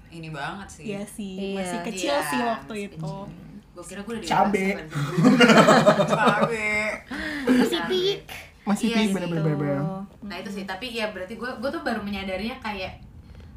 ini 0.08 0.28
banget 0.28 0.68
sih 0.70 0.84
Iya 0.86 1.02
sih 1.04 1.36
Iya. 1.36 1.56
masih 1.58 1.78
kecil 1.84 2.08
Iya, 2.10 2.18
sih 2.24 2.40
waktu 2.40 2.72
masih 2.74 2.88
itu 2.90 3.14
Gue 3.74 3.84
kira 3.84 4.00
gue 4.00 4.12
udah 4.14 4.22
Cabe. 4.24 4.64
dewasa, 4.64 4.78
kan. 4.78 4.86
Cabe. 6.06 6.72
masih 7.44 7.80
pik 7.84 8.18
masih 8.64 8.86
Iya 8.86 8.96
pink 8.96 9.04
sih. 9.04 9.14
bener-bener 9.14 9.80
Nah 10.22 10.36
itu 10.40 10.50
sih, 10.50 10.64
tapi 10.64 10.86
ya 10.88 11.10
berarti 11.10 11.34
gue 11.34 11.50
gue 11.52 11.70
tuh 11.70 11.82
baru 11.82 12.00
menyadarinya 12.00 12.56
kayak 12.58 12.96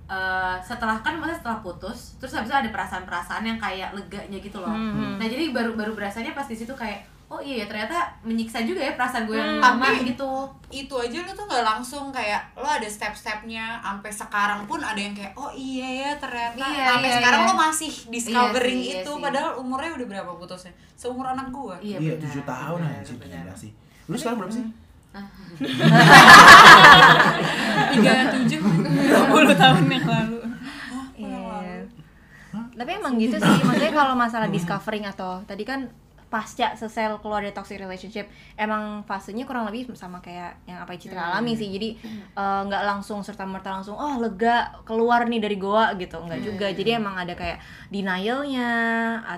eh, 0.07 0.55
setelah 0.61 0.97
kan 0.97 1.13
maksudnya 1.13 1.37
setelah 1.37 1.59
putus, 1.59 2.15
terus 2.15 2.31
habis 2.31 2.47
itu 2.47 2.57
ada 2.57 2.69
perasaan-perasaan 2.69 3.43
yang 3.43 3.57
kayak 3.57 3.91
leganya 3.91 4.37
gitu 4.37 4.57
loh. 4.57 4.71
Mhm. 4.71 5.17
Nah 5.17 5.25
jadi 5.25 5.51
baru 5.51 5.73
baru 5.73 5.91
berasanya 5.93 6.31
pas 6.31 6.43
di 6.43 6.55
situ 6.55 6.71
kayak 6.71 6.99
oh 7.27 7.37
iya 7.37 7.59
ya 7.59 7.65
ternyata 7.65 7.91
menyiksa 8.21 8.63
juga 8.63 8.79
ya 8.79 8.95
perasaan 8.95 9.27
gue 9.27 9.35
yang 9.35 9.51
Hmm. 9.53 9.59
lama 9.59 9.83
Tapi- 9.85 10.07
gitu. 10.07 10.31
itu 10.69 10.95
aja 10.97 11.17
lu 11.17 11.31
tuh 11.33 11.43
nggak 11.45 11.59
langsung 11.61 12.07
kayak 12.09 12.39
lo 12.55 12.63
ada 12.63 12.87
step-stepnya 12.87 13.79
sampai 13.81 14.07
sekarang 14.07 14.63
pun 14.63 14.79
ada 14.79 14.95
yang 14.95 15.11
kayak 15.11 15.31
oh 15.33 15.51
iya 15.51 16.07
ya 16.07 16.11
ternyata 16.15 16.55
Iya, 16.65 16.87
sampai 16.87 17.03
iya, 17.05 17.17
sekarang 17.17 17.41
iya. 17.41 17.47
lo 17.47 17.53
masih 17.57 17.91
discovering 18.07 18.77
Iya 18.77 18.83
sih, 18.85 18.91
iya 18.93 19.01
itu 19.01 19.11
sih. 19.11 19.19
padahal 19.21 19.51
umurnya 19.55 19.91
udah 19.93 20.07
berapa 20.07 20.31
putusnya 20.33 20.71
seumur 20.93 21.23
anak 21.25 21.47
gua 21.49 21.75
Iya, 21.77 21.99
iya 21.99 22.11
benar, 22.13 22.23
tujuh 22.25 22.43
tahun 22.45 22.79
benar, 22.79 22.95
aja 22.97 23.13
benar. 23.13 23.45
sih 23.53 23.71
lu 24.05 24.15
sekarang 24.15 24.37
berapa 24.39 24.53
sih 24.53 24.65
tiga 27.93 28.13
tujuh. 28.35 28.61
Dua 29.07 29.23
puluh 29.31 29.53
tahun 29.55 29.85
yang 29.89 30.07
lalu. 30.07 30.39
Iya. 31.17 31.85
Tapi 32.77 32.91
emang 32.93 33.17
gitu 33.17 33.37
sih, 33.41 33.55
maksudnya 33.65 33.93
kalau 33.93 34.13
masalah 34.13 34.45
discovering 34.49 35.09
atau 35.09 35.41
tadi 35.49 35.65
kan 35.65 35.89
pasca 36.27 36.75
sesel 36.75 37.17
keluar 37.23 37.39
dari 37.39 37.55
toxic 37.55 37.79
relationship 37.79 38.27
emang 38.59 39.07
fasenya 39.07 39.47
kurang 39.47 39.63
lebih 39.63 39.87
sama 39.95 40.19
kayak 40.19 40.59
yang 40.67 40.83
apa 40.83 40.99
Citra 40.99 41.31
alami 41.31 41.55
sih. 41.55 41.71
Jadi 41.71 41.95
eh, 42.35 42.61
nggak 42.67 42.83
langsung 42.83 43.23
serta 43.23 43.47
merta 43.47 43.71
langsung 43.71 43.95
oh 43.95 44.19
lega 44.19 44.75
keluar 44.83 45.23
nih 45.25 45.39
dari 45.39 45.55
goa 45.55 45.95
gitu. 45.95 46.19
Nggak 46.19 46.39
juga. 46.43 46.67
Jadi 46.75 46.89
emang 46.99 47.15
ada 47.15 47.31
kayak 47.31 47.63
denialnya 47.87 48.69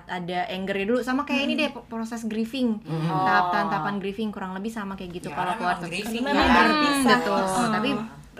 ada 0.10 0.40
angernya 0.50 0.86
dulu. 0.90 1.00
Sama 1.06 1.24
kayak 1.24 1.42
ini 1.46 1.54
deh 1.58 1.70
proses 1.86 2.26
grieving. 2.26 2.82
Tahap 2.86 3.54
tahapan 3.70 3.96
grieving 4.02 4.30
kurang 4.34 4.58
lebih 4.58 4.74
sama 4.74 4.98
kayak 4.98 5.22
gitu 5.22 5.28
Ya, 5.30 5.38
kalau 5.38 5.54
keluar 5.62 5.78
toxic 5.78 6.10
berpisah. 6.10 7.18
betul. 7.22 7.38
Oh. 7.38 7.70
tapi 7.70 7.90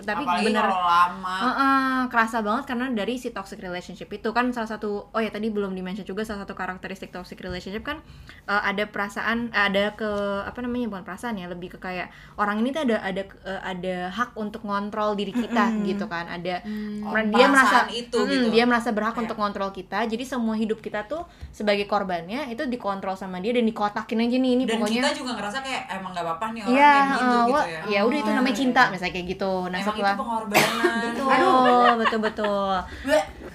tapi 0.02 0.22
apalagi 0.22 0.46
bener. 0.48 0.66
lama. 0.66 1.36
Heeh, 1.38 1.70
kerasa 2.06 2.38
banget 2.40 2.64
karena 2.66 2.86
dari 2.88 3.14
si 3.14 3.28
toxic 3.28 3.58
relationship 3.58 4.08
itu. 4.08 4.28
Kan 4.28 4.50
salah 4.50 4.68
satu 4.68 4.90
oh 5.06 5.20
ya 5.20 5.28
tadi 5.28 5.48
belum 5.48 5.70
dimention 5.70 6.02
juga 6.02 6.22
salah 6.22 6.42
satu 6.42 6.52
karakteristik 6.52 7.08
toxic 7.08 7.38
relationship 7.38 7.82
kan 7.82 8.00
eh, 8.44 8.62
ada 8.62 8.84
perasaan 8.84 9.48
eh, 9.48 9.64
ada 9.66 9.92
ke 9.92 10.10
apa 10.42 10.58
namanya 10.58 10.88
bukan 10.88 11.04
perasaan 11.04 11.34
ya 11.34 11.46
lebih 11.46 11.70
ke 11.70 11.78
kayak 11.78 12.08
orang 12.34 12.58
ini 12.58 12.70
tuh 12.70 12.84
ada 12.84 12.96
ada 13.00 13.22
eh, 13.22 13.60
ada 13.62 13.96
hak 14.10 14.36
untuk 14.36 14.62
ngontrol 14.62 15.12
diri 15.12 15.32
kita 15.32 15.64
gitu 15.84 16.06
kan. 16.06 16.26
Ada 16.26 16.62
Oh, 17.00 17.10
mer- 17.10 17.28
dia 17.28 17.46
merasa 17.46 17.86
perasaan 17.86 17.90
itu 17.92 18.18
Mm, 18.18 18.28
gitu. 18.28 18.46
dia 18.50 18.64
merasa 18.64 18.90
berhak 18.90 19.12
Iya. 19.12 19.22
untuk 19.22 19.36
ngontrol 19.36 19.70
kita. 19.70 19.98
Jadi 20.04 20.22
semua 20.22 20.54
hidup 20.54 20.78
kita 20.78 21.04
tuh 21.04 21.22
sebagai 21.50 21.84
korbannya 21.84 22.48
itu 22.48 22.64
dikontrol 22.64 23.14
sama 23.14 23.38
dia 23.38 23.50
dan 23.50 23.64
dikotakin 23.64 24.20
aja 24.20 24.36
nih. 24.36 24.50
Ini 24.50 24.64
dan 24.64 24.76
pokoknya 24.78 25.02
kita 25.02 25.12
juga 25.14 25.32
ngerasa 25.34 25.58
kayak 25.60 25.82
emang 25.90 26.10
gak 26.10 26.22
apa-apa 26.22 26.46
nih 26.48 26.60
orang 26.60 26.72
Iya, 26.72 26.90
kayak 26.90 27.08
gitu 27.10 27.24
eh, 27.30 27.42
gitu 27.42 27.62
ya. 27.66 27.80
ya 27.88 28.00
udah 28.02 28.18
itu 28.18 28.30
namanya 28.30 28.56
cinta 28.56 28.82
misalnya 28.88 29.12
kayak 29.12 29.26
gitu. 29.28 29.52
Nah 29.64 29.78
emang 29.96 29.98
setelah 29.98 30.06
itu 30.06 30.22
pengorbanan. 30.22 31.10
Betul, 31.10 31.98
betul 31.98 32.20
betul. 32.22 32.78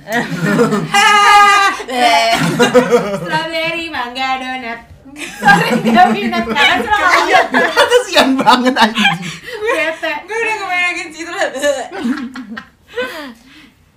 Strawberry, 3.23 3.87
mangga, 3.89 4.37
donat. 4.37 4.79
Sorry, 5.15 5.79
gak 5.85 6.07
minat. 6.11 6.43
Karena 6.43 6.75
sudah 6.83 6.99
kamu 6.99 7.31
kasian 7.71 8.35
banget 8.35 8.75
anjing. 8.75 9.15
Bete. 9.63 10.11
gue 10.27 10.37
udah 10.37 10.55
ngebayangin 10.59 11.07
Citra 11.13 11.45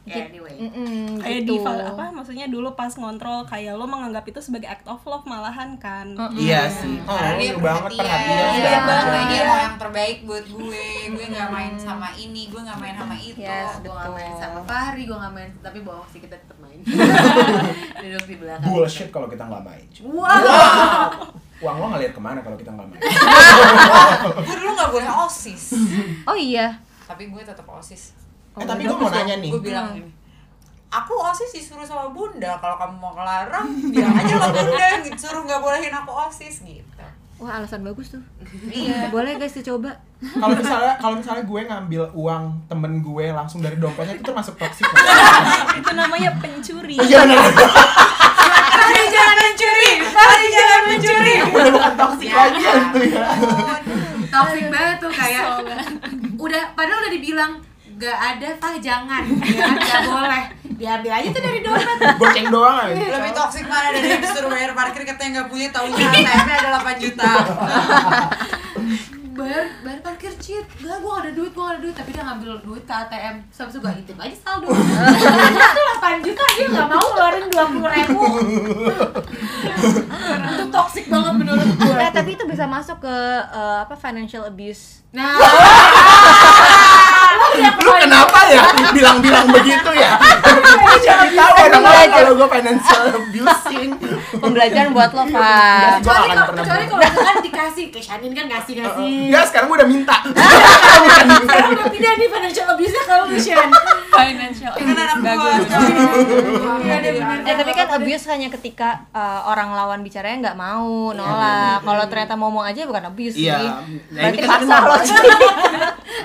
Ya, 0.08 0.24
anyway. 0.24 0.47
Mm-mm, 0.60 1.18
kayak 1.18 1.38
gitu. 1.40 1.48
di 1.48 1.56
fa- 1.60 1.86
apa 1.86 2.04
maksudnya 2.10 2.46
dulu 2.46 2.68
pas 2.72 2.90
ngontrol 2.90 3.42
kayak 3.44 3.72
lo 3.72 3.84
menganggap 3.84 4.24
itu 4.24 4.38
sebagai 4.38 4.66
act 4.66 4.82
of 4.84 4.98
love 5.02 5.22
malahan 5.22 5.74
kan 5.76 6.18
iya 6.34 6.66
sih 6.66 6.98
oh 7.00 7.14
Karena 7.14 7.38
dia 7.38 7.54
banget 7.54 7.90
perhatian 7.94 8.26
Iya, 8.28 8.46
segala 8.52 8.78
banget. 8.82 9.06
macam. 9.08 9.28
Dia 9.28 9.42
mau 9.44 9.58
yang 9.60 9.76
terbaik 9.78 10.18
buat 10.22 10.44
gue. 10.44 10.86
Gue 11.08 11.24
nggak 11.28 11.48
main 11.48 11.72
sama 11.74 12.08
ini, 12.12 12.42
gue 12.44 12.58
nggak 12.58 12.74
main 12.76 12.94
sama 12.94 13.14
itu. 13.16 13.38
Yes, 13.38 13.70
gue 13.78 13.88
gak 13.88 14.10
main 14.10 14.32
sama 14.34 14.60
Fahri, 14.60 15.02
gue 15.04 15.14
gak 15.16 15.30
main 15.30 15.50
tapi 15.60 15.78
bohong 15.80 16.08
sih 16.08 16.18
kita 16.18 16.34
tetap 16.34 16.58
main 16.58 16.78
duduk 18.02 18.24
di 18.24 18.36
belakang 18.36 18.66
bullshit 18.66 19.08
kalau 19.08 19.26
kita 19.26 19.42
nggak 19.42 19.62
main 19.62 19.86
wow 20.00 21.10
uang 21.60 21.76
lo 21.76 21.86
ngeliat 21.90 22.10
ke 22.10 22.20
mana 22.20 22.38
kalau 22.40 22.54
kita 22.54 22.70
nggak 22.70 22.86
main 22.88 23.00
gue 24.40 24.56
dulu 24.56 24.70
nggak 24.72 24.90
boleh 24.90 25.08
osis, 25.22 25.62
Oh 26.24 26.34
iya. 26.34 26.78
tapi 27.04 27.26
gue 27.26 27.42
tetap 27.42 27.66
osis. 27.68 28.14
eh 28.54 28.64
tapi 28.64 28.82
gue 28.84 28.96
mau 28.96 29.06
nanya 29.08 29.36
nih 29.36 29.50
Gue 29.50 29.62
bilang 29.64 29.94
ini. 29.94 30.10
Aku 30.88 31.12
osis 31.20 31.52
disuruh 31.52 31.84
sama 31.84 32.08
bunda. 32.08 32.56
Kalau 32.64 32.76
kamu 32.80 32.96
mau 32.96 33.12
ngelarang, 33.12 33.68
bilang 33.92 34.16
aja 34.16 34.34
sama 34.40 34.48
bunda. 34.56 34.88
Suruh 35.20 35.42
nggak 35.44 35.60
bolehin 35.60 35.92
aku 35.92 36.12
osis 36.28 36.64
gitu. 36.64 37.04
Wah, 37.38 37.62
alasan 37.62 37.86
bagus 37.86 38.10
tuh. 38.10 38.22
Iya. 38.66 39.12
Boleh 39.14 39.38
guys 39.38 39.54
dicoba. 39.54 39.94
kalau 40.18 40.50
misalnya 40.50 40.94
kalau 40.98 41.14
misalnya 41.14 41.44
gue 41.46 41.60
ngambil 41.62 42.02
uang 42.10 42.44
temen 42.66 42.92
gue 43.06 43.26
langsung 43.30 43.62
dari 43.62 43.78
dompetnya 43.78 44.18
itu 44.18 44.26
termasuk 44.26 44.58
toxic 44.58 44.82
itu 45.78 45.92
namanya 45.94 46.34
pencuri 46.42 46.98
iya 46.98 47.22
benar 47.22 47.54
Fahri 48.74 49.04
jangan 49.14 49.36
mencuri. 49.38 49.90
Fahri 50.10 50.46
jangan 50.50 50.80
mencuri. 50.90 51.34
udah 51.54 51.70
bukan 51.70 51.92
toxic 51.94 52.30
lagi 52.34 52.58
itu 52.66 52.98
ya 53.14 53.26
toxic 54.26 54.66
banget 54.74 54.96
tuh 54.98 55.12
kayak 55.14 55.44
udah 56.34 56.62
padahal 56.74 56.98
udah 57.06 57.12
dibilang 57.14 57.52
gak 57.94 58.18
ada 58.18 58.48
tah 58.58 58.74
jangan 58.82 59.22
ya 59.46 59.54
kan 59.54 59.74
gak 59.78 60.02
boleh 60.02 60.44
diambil 60.78 61.10
aja 61.10 61.28
tuh 61.34 61.42
dari 61.42 61.58
dompet 61.60 61.98
Goceng 62.22 62.46
doang 62.54 62.76
aja. 62.86 62.94
Lebih 62.94 63.32
toksik 63.34 63.66
mana 63.66 63.90
dari 63.90 64.06
yang 64.14 64.22
disuruh 64.22 64.46
bayar 64.48 64.70
parkir 64.78 65.02
katanya 65.02 65.30
nggak 65.42 65.48
punya 65.50 65.66
taunya 65.74 66.06
ATM-nya 66.14 66.54
ada 66.62 66.68
8 66.86 67.02
juta. 67.02 67.30
bayar 69.38 69.70
bayar 69.86 70.00
parkir 70.02 70.34
cheat. 70.38 70.66
Gak 70.82 70.98
gue 70.98 71.10
gak 71.10 71.22
ada 71.26 71.30
duit 71.34 71.50
gue 71.50 71.62
gak 71.62 71.74
ada 71.74 71.80
duit. 71.82 71.94
Tapi 71.98 72.10
dia 72.14 72.22
ngambil 72.26 72.50
duit 72.62 72.82
ke 72.86 72.94
ATM 72.94 73.36
sampai 73.50 73.72
suka 73.74 73.88
intip 73.94 74.18
aja 74.18 74.36
saldo. 74.38 74.70
Itu 74.70 75.80
8 75.98 76.26
juta 76.26 76.42
dia 76.54 76.66
gak 76.70 76.88
mau 76.90 77.06
ngeluarin 77.10 77.46
20 77.50 77.96
ribu. 77.98 78.22
Itu 80.46 80.64
toxic 80.70 81.04
banget 81.10 81.34
menurut 81.42 81.68
gue 81.74 81.94
Nah, 81.98 82.10
tapi 82.14 82.38
itu 82.38 82.46
bisa 82.46 82.64
masuk 82.70 83.02
ke 83.02 83.16
eh, 83.50 83.78
apa 83.82 83.94
financial 83.98 84.46
abuse. 84.46 85.02
nah 85.08 85.40
Lu 87.78 87.92
kenapa 87.94 88.40
ya 88.46 88.62
bilang-bilang 88.90 89.46
begitu 89.48 89.90
ya? 89.92 90.16
Jadi 90.98 91.34
tahu 91.34 91.52
orang-orang 91.62 92.08
kalau 92.10 92.32
gue 92.34 92.48
financial 92.50 93.02
abusing. 93.14 93.90
Pembelajaran 94.30 94.90
buat 94.92 95.10
lo, 95.10 95.24
Pak. 95.24 96.00
Gua 96.00 96.14
kecuali 96.14 96.20
akan 96.20 96.28
kalau 96.28 96.46
pernah 96.46 96.62
kecuali 96.62 96.84
buat. 96.84 96.90
kalau 96.90 97.02
misalkan 97.02 97.36
dikasih 97.42 97.84
ke 97.88 97.98
Shanin 97.98 98.32
kan 98.32 98.44
ngasih 98.46 98.72
ngasih 98.76 99.06
Enggak, 99.26 99.44
sekarang 99.46 99.66
gue 99.66 99.76
udah 99.76 99.88
minta. 99.94 100.16
sekarang 100.22 101.70
udah 101.72 101.86
pindah 101.88 102.12
nih 102.14 102.28
financial 102.28 102.66
abuse-nya 102.68 103.02
kalau 103.04 103.24
lu 103.26 103.36
Shan 103.36 103.68
financial 104.08 104.70
Kan 104.70 104.86
anak 104.90 105.18
bagus 105.20 105.62
Iya, 106.78 106.96
dia 107.00 107.12
bener. 107.14 107.38
Eh, 107.44 107.54
tapi 107.56 107.72
kan 107.72 107.86
abuse 107.90 108.24
hanya 108.26 108.48
ketika 108.50 108.88
eh, 109.10 109.40
orang 109.44 109.72
lawan 109.72 110.00
bicaranya 110.00 110.36
nggak 110.44 110.58
mau 110.58 111.10
nolak. 111.10 111.80
Kalau 111.80 112.04
ternyata 112.06 112.34
ngomong 112.34 112.64
aja 112.64 112.84
bukan 112.84 113.04
abuse 113.06 113.34
Iya. 113.34 113.56
sih. 113.56 113.68
Nah, 114.10 114.20
Berarti 114.22 114.38
kan 114.38 114.48
paksa 114.50 114.76
lo 114.78 114.96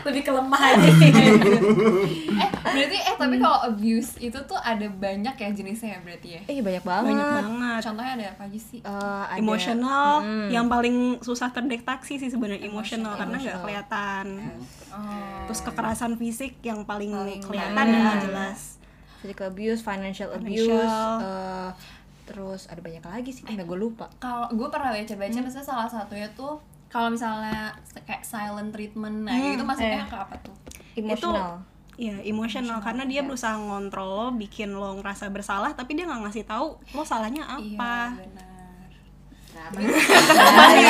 lebih 0.04 0.22
kelemah 0.22 0.62
aja 0.66 0.90
eh 1.06 2.50
berarti 2.64 2.98
eh 2.98 3.16
tapi 3.16 3.36
kalau 3.38 3.60
abuse 3.64 4.18
itu 4.18 4.40
tuh 4.42 4.58
ada 4.58 4.88
banyak 4.88 5.36
ya 5.36 5.50
jenisnya 5.52 5.90
ya 5.92 6.00
berarti 6.02 6.28
ya 6.30 6.42
Eh 6.46 6.60
banyak 6.60 6.82
banget. 6.82 7.12
banyak 7.12 7.28
banget 7.38 7.80
contohnya 7.84 8.12
ada 8.14 8.26
apa 8.32 8.42
aja 8.44 8.60
sih 8.60 8.80
Eh, 8.80 8.92
ada- 9.24 9.38
emosional 9.38 10.10
Mm. 10.24 10.50
yang 10.50 10.66
paling 10.68 10.96
susah 11.20 11.50
terdeteksi 11.50 12.18
sih 12.18 12.30
sebenarnya 12.30 12.64
emosional 12.64 13.14
karena 13.14 13.36
nggak 13.36 13.60
kelihatan 13.60 14.26
oh. 14.90 15.44
terus 15.46 15.60
kekerasan 15.62 16.16
fisik 16.16 16.58
yang 16.62 16.82
paling, 16.84 17.12
kelihatan 17.40 17.76
Hmm. 17.80 17.92
dan 17.92 18.02
nggak 18.02 18.20
jelas 18.24 18.60
physical 19.18 19.48
abuse, 19.48 19.80
financial 19.82 20.30
abuse, 20.32 20.68
Financial. 20.68 21.12
eh, 21.22 21.70
terus 22.24 22.68
ada 22.68 22.80
banyak 22.80 23.00
lagi 23.02 23.32
sih, 23.32 23.44
nggak 23.46 23.64
gue 23.66 23.76
lupa. 23.78 24.08
kalau 24.18 24.48
gue 24.50 24.68
pernah 24.68 24.92
baca 24.92 25.14
baca 25.14 25.38
misalnya 25.38 25.64
salah 25.66 25.88
satunya 25.88 26.28
tuh 26.34 26.60
kalau 26.86 27.08
misalnya 27.10 27.72
kayak 27.98 28.22
silent 28.22 28.70
treatment 28.70 29.24
nah 29.24 29.34
itu 29.34 29.60
maksudnya 29.62 30.04
eh. 30.04 30.06
ke 30.06 30.18
apa 30.18 30.36
tuh 30.40 30.56
Emotional. 30.96 31.62
ya 31.94 32.18
emosional 32.22 32.82
karena 32.82 33.06
dia 33.06 33.22
berusaha 33.22 33.54
ngontrol 33.54 34.10
lo 34.10 34.28
bikin 34.34 34.74
lo 34.74 34.98
ngerasa 34.98 35.30
bersalah 35.30 35.74
tapi 35.74 35.94
dia 35.94 36.06
nggak 36.06 36.26
ngasih 36.26 36.42
tahu 36.44 36.74
lo 36.90 37.04
salahnya 37.04 37.46
apa. 37.46 38.18
iya 38.18 38.26
benar. 38.26 38.50
Nah, 39.54 39.70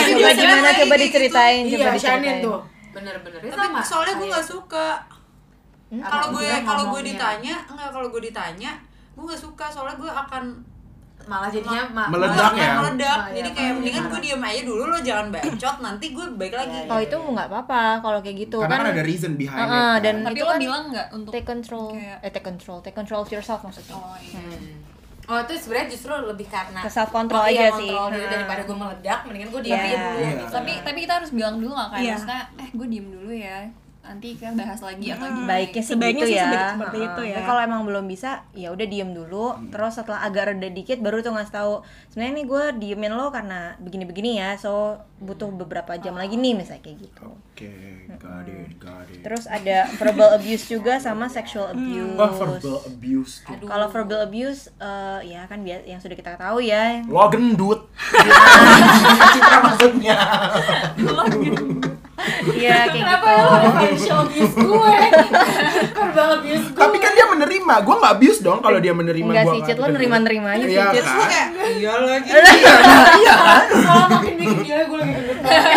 coba 0.08 0.30
gimana? 0.34 0.70
Coba 0.74 0.96
diceritain, 0.96 1.62
coba 1.68 1.76
iya 1.78 1.92
diceritain. 1.92 2.40
tuh. 2.40 2.60
Bener-bener 2.92 3.40
Itu 3.42 3.52
Tapi 3.52 3.68
sama. 3.70 3.82
soalnya 3.84 4.14
gue 4.14 4.22
kayak- 4.22 4.34
nggak 4.34 4.48
suka. 4.48 4.88
Apa 5.94 6.10
Kalau 6.10 6.28
gue 6.32 6.48
kalau 6.64 6.84
gue 6.90 7.02
ditanya, 7.06 7.56
enggak 7.68 7.90
kalau 7.92 8.08
gue 8.10 8.22
ditanya, 8.24 8.72
gue 9.14 9.24
nggak 9.24 9.38
suka. 9.38 9.66
Soalnya 9.68 9.98
gue 10.00 10.10
akan 10.10 10.44
malah 11.26 11.48
jadinya 11.48 11.84
ma- 11.88 12.10
Meledak 12.10 12.36
malah 12.36 12.54
ya? 12.60 12.74
meledak. 12.76 13.18
Nah, 13.18 13.30
Jadi 13.30 13.40
iya, 13.42 13.54
kayak 13.54 13.64
iya, 13.64 13.74
mendingan 13.74 14.00
iya. 14.00 14.10
gue 14.10 14.20
diem 14.22 14.44
aja 14.44 14.62
dulu 14.64 14.84
lo 14.86 14.98
jangan 15.00 15.28
bacot 15.30 15.76
nanti 15.80 16.06
gue 16.10 16.26
baik 16.34 16.54
lagi. 16.54 16.78
Oh 16.86 17.00
itu 17.00 17.16
nggak 17.18 17.48
apa-apa 17.48 17.82
kalau 18.00 18.20
kayak 18.20 18.38
gitu 18.42 18.58
Karena 18.60 18.76
kan 18.78 18.88
ada 18.90 19.04
reason 19.04 19.32
behind 19.34 19.56
it. 19.58 19.66
Heeh, 19.66 19.72
kan. 19.90 19.98
dan 20.02 20.16
tapi 20.22 20.34
itu 20.34 20.44
lo 20.44 20.50
kan 20.50 20.60
bilang 20.60 20.84
nggak 20.90 21.08
untuk 21.12 21.32
take 21.32 21.46
control, 21.46 21.88
kayak- 21.92 22.20
eh 22.20 22.30
take 22.30 22.46
control, 22.46 22.78
take 22.80 22.94
control 22.94 23.20
of 23.20 23.30
yourself 23.30 23.60
maksudnya. 23.62 23.94
oh 23.94 24.16
iya 24.18 24.42
Oh 25.24 25.40
itu 25.40 25.56
sebenarnya 25.58 25.88
justru 25.90 26.12
lebih 26.12 26.44
karena 26.46 26.80
Ke 26.80 26.92
self 26.92 27.08
control 27.10 27.40
Oh, 27.40 27.48
iya, 27.48 27.72
aja 27.72 27.80
sih. 27.80 27.88
kontrol 27.88 28.12
diri 28.12 28.22
Hmm. 28.22 28.34
daripada 28.36 28.62
gue 28.62 28.76
meledak, 28.78 29.20
mendingan 29.24 29.50
gue 29.50 29.62
diam 29.64 29.80
Iya. 29.80 29.88
dulu. 29.88 30.20
Gitu. 30.20 30.44
tapi 30.52 30.72
tapi 30.84 30.98
kita 31.00 31.14
harus 31.16 31.32
bilang 31.32 31.56
dulu 31.58 31.72
nggak 31.72 31.90
kayak 31.90 32.02
Iya. 32.02 32.14
maksudnya 32.14 32.42
eh 32.58 32.70
gue 32.70 32.88
diem 32.90 33.08
dulu 33.10 33.32
ya 33.32 33.58
nanti 34.04 34.36
kita 34.36 34.52
bahas 34.52 34.84
lagi 34.84 35.16
atau 35.16 35.32
gimana 35.32 35.48
Baiknya 35.48 35.80
sih 35.80 35.96
Sebaiknya 35.96 36.26
gitu 36.28 36.36
sih 36.36 36.40
ya. 36.44 36.76
seperti 36.76 36.98
itu 37.00 37.22
ya. 37.24 37.36
Tapi 37.40 37.48
kalau 37.48 37.62
emang 37.64 37.82
belum 37.88 38.06
bisa, 38.12 38.44
ya 38.52 38.70
udah 38.76 38.84
diem 38.84 39.12
dulu. 39.16 39.56
Terus 39.72 39.94
setelah 39.96 40.20
agak 40.28 40.52
reda 40.52 40.68
dikit, 40.68 41.00
baru 41.00 41.24
tuh 41.24 41.32
ngasih 41.32 41.54
tahu. 41.56 41.74
Sebenarnya 42.12 42.34
nih 42.36 42.46
gue 42.46 42.64
diemin 42.84 43.14
lo 43.16 43.32
karena 43.32 43.80
begini-begini 43.80 44.44
ya. 44.44 44.60
So 44.60 45.00
butuh 45.24 45.48
beberapa 45.56 45.96
jam 45.96 46.20
lagi 46.20 46.36
nih 46.36 46.52
misalnya 46.52 46.84
kayak 46.84 46.98
gitu. 47.00 47.32
Oke, 47.32 47.72
got 48.20 48.44
it, 48.44 48.76
got 48.76 49.08
it. 49.08 49.24
Terus 49.24 49.48
ada 49.48 49.88
verbal 49.96 50.36
abuse 50.36 50.68
juga 50.68 51.00
sama 51.00 51.32
sexual 51.32 51.72
abuse. 51.72 52.20
Oh, 52.20 52.32
verbal 52.36 52.78
abuse. 52.84 53.34
Kalau 53.48 53.88
verbal 53.88 54.20
abuse, 54.28 54.68
eh, 54.84 55.32
ya 55.32 55.48
kan 55.48 55.64
biasa 55.64 55.88
yang 55.88 56.04
sudah 56.04 56.18
kita 56.20 56.36
tahu 56.36 56.60
ya. 56.60 57.08
Lo 57.08 57.32
gendut. 57.32 57.88
Citra 59.34 59.58
maksudnya. 59.64 60.18
Iya 62.46 62.88
kayak 62.88 62.94
Kenapa 62.94 63.26
gitu. 63.26 63.42
lo 63.42 63.52
ada 63.52 63.70
financial 63.74 64.18
abuse 64.24 64.54
gue? 64.56 64.96
Korban 65.92 66.28
abuse 66.38 66.66
gue. 66.68 66.78
Tapi 66.78 66.98
kan 66.98 67.12
dia 67.12 67.26
menerima. 67.26 67.74
Gue 67.82 67.96
nggak 67.98 68.14
abuse 68.14 68.40
dong 68.40 68.60
kalau 68.60 68.78
dia 68.78 68.94
menerima 68.94 69.26
Enggak 69.28 69.44
gua 69.44 69.52
sih, 69.52 69.60
nggak 69.60 69.68
Cit 69.68 69.76
lo 69.76 69.82
gendut. 69.82 69.96
nerima-nerima 69.98 70.50
aja 70.52 70.64
sih, 70.64 70.72
Iya 70.72 70.86
Cit. 70.88 71.04
kan? 71.04 71.18
Kayak 71.26 71.48
iya 71.74 71.94
lagi. 72.00 72.30
Iya 72.30 73.36
kan? 73.36 73.66
Kalau 73.74 74.06
makin 74.10 74.34
bikin 74.36 74.58
gila 74.62 74.84
gue 74.84 74.98
lagi 75.00 75.14
gendut 75.14 75.38
banget. 75.42 75.72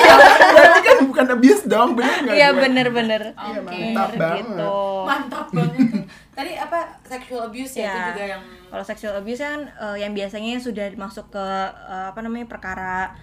Berarti 0.46 0.80
kan 0.82 0.98
bukan 1.06 1.26
abuse 1.32 1.62
dong, 1.64 1.88
bener 1.94 2.16
nggak? 2.20 2.34
Iya 2.36 2.48
bener-bener. 2.52 3.22
Iya, 3.32 3.58
Oke. 3.58 3.72
mantap 3.72 4.10
banget. 4.14 4.44
Gitu. 4.44 4.74
Mantap 5.02 5.46
banget. 5.50 5.88
Tadi 6.36 6.52
apa 6.52 6.78
sexual 7.02 7.42
abuse 7.48 7.74
ya, 7.74 7.88
itu 7.88 8.00
juga 8.12 8.24
yang 8.28 8.42
Kalau 8.66 8.84
sexual 8.84 9.14
abuse 9.16 9.40
kan 9.40 9.60
eh, 9.64 9.96
yang 9.98 10.12
biasanya 10.12 10.60
sudah 10.60 10.86
masuk 10.94 11.32
ke 11.32 11.46
eh, 11.88 12.06
apa 12.12 12.20
namanya 12.20 12.44
perkara 12.44 13.16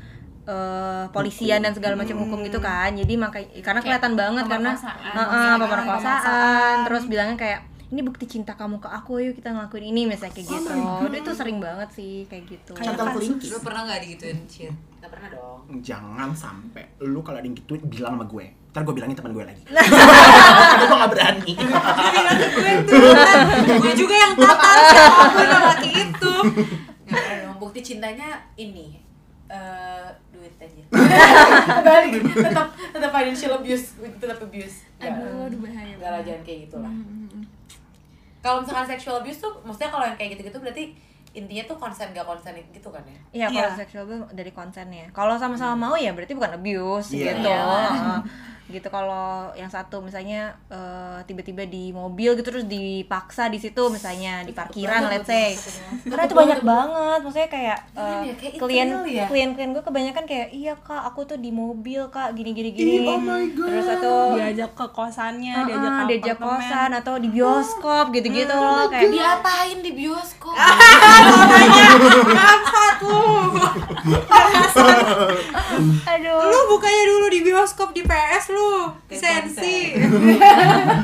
eh, 0.47 1.05
polisian 1.11 1.63
dan 1.63 1.71
segala 1.71 1.95
macam 1.95 2.19
hukum 2.19 2.39
gitu 2.43 2.59
kan. 2.59 2.91
Jadi 2.95 3.13
makanya 3.15 3.47
karena 3.63 3.79
kelihatan 3.83 4.13
banget 4.19 4.45
karena 4.47 4.71
pemerkosaan. 5.59 6.75
Terus 6.87 7.03
bilangnya 7.07 7.37
kayak 7.39 7.61
ini 7.93 8.01
bukti 8.01 8.25
cinta 8.25 8.57
kamu 8.57 8.81
ke 8.81 8.89
aku 8.89 9.21
yuk 9.21 9.37
kita 9.37 9.53
ngelakuin 9.53 9.93
ini 9.93 10.09
misalnya 10.09 10.33
kayak 10.33 10.49
gitu. 10.49 10.73
itu 11.13 11.31
sering 11.37 11.61
banget 11.61 11.89
sih 11.93 12.25
kayak 12.25 12.49
gitu. 12.49 12.73
Centang 12.73 13.13
kelingking. 13.13 13.53
Lo 13.53 13.61
pernah 13.61 13.85
nggak 13.85 13.99
digituin 14.01 14.39
shit? 14.49 14.73
Gak 14.97 15.13
pernah 15.13 15.29
dong. 15.29 15.59
Jangan 15.83 16.33
sampai 16.33 16.97
lu 17.05 17.21
kalau 17.21 17.37
ada 17.37 17.45
yang 17.45 17.53
gituin 17.53 17.85
bilang 17.85 18.17
sama 18.17 18.25
gue. 18.25 18.45
Ntar 18.73 18.81
gue 18.81 18.93
bilangin 18.97 19.13
teman 19.13 19.31
gue 19.37 19.45
lagi. 19.45 19.63
Karena 19.69 20.85
gue 20.89 20.97
gak 20.97 21.11
berani. 21.13 21.53
gue 21.53 22.71
tuh, 22.89 23.01
gue 23.77 23.93
juga 23.93 24.15
yang 24.17 24.33
tatar 24.41 24.77
siapa 24.89 25.23
pun 25.29 25.47
laki 25.69 25.89
itu. 25.93 26.33
Bukti 27.61 27.79
cintanya 27.85 28.41
ini 28.57 29.12
eh 29.53 30.07
duit 30.33 30.53
aja. 30.57 30.81
Balik 31.87 32.11
tetap 32.25 32.67
tetap 32.73 33.11
financial 33.11 33.51
abuse, 33.55 33.85
tetap 34.17 34.41
abuse. 34.41 34.81
Gak. 34.97 35.13
aduh 35.13 35.45
aduh 35.45 35.59
bahaya 35.61 35.93
Enggak 35.93 36.09
lah 36.09 36.21
jangan 36.21 36.41
kayak 36.41 36.59
gitu 36.65 36.77
lah. 36.81 36.93
Kalau 38.41 38.57
misalkan 38.59 38.87
sexual 38.89 39.21
abuse 39.21 39.39
tuh, 39.39 39.53
maksudnya 39.63 39.87
kalau 39.87 40.03
yang 40.03 40.17
kayak 40.17 40.35
gitu-gitu 40.35 40.57
berarti 40.59 40.83
intinya 41.33 41.63
tuh 41.65 41.77
konsen 41.79 42.11
gak 42.11 42.27
konsen 42.27 42.53
gitu 42.69 42.89
kan 42.89 43.01
ya? 43.07 43.19
Iya, 43.33 43.47
kalau 43.49 43.71
Iya. 43.71 43.79
sexual 43.79 44.03
abuse 44.03 44.21
dari 44.31 44.51
konsennya. 44.51 45.05
Kalau 45.09 45.33
sama-sama 45.37 45.73
mau 45.79 45.95
ya 45.95 46.11
berarti 46.11 46.33
bukan 46.33 46.57
abuse 46.57 47.13
Iya. 47.13 47.33
gitu. 47.33 47.49
Iya. 47.49 48.21
Gitu 48.71 48.87
kalau 48.87 49.51
yang 49.59 49.67
satu 49.67 49.99
misalnya 49.99 50.55
eh, 50.71 51.19
tiba-tiba 51.27 51.67
di 51.67 51.91
mobil 51.91 52.39
gitu 52.39 52.47
terus 52.47 52.65
dipaksa 52.67 53.51
di 53.51 53.59
situ 53.59 53.83
misalnya 53.91 54.47
di 54.47 54.55
parkiran 54.55 55.11
let's 55.11 55.27
say. 55.27 55.51
Karena 56.07 56.23
itu 56.23 56.35
banyak 56.35 56.61
banget, 56.63 57.19
maksudnya 57.23 57.49
kayak 57.51 57.77
eh, 57.95 58.21
ya, 58.31 58.33
kayak 58.39 58.53
klien 58.59 58.87
ya? 59.03 59.25
klien-klien 59.27 59.69
gue 59.75 59.83
kebanyakan 59.83 60.23
kayak 60.23 60.47
iya 60.55 60.73
kak 60.79 61.03
aku 61.11 61.27
tuh 61.27 61.35
di 61.35 61.51
mobil 61.51 62.07
kak 62.07 62.31
gini 62.37 62.55
gini 62.55 62.69
gini. 62.71 62.91
Ih, 63.03 63.11
oh 63.11 63.19
my 63.19 63.43
God. 63.51 63.67
Terus 63.67 63.87
atau 63.99 64.15
diajak 64.39 64.71
ke 64.71 64.85
kosannya 64.95 65.53
Heeh, 65.53 65.67
diajak 65.67 65.91
ke 65.91 66.03
diajak 66.07 66.37
kosan 66.39 66.89
atau 66.95 67.13
di 67.19 67.27
bioskop 67.27 68.15
gitu-gitu 68.15 68.55
loh 68.55 68.87
kayak 68.87 69.11
Diapain 69.11 69.77
di 69.83 69.91
bioskop? 69.91 70.55
Lu. 73.03 73.51
aduh 76.13 76.39
Lu 76.39 76.59
bukannya 76.71 77.03
dulu 77.07 77.25
di 77.29 77.39
bioskop 77.43 77.91
di 77.91 78.01
PS 78.03 78.52
lu. 78.53 78.73
Sensi. 79.09 79.97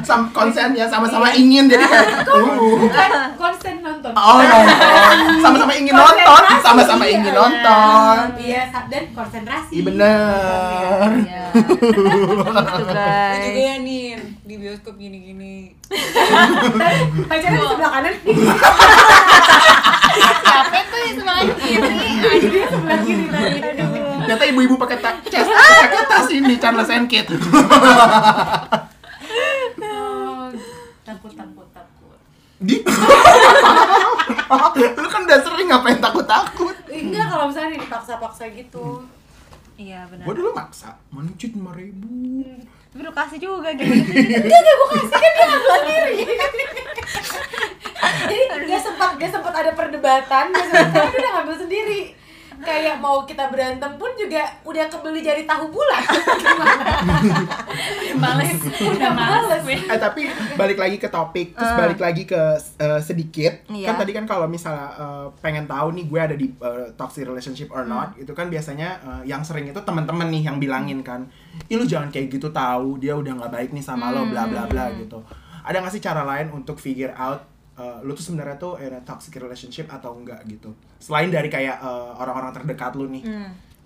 Sam 0.05 0.29
konsen 0.29 0.77
ya 0.77 0.85
sama-sama 0.85 1.33
ingin 1.33 1.65
jadi 1.65 1.85
kayak 1.85 2.07
uh. 2.29 2.77
Bukan 2.77 3.09
konsen 3.37 3.75
nonton. 3.81 4.13
Oh 4.13 4.39
nonton, 4.41 5.17
sama-sama 5.41 5.73
ingin 5.73 5.93
nonton, 5.93 6.41
sama-sama 6.61 7.03
ingin 7.09 7.33
iya. 7.33 7.39
nonton. 7.41 8.15
Iya, 8.39 8.61
dan 8.89 9.03
konsentrasi. 9.13 9.73
Iya 9.81 9.83
bener. 9.85 11.09
Iya. 11.25 11.45
guys 12.93 13.41
juga 13.45 13.61
ya 13.61 13.75
Nin 13.81 14.19
di 14.45 14.53
bioskop 14.57 14.95
gini-gini. 14.97 15.73
Pacarnya 17.29 17.57
di 17.57 17.67
sebelah 17.69 17.91
kanan, 17.93 18.13
capek 20.49 20.83
tuh 20.89 20.99
di 21.01 21.11
sebelah 21.17 21.37
kiri 21.57 21.97
dia 22.49 22.65
sebelah 22.69 22.99
kiri 23.01 23.25
tadi 23.29 24.08
ternyata 24.29 24.45
ibu-ibu 24.45 24.77
pakai 24.77 25.01
tas 25.01 25.17
pakai 25.25 26.05
tas 26.05 26.29
ini 26.29 26.53
Charles 26.61 26.93
and 26.93 27.09
Kate 27.09 27.33
oh, 27.33 27.41
takut 31.09 31.33
takut 31.33 31.65
takut 31.73 32.13
di 32.61 32.77
lu 35.01 35.09
kan 35.09 35.25
udah 35.25 35.39
sering 35.41 35.73
ngapain 35.73 35.97
takut 35.97 36.29
takut 36.29 36.77
enggak 36.93 37.25
kalau 37.25 37.49
misalnya 37.49 37.81
dipaksa-paksa 37.81 38.53
gitu 38.53 39.01
Iya 39.79 40.03
benar. 40.11 40.27
gua 40.27 40.35
dulu 40.35 40.51
maksa, 40.51 40.91
mana 41.07 41.31
cuci 41.39 41.55
lima 41.55 41.71
ribu. 41.71 42.03
Hmm, 42.03 42.67
tapi 42.91 42.99
lu 42.99 43.15
kasih 43.15 43.39
juga 43.39 43.71
gitu. 43.71 43.87
Enggak, 43.87 44.43
enggak 44.43 44.75
gue 44.75 44.87
kasih 44.91 45.07
kan 45.07 45.31
dia 45.31 45.47
ngambil 45.47 45.83
diri. 45.87 46.19
Jadi 48.27 48.67
dia 48.67 48.79
sempat 48.83 49.15
dia 49.15 49.31
sempat 49.31 49.55
ada 49.55 49.71
perdebatan, 49.71 50.51
dia 50.51 50.67
sempat 50.67 50.99
dia 50.99 51.23
udah 51.23 51.31
ngambil 51.31 51.55
sendiri 51.63 52.18
kayak 52.59 52.99
mau 52.99 53.23
kita 53.23 53.47
berantem 53.47 53.95
pun 53.95 54.11
juga 54.19 54.43
udah 54.67 54.85
kebeli 54.91 55.23
jadi 55.23 55.43
tahu 55.47 55.71
bulat 55.71 56.03
males. 58.19 58.59
Udah 58.83 59.11
males. 59.15 59.63
Eh 59.67 59.99
tapi 59.99 60.27
balik 60.59 60.77
lagi 60.77 60.97
ke 60.99 61.07
topik, 61.07 61.55
terus 61.55 61.73
balik 61.73 61.99
lagi 61.99 62.23
ke 62.27 62.41
eh, 62.59 63.01
sedikit. 63.01 63.63
Iya. 63.71 63.91
Kan 63.91 63.95
tadi 64.03 64.11
kan 64.11 64.25
kalau 64.27 64.45
misalnya 64.45 64.91
eh, 64.93 65.27
pengen 65.39 65.65
tahu 65.65 65.95
nih 65.95 66.05
gue 66.05 66.19
ada 66.19 66.35
di 66.35 66.47
eh, 66.51 66.87
toxic 66.99 67.25
relationship 67.25 67.71
or 67.71 67.87
not, 67.87 68.13
itu 68.19 68.31
kan 68.35 68.51
biasanya 68.51 68.99
eh, 69.01 69.21
yang 69.31 69.41
sering 69.41 69.71
itu 69.71 69.79
teman-teman 69.81 70.27
nih 70.29 70.51
yang 70.51 70.57
bilangin 70.59 70.99
kan, 71.01 71.25
ih 71.71 71.79
lu 71.79 71.87
jangan 71.87 72.11
kayak 72.11 72.27
gitu 72.29 72.51
tahu 72.51 72.99
dia 72.99 73.15
udah 73.15 73.39
nggak 73.39 73.51
baik 73.51 73.69
nih 73.71 73.83
sama 73.83 74.11
lo, 74.11 74.27
bla 74.27 74.45
bla 74.45 74.67
bla 74.67 74.91
gitu. 74.99 75.23
Ada 75.63 75.79
nggak 75.79 75.93
sih 75.95 76.03
cara 76.03 76.21
lain 76.27 76.51
untuk 76.51 76.77
figure 76.77 77.15
out 77.15 77.58
eh, 77.79 77.97
lu 78.03 78.11
tuh 78.11 78.27
sebenarnya 78.27 78.59
tuh 78.59 78.75
in 78.83 78.91
a 78.91 79.01
toxic 79.07 79.39
relationship 79.39 79.87
atau 79.87 80.11
enggak 80.19 80.43
gitu? 80.51 80.75
Selain 80.99 81.31
dari 81.31 81.47
kayak 81.47 81.79
eh, 81.79 82.11
orang-orang 82.19 82.51
terdekat 82.51 82.99
lu 82.99 83.07
nih, 83.07 83.23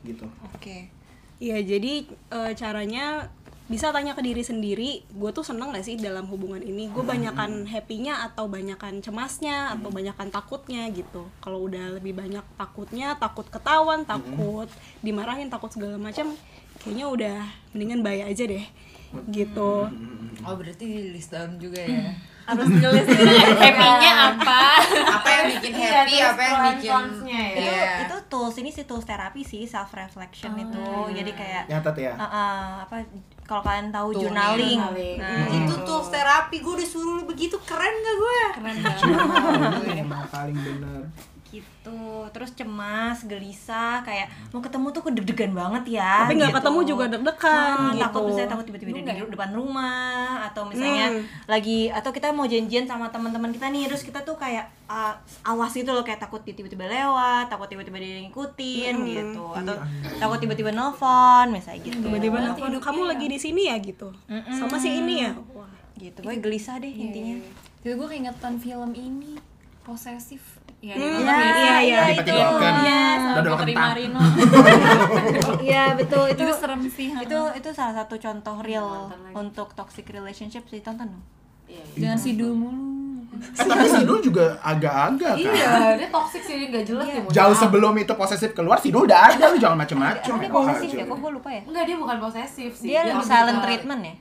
gitu. 0.02 0.26
Oke. 0.50 0.90
Iya, 1.38 1.62
jadi 1.62 2.10
eh, 2.10 2.52
caranya 2.58 3.30
bisa 3.64 3.96
tanya 3.96 4.12
ke 4.12 4.20
diri 4.20 4.44
sendiri, 4.44 5.08
gue 5.08 5.32
tuh 5.32 5.42
seneng 5.42 5.72
gak 5.72 5.88
sih 5.88 5.96
dalam 5.96 6.28
hubungan 6.28 6.60
ini? 6.60 6.92
Gue 6.92 7.00
banyakan 7.00 7.64
happy-nya 7.64 8.28
atau 8.28 8.52
banyakan 8.52 9.00
cemasnya 9.00 9.72
atau 9.72 9.88
banyakan 9.88 10.28
takutnya 10.30 10.84
gitu. 10.92 11.32
Kalau 11.40 11.64
udah 11.72 11.96
lebih 11.96 12.12
banyak 12.12 12.44
takutnya, 12.60 13.16
takut 13.16 13.48
ketahuan, 13.48 14.04
takut 14.04 14.68
dimarahin, 15.00 15.48
takut 15.48 15.72
segala 15.72 15.96
macam, 15.96 16.36
kayaknya 16.84 17.06
udah 17.08 17.38
mendingan 17.72 18.04
bayar 18.04 18.36
aja 18.36 18.44
deh, 18.44 18.68
gitu. 19.32 19.88
Oh 20.44 20.56
berarti 20.60 21.16
list 21.16 21.32
down 21.32 21.56
juga 21.56 21.80
ya. 21.88 22.12
Harus 22.44 22.68
tulis 22.68 23.06
happy-nya 23.56 24.12
apa 24.32 24.60
apa 25.14 25.28
yang 25.30 25.46
bikin 25.52 25.72
Iya, 25.74 25.90
happy, 25.98 26.12
terus 26.14 26.30
apa 26.30 26.42
yang 26.42 26.58
bikin 26.70 27.04
ya. 27.24 27.44
Itu 27.50 27.62
Iya. 27.64 27.92
itu 28.04 28.16
tools 28.28 28.56
ini 28.58 28.70
sih 28.70 28.84
tools 28.84 29.04
terapi 29.04 29.42
sih 29.42 29.64
self 29.64 29.92
reflection 29.92 30.52
itu. 30.56 30.84
Jadi 31.14 31.32
kayak 31.32 31.64
Nyatet 31.68 31.96
ya. 31.98 32.14
uh, 32.14 32.26
uh, 32.26 32.64
apa 32.84 32.96
kalau 33.44 33.62
kalian 33.62 33.90
tahu 33.90 34.10
Tuh, 34.12 34.20
journaling. 34.24 34.80
journaling. 34.80 35.18
Nah, 35.20 35.48
itu 35.50 35.76
tools 35.84 36.08
terapi 36.08 36.58
gue 36.58 36.76
disuruh 36.78 37.24
begitu 37.24 37.56
keren 37.62 37.92
gak 37.94 38.16
gue? 38.16 38.40
keren 38.54 38.76
banget. 38.80 40.06
Paling 40.30 40.58
bener. 40.58 41.02
Gitu. 41.54 42.02
Terus 42.30 42.50
cemas 42.52 43.22
gelisah 43.24 44.02
kayak 44.02 44.26
mau 44.50 44.58
ketemu 44.58 44.88
tuh 44.90 45.04
kedeg-degan 45.04 45.52
banget 45.52 45.96
ya 45.96 46.26
Tapi 46.26 46.34
nggak 46.36 46.50
gitu. 46.50 46.58
ketemu 46.58 46.80
juga 46.84 47.04
deg-degan 47.08 47.78
Ah, 47.78 47.92
gitu. 47.92 48.02
takut 48.02 48.22
misalnya 48.26 48.50
takut 48.50 48.66
tiba-tiba 48.66 48.90
di 48.92 49.02
di 49.04 49.30
depan 49.30 49.52
rumah 49.52 50.02
atau 50.44 50.66
misalnya 50.66 51.06
Hmm. 51.10 51.22
lagi 51.46 51.88
atau 51.88 52.10
kita 52.10 52.30
mau 52.30 52.44
janjian 52.44 52.84
sama 52.84 53.08
teman-teman 53.08 53.50
kita 53.50 53.70
nih 53.70 53.86
terus 53.86 54.02
kita 54.02 54.20
tuh 54.20 54.34
kayak 54.34 54.66
ah, 54.86 55.14
awas 55.44 55.70
gitu 55.72 55.90
loh 55.90 56.02
kayak 56.02 56.18
takut 56.20 56.42
tiba-tiba 56.42 56.84
lewat 56.84 57.48
takut 57.48 57.66
tiba-tiba 57.66 57.96
dia 57.96 58.18
ngikutin 58.24 58.94
gitu. 59.06 59.46
Atau 59.54 59.76
takut 60.18 60.40
tiba-tiba 60.40 60.70
nelfon 60.70 61.48
misalnya 61.50 61.82
gitu. 61.84 62.02
Tiba-tiba 62.02 62.38
nelfon, 62.42 62.74
kamu 62.76 63.02
lagi 63.08 63.26
di 63.28 63.38
sini 63.38 63.62
ya? 63.66 63.78
gitu. 63.78 64.10
Sama 64.50 64.76
si 64.76 64.90
ini 64.92 65.22
ya. 65.22 65.32
Wah. 65.54 65.70
gitu 65.94 66.20
gue 66.20 66.36
gelisah 66.36 66.82
deh 66.82 66.90
intinya. 66.90 67.38
Jadi 67.80 67.94
gue 67.94 68.08
keingetan 68.10 68.58
film 68.58 68.92
ini 68.92 69.38
posesif 69.84 70.63
ya 70.84 70.94
Hmm, 70.94 71.24
iya, 71.24 71.76
iya. 71.80 72.00
Iya, 72.12 73.00
sama 73.18 73.40
Dodol 73.40 73.56
Putri 73.56 73.72
kentang. 73.72 73.92
Marino. 73.96 74.20
Iya 75.64 75.84
betul 75.96 76.24
itu 76.28 76.44
itu 76.44 76.54
serem 76.54 76.82
sih 76.86 77.10
itu 77.10 77.40
itu 77.56 77.70
salah 77.72 77.96
satu 77.96 78.20
contoh 78.20 78.56
real 78.60 79.08
untuk 79.32 79.72
toxic 79.74 80.04
relationship 80.12 80.68
sih 80.68 80.84
tonton 80.84 81.08
dong. 81.08 81.24
Jangan 81.96 82.20
sidul 82.20 82.52
mulu. 82.54 82.92
Eh 83.34 83.66
tapi 83.66 83.90
Sidul 83.90 84.22
juga 84.22 84.62
agak-agak 84.62 85.34
kan. 85.34 85.42
iya 85.42 85.98
dia 85.98 86.06
toxic 86.06 86.46
sih 86.46 86.70
nggak 86.70 86.86
jelas 86.86 87.08
ya 87.10 87.18
mohon 87.18 87.34
Jauh 87.34 87.56
sebelum 87.58 87.94
itu 87.98 88.14
posesif 88.14 88.54
keluar, 88.54 88.78
Sidul 88.78 89.10
udah 89.10 89.34
ada, 89.34 89.50
lu 89.50 89.58
jangan 89.58 89.82
macem-macem. 89.82 90.38
dia 90.38 90.52
posesif 90.54 90.90
ya 90.94 91.04
kok 91.04 91.18
gue 91.18 91.32
lupa 91.34 91.50
ya? 91.50 91.66
Enggak, 91.66 91.84
dia 91.90 91.98
bukan 91.98 92.18
posesif 92.22 92.72
sih. 92.78 92.94
dia 92.94 93.02
lebih 93.02 93.18
lebih 93.18 93.26
silent 93.26 93.60
treatment 93.66 94.02
ya 94.06 94.16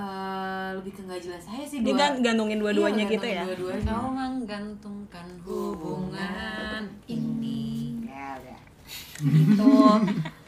eh, 0.00 0.68
lebih 0.74 0.92
ke 0.92 1.00
nggak 1.02 1.20
jelas 1.20 1.44
aja 1.44 1.64
sih 1.64 1.78
Dia 1.78 1.86
dua- 1.88 1.98
gan- 1.98 2.18
gantungin 2.20 2.58
dua-duanya 2.58 3.02
Iya, 3.02 3.12
gitu 3.12 3.26
ya. 3.28 3.42
dua-duanya. 3.44 3.84
Kau 3.84 4.08
menggantungkan 4.08 5.26
hubungan 5.42 6.82
ini. 7.04 7.98
Ya, 8.04 8.36
udah. 8.36 8.58
gitu 9.18 9.74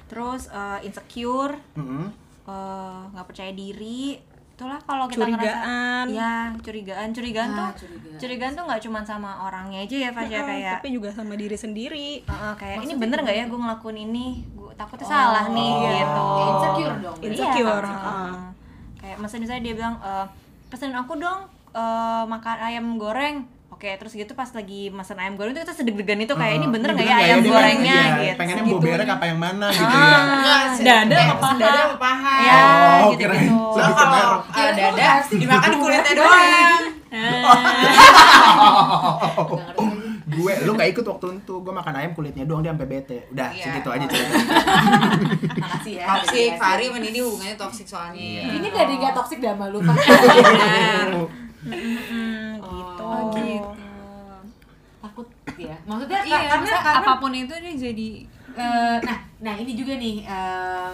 terus 0.06 0.46
eh, 0.48 0.78
insecure 0.82 1.54
Mm-mm. 1.72 2.06
eh, 2.44 3.00
nggak 3.08 3.26
percaya 3.26 3.52
diri 3.52 4.18
itulah 4.50 4.76
kalau 4.80 5.06
kita 5.06 5.24
Curigaan. 5.24 6.04
ngerasa 6.04 6.12
ya 6.12 6.34
curigaan 6.58 7.08
curigaan 7.10 7.48
Ah, 7.48 7.56
tuh 7.56 7.70
curigaan. 7.80 8.18
curigaan 8.18 8.52
tuh 8.52 8.64
nggak 8.66 8.82
cuma 8.82 9.00
sama 9.02 9.30
orangnya 9.40 9.80
aja 9.80 9.96
ya 9.98 10.10
Fasya 10.10 10.40
kayak 10.44 10.74
tapi 10.76 10.88
juga 10.92 11.08
sama 11.10 11.32
diri 11.34 11.54
sendiri. 11.54 12.20
eh, 12.20 12.28
eh, 12.28 12.54
kayak 12.54 12.76
ini 12.80 12.94
bener 12.94 13.18
nggak 13.20 13.32
ya 13.34 13.44
gue 13.46 13.56
ngelakuin 13.56 13.98
ini 14.02 14.26
gue 14.52 14.70
takutnya 14.74 15.06
salah 15.08 15.46
nih 15.48 15.70
gitu 15.72 16.20
Ya, 16.20 16.44
insecure 16.44 16.96
dong. 16.98 17.16
Iya, 17.16 17.26
Insecure, 17.26 17.80
kan. 17.80 17.96
heeh. 17.96 18.34
Kayak 19.10 19.18
misalnya 19.18 19.42
misalnya 19.42 19.62
dia 19.66 19.74
bilang 19.74 19.94
e, 19.98 20.12
pesenin 20.70 20.94
aku 20.94 21.18
dong 21.18 21.50
eh, 21.74 22.24
makan 22.30 22.56
ayam 22.62 22.86
goreng. 22.94 23.42
Oke 23.74 23.90
terus 23.98 24.14
gitu 24.14 24.38
pas 24.38 24.46
lagi 24.54 24.86
makan 24.92 25.18
ayam 25.18 25.34
goreng 25.34 25.50
itu 25.50 25.66
kita 25.66 25.74
sedeg-degan 25.74 26.22
itu 26.22 26.34
kayak 26.38 26.62
ini 26.62 26.66
bener 26.70 26.94
nggak 26.94 27.06
ya 27.10 27.16
ayam 27.16 27.38
gorengnya? 27.42 27.98
iya, 27.98 28.14
gitu. 28.22 28.38
Pengennya 28.38 28.64
boberek 28.70 29.08
apa 29.08 29.24
yang 29.26 29.38
mana 29.40 29.66
gitu 29.72 29.82
ya. 29.82 30.18
Dada 30.78 31.16
eh, 31.16 31.26
apa 31.26 31.40
paha? 31.42 31.58
Dada 31.58 31.80
apa 31.90 31.96
paha? 31.98 32.34
ya 32.38 32.60
Oh, 33.02 33.10
gitu 33.10 33.24
gitu 33.26 33.50
ke 33.82 34.04
kalau 34.06 34.46
ah, 34.46 34.70
dada 34.78 35.10
dimakan 35.26 35.72
kulitnya 35.82 36.12
doang. 36.14 36.82
Gue 40.30 40.52
lu 40.62 40.70
gak 40.72 40.88
ikut 40.88 41.04
waktu 41.04 41.26
itu 41.36 41.54
gue 41.56 41.72
makan 41.72 41.94
ayam 41.94 42.12
kulitnya 42.12 42.44
doang 42.44 42.60
dia 42.60 42.70
sampai 42.70 42.88
bete 42.88 43.18
udah 43.28 43.48
Iya. 43.50 43.64
segitu 43.66 43.88
aja 43.88 44.06
cerita 44.06 44.36
Makasih 45.56 45.92
ya. 45.94 46.06
Toxic, 46.06 46.50
Fahri 46.56 46.84
sama 46.86 46.98
Nini 46.98 47.18
hubungannya 47.18 47.56
toxic 47.56 47.86
soalnya. 47.86 48.22
Ini 48.48 48.66
gak 48.66 48.84
ada 48.84 48.94
nggak 48.96 49.14
toxic 49.14 49.38
dah 49.38 49.54
malu 49.54 49.78
kan. 49.80 49.92
Gitu 52.60 53.02
Oh, 53.02 53.26
gitu. 53.34 53.68
Takut 55.00 55.26
ya. 55.56 55.76
Maksudnya 55.82 56.20
iya 56.22 56.38
karena 56.48 56.68
karena 56.70 57.00
apa 57.00 57.12
pun 57.18 57.32
itu 57.32 57.50
dia 57.52 57.74
jadi 57.74 58.10
Eh, 58.50 58.96
nah, 59.00 59.18
nah 59.38 59.54
ini 59.54 59.72
juga 59.72 59.94
nih 59.94 60.26
eh, 60.26 60.90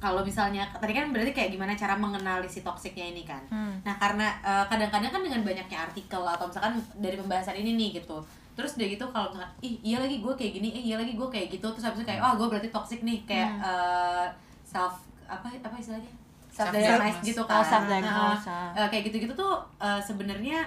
kalau 0.00 0.24
misalnya 0.24 0.64
tadi 0.72 0.90
kan 0.90 1.12
berarti 1.12 1.30
kayak 1.30 1.50
gimana 1.52 1.72
cara 1.72 1.92
mengenali 1.94 2.48
si 2.48 2.60
toksiknya 2.60 3.06
ini 3.06 3.22
kan. 3.22 3.42
Hmm. 3.46 3.76
Nah 3.84 3.94
karena 3.94 4.32
eh, 4.40 4.64
kadang-kadang 4.66 5.10
kan 5.10 5.20
dengan 5.20 5.42
banyaknya 5.44 5.78
artikel 5.78 6.22
atau 6.24 6.48
misalkan 6.48 6.72
dari 6.96 7.14
pembahasan 7.14 7.54
ini 7.54 7.76
nih 7.76 8.00
gitu. 8.00 8.16
Terus 8.50 8.74
udah 8.74 8.88
gitu 8.88 9.04
kalau 9.06 9.28
misalkan 9.28 9.52
ih 9.60 9.76
iya 9.82 9.96
lagi 9.96 10.18
gue 10.18 10.32
kayak 10.34 10.52
gini, 10.54 10.68
eh 10.70 10.82
iya 10.82 10.96
lagi 10.96 11.12
gue 11.12 11.28
kayak 11.28 11.48
gitu 11.50 11.68
terus 11.68 11.84
habis 11.84 12.00
itu 12.00 12.08
kayak 12.08 12.20
oh 12.20 12.32
gue 12.34 12.48
berarti 12.48 12.68
toksik 12.68 13.00
nih 13.00 13.20
kayak 13.22 13.50
eh, 13.60 14.26
self 14.64 14.96
apa 15.24 15.46
apa 15.54 15.76
istilahnya 15.76 16.08
self 16.50 16.72
Self-diagnose. 16.72 17.20
gitu 17.22 17.40
Oh, 17.40 17.46
kan. 17.46 17.62
self-diagnose, 17.62 18.44
Nah, 18.48 18.72
eh, 18.74 18.88
kayak 18.88 19.04
gitu-gitu 19.06 19.32
tuh 19.32 19.52
eh, 19.78 20.00
sebenarnya 20.00 20.64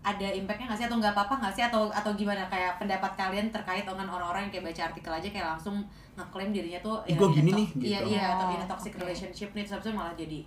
ada 0.00 0.32
impactnya 0.32 0.64
nggak 0.64 0.80
sih 0.80 0.86
atau 0.88 0.96
nggak 0.96 1.12
apa-apa 1.12 1.34
nggak 1.36 1.52
sih 1.52 1.60
atau 1.62 1.92
atau 1.92 2.08
gimana 2.16 2.48
kayak 2.48 2.80
pendapat 2.80 3.12
kalian 3.14 3.52
terkait 3.52 3.84
dengan 3.84 4.08
orang-orang 4.08 4.48
yang 4.48 4.52
kayak 4.54 4.66
baca 4.72 4.82
artikel 4.88 5.12
aja 5.12 5.28
kayak 5.28 5.46
langsung 5.50 5.76
ngeklaim 6.20 6.50
dirinya 6.50 6.80
tuh 6.80 6.94
gua 7.06 7.26
ini 7.26 7.34
gini 7.34 7.50
nih, 7.50 7.68
iya 7.80 7.98
gitu. 8.00 8.12
iya 8.12 8.22
atau 8.34 8.46
Oh, 8.46 8.54
ini 8.54 8.64
toxic 8.66 8.92
oke. 8.92 9.00
relationship 9.00 9.48
nih 9.50 9.64
terus 9.64 9.90
malah 9.90 10.12
jadi 10.12 10.44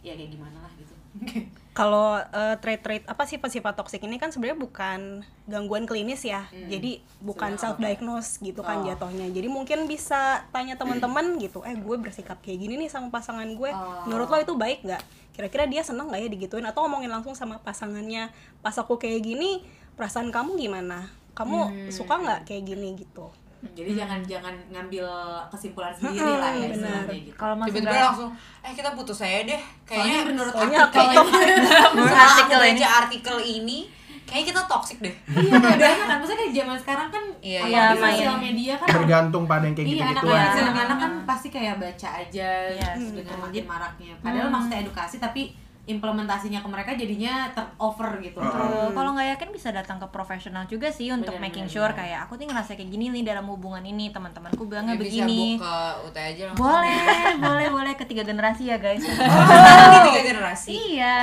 ya 0.00 0.12
kayak 0.12 0.30
gimana 0.30 0.58
lah 0.60 0.72
gitu 0.76 0.94
Kalau 1.72 2.16
eh, 2.16 2.56
trait-trait 2.56 3.04
apa 3.04 3.24
sifat-sifat 3.24 3.76
toksik 3.76 4.00
ini 4.00 4.16
kan 4.16 4.32
sebenarnya 4.32 4.56
bukan 4.56 5.00
gangguan 5.44 5.84
klinis 5.84 6.24
ya. 6.24 6.48
Jadi 6.48 7.04
bukan 7.20 7.56
self 7.56 7.76
diagnose 7.76 8.40
gitu 8.40 8.60
kan 8.60 8.80
Oh. 8.80 8.84
jatuhnya. 8.84 9.28
Jadi 9.28 9.44
mungkin 9.44 9.84
bisa 9.84 10.40
tanya 10.50 10.72
teman-teman 10.74 11.36
gitu, 11.36 11.60
eh 11.62 11.76
gue 11.76 11.96
bersikap 11.96 12.40
kayak 12.40 12.58
gini 12.58 12.80
nih 12.80 12.88
sama 12.88 13.12
pasangan 13.12 13.44
gue. 13.44 13.68
Oh. 13.68 14.08
Menurut 14.08 14.24
lo 14.26 14.40
itu 14.40 14.56
baik 14.56 14.88
nggak? 14.88 15.02
Kira-kira 15.32 15.68
dia 15.68 15.84
seneng 15.84 16.08
nggak 16.08 16.20
ya 16.24 16.28
digituin 16.32 16.64
atau 16.64 16.88
ngomongin 16.88 17.12
langsung 17.12 17.36
sama 17.36 17.60
pasangannya. 17.60 18.32
Pas 18.64 18.72
aku 18.72 18.96
kayak 18.96 19.20
gini, 19.20 19.60
perasaan 19.96 20.32
kamu 20.32 20.56
gimana? 20.56 21.12
Kamu 21.36 21.92
suka 21.92 22.16
nggak 22.16 22.40
kayak 22.48 22.72
gini 22.72 22.96
gitu? 22.96 23.28
Jadi 23.66 23.90
jangan 23.96 24.20
jangan 24.22 24.54
ngambil 24.68 25.06
kesimpulan 25.48 25.90
sendiri 25.90 26.22
lah 26.30 26.52
ya 26.52 26.68
benar. 26.70 27.02
gitu 27.08 27.30
kalau 27.32 27.54
masih 27.56 27.72
Tiba-tiba 27.74 28.04
langsung, 28.04 28.30
eh 28.60 28.72
kita 28.72 28.90
putus 28.92 29.16
saya 29.16 29.38
deh. 29.42 29.60
soalnya 29.82 29.88
Kayaknya 29.88 30.18
menurut 30.28 30.52
soalnya 30.52 30.78
artikel 30.82 31.02
aku- 31.22 31.32
ini 31.32 31.68
artikel 32.14 32.60
ini. 32.60 32.76
baca 32.76 32.88
artikel 32.98 33.36
ini, 33.40 33.78
kayaknya 34.22 34.46
kita 34.46 34.60
toxic 34.66 34.98
deh. 35.00 35.14
iya 35.32 35.52
bedanya 35.56 35.96
kan 36.00 36.16
maksudnya 36.16 36.38
kayak 36.38 36.54
zaman 36.54 36.76
sekarang 36.78 37.08
kan 37.08 37.24
Iya, 37.38 37.58
apalagi 37.60 37.72
iya, 37.72 37.94
sosial 37.96 38.34
main. 38.34 38.44
media 38.44 38.72
kan 38.76 38.86
bergantung 38.92 39.44
pada 39.46 39.64
yang 39.64 39.74
kayak 39.74 39.86
Iya, 39.86 39.94
gitu-gitu 39.96 40.26
anak-anak 40.26 40.52
ya. 40.52 40.62
anak-anak 40.62 40.96
kan 40.98 41.12
pasti 41.24 41.48
kayak 41.48 41.74
baca 41.76 42.08
aja 42.16 42.50
Iya, 42.68 42.88
betul. 42.92 43.14
dengan 43.16 43.36
makin 43.40 43.64
maraknya. 43.66 44.12
Padahal 44.20 44.48
maksudnya 44.48 44.78
edukasi 44.80 45.16
tapi 45.16 45.42
implementasinya 45.86 46.58
ke 46.58 46.66
mereka 46.66 46.90
jadinya 46.92 47.46
terover 47.48 48.18
gitu. 48.18 48.38
Eh, 48.38 48.90
kalau 48.90 49.10
nggak 49.12 49.28
yakin 49.32 49.48
bisa 49.50 49.70
datang 49.70 49.96
ke 49.96 50.06
profesional 50.06 50.64
juga 50.64 50.90
sih 50.90 51.08
untuk 51.08 51.32
Benar, 51.32 51.46
making 51.46 51.64
benar, 51.64 51.74
sure 51.78 51.88
benar. 51.88 52.00
kayak 52.00 52.18
aku 52.22 52.32
nih 52.34 52.46
ngerasa 52.46 52.70
kayak 52.74 52.90
gini 52.90 53.04
nih 53.08 53.22
dalam 53.24 53.46
hubungan 53.46 53.80
ini 53.80 54.10
teman-temanku 54.10 54.62
bilangnya 54.64 54.92
Ya, 54.92 55.00
bisa 55.00 55.22
begini 55.22 55.56
ke 55.56 55.74
UT 56.02 56.16
aja 56.16 56.42
langsung. 56.44 56.60
boleh 56.60 56.98
boleh 57.46 57.66
boleh. 57.70 57.92
Ketiga 57.96 58.22
generasi 58.22 58.62
ya 58.66 58.76
guys. 58.76 59.02
Ini 59.86 59.98
tiga 60.04 60.20
generasi. 60.24 60.70
iya. 60.74 61.18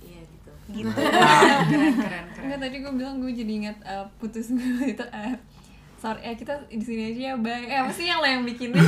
Iya 0.00 0.20
gitu. 0.24 0.50
Gitu. 0.72 0.90
Keren 0.90 1.94
keren 1.94 1.94
keren. 1.94 2.24
Enggak 2.42 2.58
tadi 2.60 2.76
gue 2.76 2.92
bilang 2.92 3.14
gue 3.16 3.30
jadi 3.32 3.52
ingat 3.56 3.76
eh, 3.82 4.04
putus 4.18 4.50
gue 4.50 4.82
itu 4.88 5.04
eh 5.06 5.38
sorry 6.02 6.18
eh 6.20 6.34
kita 6.34 6.50
di 6.66 6.82
sini 6.82 7.02
aja 7.08 7.20
ya 7.22 7.34
bye 7.38 7.62
eh 7.62 7.78
apa 7.78 7.92
sih 7.94 8.10
yang 8.10 8.18
lo 8.18 8.26
yang 8.26 8.42
bikinin 8.42 8.74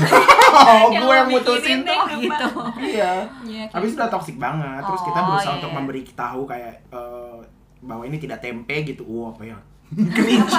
Oh, 0.55 0.91
Yang 0.91 1.03
gue 1.03 1.15
yang 1.15 1.31
mutusin 1.31 1.79
tuh. 1.83 2.03
gitu 2.11 2.47
Iya. 2.81 3.13
Iya, 3.43 3.63
kayak 3.67 3.75
Habis 3.75 3.91
sudah 3.95 4.09
toxic 4.09 4.37
banget. 4.37 4.83
Terus 4.83 5.03
kita 5.03 5.19
Oh, 5.19 5.27
berusaha 5.29 5.51
iya, 5.51 5.59
untuk 5.59 5.71
iya. 5.71 5.77
memberi 5.77 6.01
tahu 6.09 6.41
kayak 6.45 6.75
eh, 6.91 7.39
bahwa 7.81 8.03
ini 8.03 8.17
tidak 8.17 8.39
tempe 8.41 8.77
gitu. 8.83 9.03
Wah, 9.05 9.31
apa 9.31 9.43
ya? 9.45 9.59
Cringe. 9.95 10.51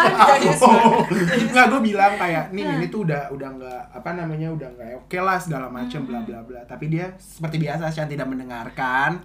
Enggak, 1.45 1.65
gue 1.67 1.81
bilang 1.83 2.13
kayak 2.15 2.51
nih 2.51 2.63
ini 2.63 2.87
tuh 2.87 3.03
udah 3.03 3.27
udah 3.29 3.49
nggak 3.55 3.81
apa 3.91 4.09
namanya 4.15 4.47
udah 4.51 4.69
nggak 4.71 4.89
oke 5.03 5.17
lah 5.19 5.35
segala 5.35 5.67
macem 5.67 6.07
bla 6.07 6.23
bla 6.23 6.39
bla. 6.41 6.61
Tapi 6.63 6.87
dia 6.87 7.11
seperti 7.19 7.59
biasa 7.59 7.91
Shan 7.91 8.07
tidak 8.07 8.27
mendengarkan. 8.27 9.19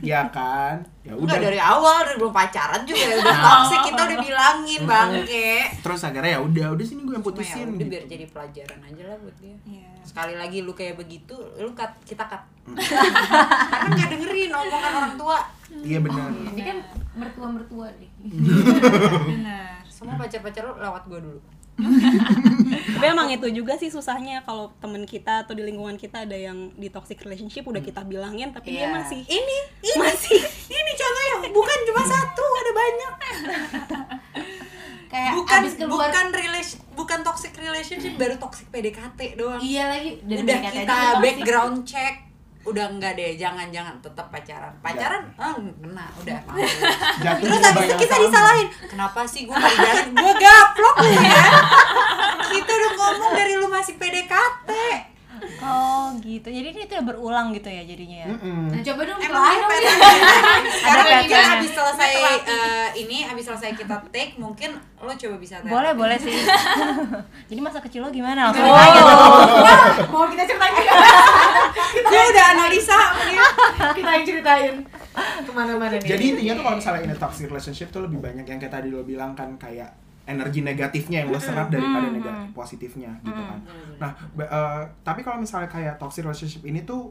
ya 0.00 0.30
kan? 0.30 0.82
Ya 1.02 1.16
udah. 1.16 1.36
Dari 1.40 1.58
awal 1.58 2.06
dari 2.06 2.16
belum 2.20 2.30
pacaran 2.30 2.82
juga 2.84 3.00
ya 3.00 3.16
udah 3.18 3.28
Nah. 3.30 3.44
toxic 3.64 3.80
kita 3.88 4.00
udah 4.04 4.18
bilangin 4.20 4.80
bangke. 4.84 5.52
Terus 5.80 6.00
akhirnya 6.04 6.32
ya 6.36 6.40
udah, 6.42 6.66
udah 6.76 6.84
sini 6.84 7.00
gue 7.02 7.14
yang 7.14 7.24
ya 7.24 7.28
putusin 7.30 7.66
udah 7.66 7.78
gitu. 7.78 7.90
biar 7.90 8.04
jadi 8.06 8.24
pelajaran 8.28 8.78
aja 8.84 9.02
lah 9.08 9.16
buat 9.18 9.36
dia. 9.40 9.56
Iya. 9.64 9.88
Sekali 10.04 10.34
lagi 10.34 10.58
lu 10.60 10.72
kayak 10.74 10.98
begitu, 10.98 11.34
lu 11.56 11.72
cut, 11.72 11.90
kita 12.04 12.26
cut. 12.26 12.42
Karena 13.70 13.88
nggak 13.94 14.08
dengerin 14.12 14.50
omongan 14.52 14.92
orang 14.94 15.14
tua. 15.16 15.38
Iya 15.70 15.98
benar. 16.02 16.34
ini 16.50 16.62
kan 16.66 16.78
mertua 17.14 17.46
mertua 17.46 17.86
nih 17.94 18.09
benar 18.20 19.82
Semua 19.86 20.16
pacar-pacar 20.16 20.62
lu 20.62 20.74
lewat 20.76 21.02
gua 21.06 21.20
dulu. 21.20 21.40
tapi 22.90 23.06
emang 23.06 23.28
itu 23.30 23.48
juga 23.50 23.72
sih 23.74 23.88
susahnya 23.88 24.44
kalau 24.44 24.68
temen 24.76 25.00
kita 25.02 25.42
atau 25.42 25.56
di 25.56 25.64
lingkungan 25.64 25.96
kita 25.96 26.28
ada 26.28 26.36
yang 26.36 26.68
di 26.74 26.88
toxic 26.88 27.16
relationship 27.18 27.64
udah 27.64 27.80
kita 27.80 28.04
bilangin 28.04 28.52
tapi 28.52 28.74
dia 28.74 28.84
Iya. 28.84 28.92
masih 28.94 29.20
Ini, 29.24 29.58
ini 29.80 29.92
masih 29.96 30.36
ini 30.68 30.92
contohnya 30.92 31.34
bukan 31.50 31.78
cuma 31.82 32.02
satu, 32.02 32.44
ada 32.44 32.72
banyak. 32.74 33.12
kayak 35.08 35.32
bukan 35.34 35.58
abis 35.58 35.72
keluar 35.74 36.06
bukan 36.06 36.26
relation 36.30 36.78
bukan 36.94 37.18
toxic 37.24 37.52
relationship 37.56 38.12
baru 38.14 38.36
toxic 38.36 38.68
PDKT 38.68 39.34
doang. 39.34 39.58
iya 39.58 39.90
lagi 39.90 40.20
udah 40.22 40.36
PDKT 40.38 40.74
kita 40.76 40.98
background 41.18 41.76
check 41.82 42.29
udah 42.60 42.92
enggak 42.92 43.16
deh 43.16 43.40
jangan 43.40 43.72
jangan 43.72 43.96
tetap 44.04 44.28
pacaran 44.28 44.68
pacaran 44.84 45.24
ah 45.40 45.56
kena 45.56 46.06
udah. 46.20 46.40
Jatuh 47.24 47.46
terus 47.48 47.60
habis 47.64 47.84
itu 47.88 47.94
kita 48.04 48.14
sama. 48.20 48.24
disalahin. 48.28 48.68
Kenapa 48.84 49.20
sih 49.24 49.48
gue 49.48 49.56
dijalanin? 49.56 50.12
Gue 50.12 50.34
gaplok 50.36 50.96
lu 51.00 51.10
ya. 51.24 51.44
Kita 52.52 52.70
udah 52.76 52.92
ngomong 53.00 53.32
dari 53.32 53.54
lu 53.56 53.66
masih 53.72 53.96
PDKT 53.96 54.70
oh 55.62 56.06
gitu. 56.18 56.46
Jadi 56.46 56.66
ini 56.68 56.82
tidak 56.84 57.04
berulang 57.06 57.50
gitu 57.50 57.66
ya 57.66 57.82
jadinya 57.82 58.18
ya? 58.18 58.28
Mm-mm. 58.28 58.68
nah 58.68 58.80
coba 58.80 59.00
dong 59.04 59.18
Emang 59.18 59.42
dong. 59.46 59.66
pattern 59.66 59.96
Sekarang 60.80 61.04
Ada 61.04 61.16
mungkin 61.18 61.44
habis 61.50 61.70
selesai 61.70 62.10
eh, 62.44 62.88
ini, 62.98 63.18
habis 63.22 63.44
selesai 63.44 63.70
kita 63.74 63.96
take, 64.08 64.34
mungkin 64.36 64.70
lo 64.96 65.10
coba 65.10 65.36
bisa 65.36 65.58
terapi. 65.58 65.70
boleh 65.70 65.92
boleh 65.94 66.16
sih. 66.16 66.32
Jadi 67.50 67.60
masa 67.60 67.78
kecil 67.78 68.00
lo 68.00 68.10
gimana? 68.10 68.48
Langsung 68.48 68.62
Oh. 68.62 68.72
ditanya 68.72 69.02
tuh 69.96 70.08
mau 70.08 70.24
kita 70.26 70.44
ceritain? 70.44 70.74
Juga 70.80 70.94
Gue 72.02 72.22
udah 72.26 72.46
analisa 72.50 72.98
dia. 73.22 73.44
kita 73.92 74.10
yang 74.10 74.24
ceritain. 74.24 74.74
Ke 75.40 75.50
mana-mana 75.50 75.94
nih? 75.94 76.06
Jadi 76.06 76.24
intinya 76.30 76.52
tuh 76.54 76.64
kalau 76.64 76.76
misalnya 76.76 77.00
in 77.02 77.10
a 77.10 77.16
toxic 77.16 77.46
relationship 77.46 77.88
tuh 77.88 78.00
lebih 78.00 78.18
banyak 78.18 78.44
yang 78.44 78.58
kayak 78.58 78.72
tadi 78.72 78.88
lo 78.88 79.02
bilang 79.02 79.32
kan 79.32 79.56
kayak 79.56 79.90
energi 80.24 80.60
negatifnya 80.60 81.24
yang 81.24 81.32
lo 81.32 81.40
serap 81.40 81.68
daripada 81.68 82.06
negatif 82.08 82.52
positifnya 82.52 83.16
gitu 83.20 83.40
kan. 83.40 83.60
Nah, 83.98 84.10
eh, 84.36 84.82
tapi 85.02 85.20
kalau 85.20 85.40
misalnya 85.40 85.66
kayak 85.66 85.96
toxic 85.96 86.22
relationship 86.22 86.62
ini 86.62 86.84
tuh 86.84 87.10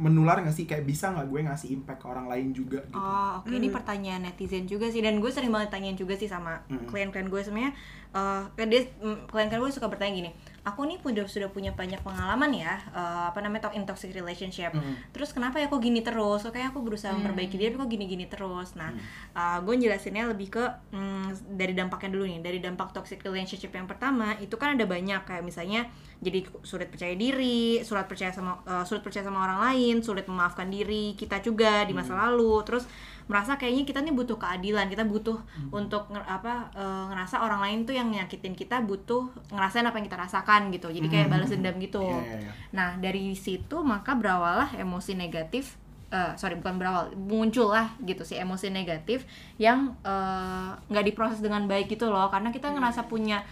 menular 0.00 0.40
nggak 0.40 0.54
sih 0.54 0.64
kayak 0.64 0.88
bisa 0.88 1.12
nggak 1.12 1.28
gue 1.28 1.40
ngasih 1.44 1.68
impact 1.76 2.00
ke 2.00 2.06
orang 2.08 2.24
lain 2.24 2.56
juga 2.56 2.80
gitu. 2.88 2.96
Oh, 2.96 3.42
oke 3.42 3.52
ini 3.52 3.68
pertanyaan 3.68 4.24
netizen 4.24 4.64
juga 4.64 4.88
sih 4.88 5.04
dan 5.04 5.20
gue 5.20 5.28
sering 5.28 5.52
banget 5.52 5.68
tanyain 5.68 5.98
juga 5.98 6.16
sih 6.16 6.24
sama 6.24 6.56
Mm. 6.72 6.88
klien-klien 6.88 7.28
gue 7.28 7.40
sebenarnya 7.42 7.72
eh, 8.10 8.42
kan 8.48 8.66
dia 8.70 8.80
mm, 8.86 9.28
klien-klien 9.28 9.60
gue 9.60 9.72
suka 9.74 9.92
bertanya 9.92 10.12
gini, 10.24 10.30
aku 10.60 10.84
nih 10.84 11.00
udah 11.00 11.24
sudah 11.24 11.48
punya 11.48 11.72
banyak 11.72 12.04
pengalaman 12.04 12.52
ya 12.52 12.76
eh, 12.92 13.24
apa 13.32 13.40
namanya 13.40 13.72
in 13.72 13.88
toxic 13.88 14.12
relationship. 14.12 14.76
Mm. 14.76 15.08
Terus 15.16 15.32
kenapa 15.32 15.56
ya 15.56 15.72
kok 15.72 15.80
gini 15.80 16.04
terus? 16.04 16.44
Kayak 16.44 16.76
aku 16.76 16.84
berusaha 16.84 17.16
memperbaiki 17.16 17.56
dia 17.56 17.72
tapi 17.72 17.80
kok 17.80 17.90
gini-gini 17.90 18.26
terus. 18.28 18.76
Nah, 18.76 18.92
eh, 19.32 19.58
gue 19.64 19.74
jelasinnya 19.80 20.28
lebih 20.28 20.52
ke 20.52 20.64
mm, 20.92 21.56
dari 21.56 21.72
dampaknya 21.72 22.10
dulu 22.12 22.24
nih. 22.28 22.40
Dari 22.44 22.58
dampak 22.60 22.92
toxic 22.92 23.24
relationship 23.24 23.72
yang 23.72 23.88
pertama 23.88 24.36
itu 24.38 24.52
kan 24.60 24.76
ada 24.76 24.84
banyak 24.84 25.24
kayak 25.24 25.42
misalnya 25.44 25.88
jadi 26.20 26.44
sulit 26.60 26.92
percaya 26.92 27.16
diri, 27.16 27.80
sulit 27.80 28.04
percaya 28.04 28.28
sama 28.28 28.60
eh, 28.68 28.84
sulit 28.84 29.00
percaya 29.00 29.24
sama 29.24 29.40
orang 29.40 29.60
lain, 29.72 30.04
sulit 30.04 30.28
memaafkan 30.28 30.68
diri 30.68 31.16
kita 31.16 31.40
juga 31.40 31.88
di 31.88 31.96
masa 31.96 32.12
lalu. 32.28 32.60
Terus 32.68 32.84
merasa 33.30 33.54
kayaknya 33.54 33.86
kita 33.86 34.02
nih 34.02 34.10
butuh 34.10 34.34
keadilan, 34.36 34.90
kita 34.90 35.06
butuh 35.06 35.38
untuk 35.70 36.10
nger- 36.10 36.26
apa 36.26 36.66
eh, 36.74 37.04
ngerasa 37.14 37.36
orang 37.40 37.60
lain 37.62 37.78
tuh 37.86 37.94
yang 37.94 38.10
nyakitin 38.10 38.58
kita 38.58 38.82
butuh 38.82 39.30
ngerasain 39.54 39.86
apa 39.86 39.96
yang 40.02 40.06
kita 40.10 40.18
rasakan 40.18 40.74
gitu. 40.74 40.90
Jadi 40.90 41.06
kayak 41.06 41.28
balas 41.30 41.48
dendam 41.54 41.78
gitu. 41.78 42.02
Iya, 42.02 42.26
iya, 42.26 42.38
iya. 42.42 42.52
Nah, 42.74 42.90
dari 42.98 43.32
situ 43.38 43.76
maka 43.86 44.18
berawallah 44.18 44.74
emosi 44.74 45.14
negatif 45.14 45.78
eh, 46.10 46.34
sorry 46.34 46.58
bukan 46.58 46.74
berawal 46.74 47.14
muncullah 47.14 47.94
gitu 48.02 48.26
sih 48.26 48.34
emosi 48.42 48.74
negatif 48.74 49.22
yang 49.62 49.94
eh, 50.02 50.70
nggak 50.90 51.04
diproses 51.06 51.38
dengan 51.38 51.70
baik 51.70 51.86
gitu 51.86 52.10
loh 52.10 52.26
karena 52.34 52.50
kita 52.50 52.66
ngerasa 52.74 53.06
punya 53.06 53.46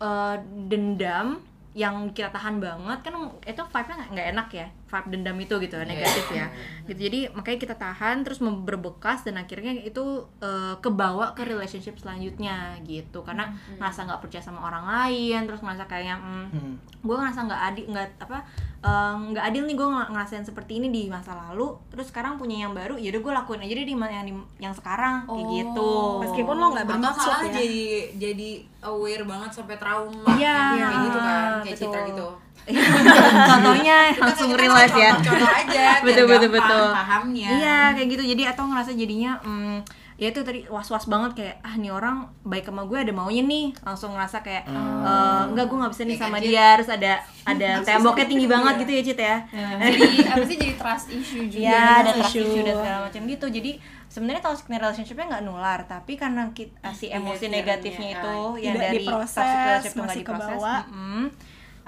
eh, 0.00 0.36
dendam 0.72 1.36
yang 1.76 2.10
kita 2.16 2.32
tahan 2.32 2.58
banget 2.58 2.98
kan 3.06 3.14
itu 3.44 3.60
vibe-nya 3.60 3.96
nggak 4.10 4.28
enak 4.34 4.48
ya 4.50 4.66
vibe 4.88 5.08
dendam 5.10 5.36
itu 5.36 5.54
gitu 5.58 5.76
negatif 5.78 6.24
ya 6.30 6.48
gitu 6.82 6.96
jadi 6.98 7.28
makanya 7.30 7.58
kita 7.60 7.74
tahan 7.74 8.20
terus 8.20 8.40
berbekas 8.40 9.20
dan 9.20 9.36
akhirnya 9.36 9.76
itu 9.78 10.00
eh, 10.38 10.74
kebawa 10.78 11.32
ke 11.32 11.44
relationship 11.44 11.94
selanjutnya 11.94 12.56
gitu 12.82 13.20
karena 13.20 13.48
ngerasa 13.76 14.04
nggak 14.04 14.18
percaya 14.18 14.40
sama 14.40 14.60
orang 14.62 14.82
lain 14.82 15.44
terus 15.44 15.60
ngerasa 15.60 15.84
kayaknya 15.84 16.16
mm, 16.16 16.46
Hmm. 16.48 16.74
gue 16.98 17.12
ngerasa 17.14 17.40
nggak 17.44 17.62
adil 17.62 17.84
nggak 17.86 18.06
apa 18.18 18.38
eh, 18.80 19.14
nggak 19.28 19.44
adil 19.44 19.62
nih 19.62 19.76
gue 19.76 19.88
ngerasain 20.08 20.42
seperti 20.42 20.72
ini 20.76 20.88
di 20.88 21.02
masa 21.06 21.36
lalu 21.36 21.76
terus 21.88 22.08
sekarang 22.08 22.34
punya 22.34 22.64
yang 22.64 22.72
baru 22.72 22.96
ya 22.96 23.10
udah 23.10 23.20
gue 23.20 23.32
lakuin 23.34 23.60
aja 23.60 23.74
deh 23.74 23.84
di 23.84 23.94
yang 23.94 24.24
di- 24.24 24.48
yang 24.58 24.72
sekarang 24.72 25.22
kayak 25.22 25.36
Oh. 25.38 25.52
gitu 25.52 25.92
meskipun 26.22 26.54
lo 26.54 26.66
nggak 26.72 26.86
bermaksud 26.86 27.28
ya 27.28 27.52
jadi 27.52 27.80
jadi 28.16 28.50
aware 28.80 29.24
banget 29.24 29.50
sampai 29.52 29.74
trauma. 29.74 30.22
Iya, 30.30 30.54
kayak 30.78 31.02
gitu 31.02 31.18
kan, 31.18 31.42
kayak 31.58 31.74
betul. 31.74 31.82
Citra 31.84 32.00
gitu. 32.06 32.26
contohnya 33.50 33.96
Kita- 34.10 34.22
langsung 34.24 34.50
kita 34.50 34.60
realize 34.60 34.94
ya. 34.94 35.10
Contoh 35.16 35.48
aja, 35.48 35.84
Betul, 36.06 36.24
betul, 36.26 36.50
betul. 36.50 36.86
pahamnya. 36.90 37.48
iya 37.50 37.78
kayak 37.92 38.08
gitu. 38.10 38.22
Jadi 38.26 38.42
atau 38.44 38.64
ngerasa 38.64 38.90
jadinya 38.92 39.40
mm, 39.40 39.76
ya 40.18 40.28
itu 40.28 40.42
tadi 40.42 40.66
was 40.66 40.88
was 40.88 41.06
banget 41.06 41.30
kayak 41.32 41.54
ah 41.62 41.74
nih 41.74 41.88
orang 41.88 42.16
baik 42.42 42.66
sama 42.66 42.82
gue 42.84 42.98
ada 42.98 43.12
maunya 43.12 43.40
nih. 43.40 43.70
Langsung 43.80 44.12
ngerasa 44.12 44.40
kayak 44.40 44.64
eh, 44.66 45.42
enggak 45.46 45.64
gue 45.64 45.76
nggak 45.76 45.92
bisa 45.92 46.02
nih 46.04 46.16
sama 46.16 46.36
dia. 46.38 46.66
Harus 46.74 46.88
ada 46.88 47.12
ada 47.44 47.68
temboknya 47.80 48.26
tinggi 48.26 48.46
banget 48.46 48.74
gitu 48.82 48.92
ya 48.92 49.02
Cit 49.04 49.20
ya. 49.20 49.36
Jadi 49.84 50.06
apa 50.24 50.44
sih 50.44 50.56
jadi 50.56 50.74
trust 50.74 51.06
issue 51.08 51.44
juga 51.46 51.62
Iya, 51.64 51.82
ada 52.02 52.10
trust 52.12 52.34
issue 52.34 52.44
issue. 52.44 52.62
dan 52.62 52.74
segala 52.76 52.98
macam 53.04 53.22
gitu. 53.24 53.46
Jadi 53.48 53.72
sebenarnya 54.08 54.40
toxic 54.40 54.66
relationship-nya 54.66 55.26
nggak 55.28 55.44
nular, 55.44 55.80
tapi 55.84 56.16
karena 56.16 56.48
kita, 56.50 56.80
si 56.90 57.06
emosi 57.06 57.44
Behavior-nya, 57.44 57.54
negatifnya 57.54 58.08
itu 58.10 58.34
yang 58.58 58.74
dari 58.74 58.98
toxic 58.98 59.36
relationship 59.38 59.84
itu 59.84 60.00
nggak 60.00 60.18
diproses, 60.18 60.62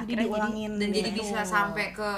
akhirnya 0.00 0.16
jadi 0.16 0.24
diulangin 0.26 0.72
dan 0.80 0.88
jadi 0.90 1.10
gitu. 1.10 1.20
bisa 1.22 1.40
sampai 1.44 1.86
ke 1.92 2.10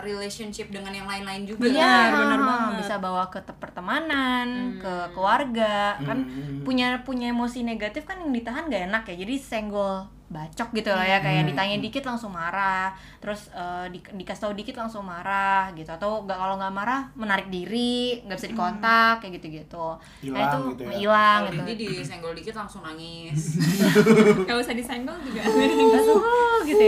relationship 0.00 0.72
dengan 0.72 0.92
yang 0.92 1.04
lain-lain 1.04 1.44
juga. 1.44 1.68
Iya, 1.68 2.16
benar 2.16 2.40
ha, 2.40 2.46
banget. 2.48 2.74
bisa 2.80 2.94
bawa 2.96 3.28
ke 3.28 3.40
te- 3.40 3.58
pertemanan, 3.60 4.48
ke 4.80 4.94
keluarga, 5.12 6.00
kan 6.00 6.18
Hmm. 6.24 6.64
punya 6.64 7.04
punya 7.04 7.28
emosi 7.28 7.60
negatif 7.60 8.04
kan 8.04 8.16
yang 8.16 8.32
ditahan 8.32 8.68
gak 8.68 8.88
enak 8.88 9.02
ya, 9.12 9.16
jadi 9.20 9.34
senggol 9.36 10.08
bacok 10.30 10.70
gitu 10.72 10.88
loh 10.88 11.02
ya 11.02 11.18
kayak 11.18 11.42
Hmm. 11.42 11.50
ditanya 11.50 11.76
dikit 11.76 12.06
langsung 12.06 12.30
marah 12.30 12.90
terus 13.18 13.50
eh, 13.50 13.90
di, 13.90 13.98
dikasih 13.98 14.46
tahu 14.46 14.52
dikit 14.54 14.78
langsung 14.78 15.02
marah 15.02 15.74
gitu 15.74 15.90
atau 15.90 16.22
nggak 16.22 16.38
kalau 16.38 16.54
nggak 16.54 16.70
marah 16.70 17.10
menarik 17.12 17.50
diri 17.50 18.22
nggak 18.22 18.38
bisa 18.38 18.48
dikontak 18.48 19.14
kayak 19.18 19.32
gitu 19.36 19.46
gitu 19.58 19.86
nah 20.30 20.38
Hilang 20.38 20.46
itu 20.46 20.58
gitu 20.70 20.82
ya. 20.84 20.90
hilang 20.96 21.40
gitu. 21.44 21.62
dia 21.64 21.76
disenggol 21.76 22.32
dikit 22.32 22.54
langsung 22.54 22.80
nangis. 22.80 23.58
gak 24.46 24.56
usah 24.56 24.70
disenggol 24.70 25.18
juga. 25.20 25.42
Langsung 25.42 26.22
gitu 26.62 26.86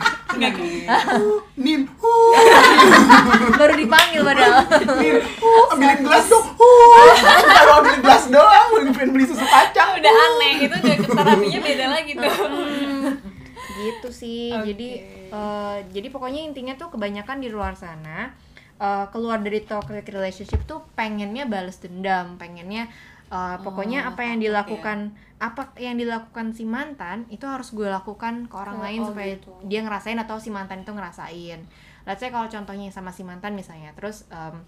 Nin, 1.60 1.80
baru 3.60 3.74
dipanggil 3.76 4.20
padahal. 4.24 4.64
Nin, 4.96 5.20
ambilin 5.76 6.00
gelas 6.00 6.26
dong. 6.32 6.46
Kalau 7.44 7.72
ambilin 7.84 8.00
gelas 8.00 8.24
doang, 8.32 8.66
mau 8.72 8.80
pengen 8.96 9.10
beli 9.12 9.24
susu 9.28 9.44
kacang. 9.44 10.00
udah 10.00 10.12
aneh. 10.12 10.54
Itu 10.64 10.76
udah 10.80 10.96
terapinya 11.04 11.60
beda 11.60 11.86
lagi 11.92 12.12
tuh. 12.16 12.32
Gitu 13.80 14.08
sih. 14.12 14.52
Oke. 14.56 14.72
jadi 14.72 14.88
eh, 15.30 15.76
jadi 15.92 16.08
pokoknya 16.08 16.40
intinya 16.48 16.74
tuh 16.76 16.92
kebanyakan 16.92 17.38
di 17.40 17.48
luar 17.48 17.76
sana 17.76 18.32
eh, 18.80 19.06
keluar 19.12 19.40
dari 19.40 19.60
toxic 19.64 20.08
relationship 20.08 20.64
tuh 20.64 20.84
pengennya 20.96 21.46
balas 21.46 21.80
dendam 21.80 22.36
pengennya 22.36 22.90
eh, 23.30 23.56
pokoknya 23.62 24.10
apa 24.10 24.26
yang 24.26 24.42
dilakukan 24.42 25.14
apa 25.40 25.72
yang 25.80 25.96
dilakukan 25.96 26.52
si 26.52 26.68
mantan 26.68 27.24
itu 27.32 27.48
harus 27.48 27.72
gue 27.72 27.88
lakukan 27.88 28.44
ke 28.44 28.54
orang 28.54 28.76
Oh, 28.76 28.84
lain 28.84 29.00
oh 29.00 29.08
supaya 29.08 29.34
gitu. 29.34 29.50
dia 29.64 29.80
ngerasain 29.80 30.14
atau 30.14 30.36
si 30.36 30.52
mantan 30.52 30.84
itu 30.84 30.92
ngerasain. 30.92 31.64
Let's 32.04 32.20
say 32.20 32.28
kalau 32.28 32.44
contohnya 32.46 32.92
sama 32.92 33.08
si 33.08 33.24
mantan 33.24 33.56
misalnya 33.56 33.96
terus 33.96 34.28
em, 34.28 34.60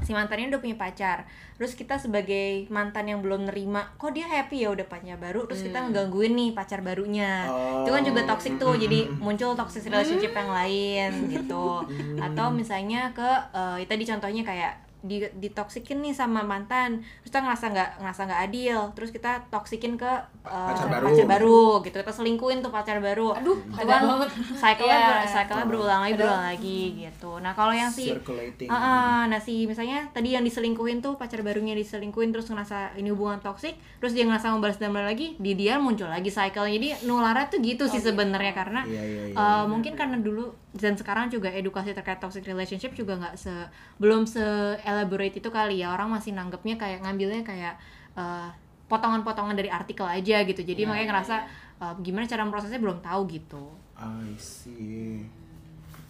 si 0.00 0.10
mantannya 0.10 0.50
udah 0.50 0.58
punya 0.58 0.74
pacar 0.74 1.22
terus 1.54 1.72
kita 1.72 1.94
sebagai 1.96 2.66
mantan 2.66 3.06
yang 3.06 3.22
belum 3.22 3.46
nerima 3.46 3.94
kok 3.94 4.10
dia 4.10 4.26
happy 4.26 4.66
ya 4.66 4.74
udah 4.74 4.84
pacar 4.84 5.14
baru 5.16 5.46
terus 5.46 5.62
kita 5.62 5.86
ngegangguin 5.86 6.32
nih 6.34 6.50
pacar 6.50 6.80
barunya. 6.80 7.44
Itu 7.84 7.92
kan 7.92 8.02
juga 8.02 8.24
toxic 8.24 8.56
tuh 8.56 8.74
jadi 8.74 9.06
muncul 9.20 9.52
toxic 9.52 9.84
relationship 9.86 10.32
yang 10.32 10.50
lain 10.50 11.10
gitu. 11.30 11.84
Atau 12.16 12.48
misalnya 12.48 13.12
ke 13.12 13.28
eh, 13.52 13.84
tadi 13.84 14.02
contohnya 14.02 14.40
kayak 14.40 14.72
di 15.04 15.20
ditoksikin 15.36 16.00
nih 16.00 16.10
sama 16.10 16.40
mantan. 16.40 16.98
Terus 17.20 17.28
kita 17.28 17.40
ngerasa 17.40 17.64
nggak 17.68 17.90
ngerasa 18.00 18.20
nggak 18.24 18.40
adil. 18.42 18.78
Terus 18.92 19.10
kita 19.10 19.32
toksikin 19.48 19.94
ke 19.94 20.08
eh, 20.42 20.66
Pacar 20.66 20.88
baru. 20.88 21.04
pacar 21.04 21.26
baru. 21.28 21.62
gitu. 21.82 21.96
Kita 21.96 22.08
selingkuhin 22.10 22.58
tuh 22.58 22.68
pacar 22.68 22.98
baru. 22.98 23.36
Aduh, 23.36 23.52
itu 23.54 23.76
ada 23.76 23.84
kan 23.90 24.02
banget. 24.02 24.28
cycle-nya 24.54 24.96
Iya. 24.96 25.06
ber- 25.06 25.28
cycle-nya 25.28 25.66
berulang 25.66 26.00
lagi 26.02 26.14
berulang 26.14 26.44
lagi 26.46 26.80
gitu. 26.98 27.30
Nah 27.36 27.52
kalau 27.52 27.70
yang 27.70 27.88
si 27.88 28.08
circulating. 28.08 28.66
Ah, 28.66 28.76
ah, 28.76 29.20
nah 29.26 29.38
si 29.38 29.64
misalnya 29.64 30.08
tadi 30.10 30.32
yang 30.32 30.42
diselingkuhin 30.42 30.98
tuh 30.98 31.14
pacar 31.14 31.40
barunya 31.40 31.74
diselingkuhin 31.74 32.30
terus 32.30 32.48
ngerasa 32.48 32.94
ini 32.94 33.08
hubungan 33.08 33.38
toksik 33.38 33.76
terus 33.96 34.12
dia 34.12 34.24
ngerasa 34.24 34.48
mau 34.48 34.58
balas 34.58 34.76
dendam 34.76 34.96
lagi 34.96 35.36
di 35.36 35.52
dia 35.52 35.76
muncul 35.76 36.06
lagi 36.06 36.28
cycle 36.28 36.64
jadi 36.66 36.96
nularnya 37.02 37.46
tuh 37.46 37.60
gitu 37.60 37.84
sih 37.84 37.98
sebenarnya 37.98 38.52
karena 38.52 38.80
Iya, 38.84 38.96
iya, 38.96 39.22
iya, 39.22 39.22
eh, 39.30 39.42
iya. 39.54 39.64
mungkin 39.64 39.92
karena 39.92 40.16
dulu 40.16 40.48
dan 40.74 40.98
sekarang 40.98 41.30
juga 41.30 41.54
edukasi 41.54 41.94
terkait 41.94 42.18
toxic 42.18 42.42
relationship 42.42 42.98
juga 42.98 43.14
nggak 43.14 43.34
se 43.38 43.54
belum 44.02 44.26
se 44.26 44.42
elaborate 44.82 45.38
itu 45.38 45.46
kali 45.46 45.80
ya. 45.86 45.94
Orang 45.94 46.10
masih 46.10 46.34
nanggepnya 46.34 46.74
kayak 46.74 47.06
ngambilnya 47.06 47.46
kayak 47.46 47.74
eh, 48.18 48.48
potongan-potongan 48.90 49.54
dari 49.54 49.70
artikel 49.70 50.02
aja 50.04 50.42
gitu. 50.42 50.60
Jadi 50.66 50.82
Iya, 50.82 50.90
makanya 50.90 51.08
ngerasa 51.14 51.36
eh, 51.78 51.94
gimana 52.02 52.26
cara 52.26 52.42
memprosesnya 52.42 52.82
belum 52.82 52.98
tahu 52.98 53.20
gitu. 53.30 53.64
I 53.94 54.34
see 54.34 55.43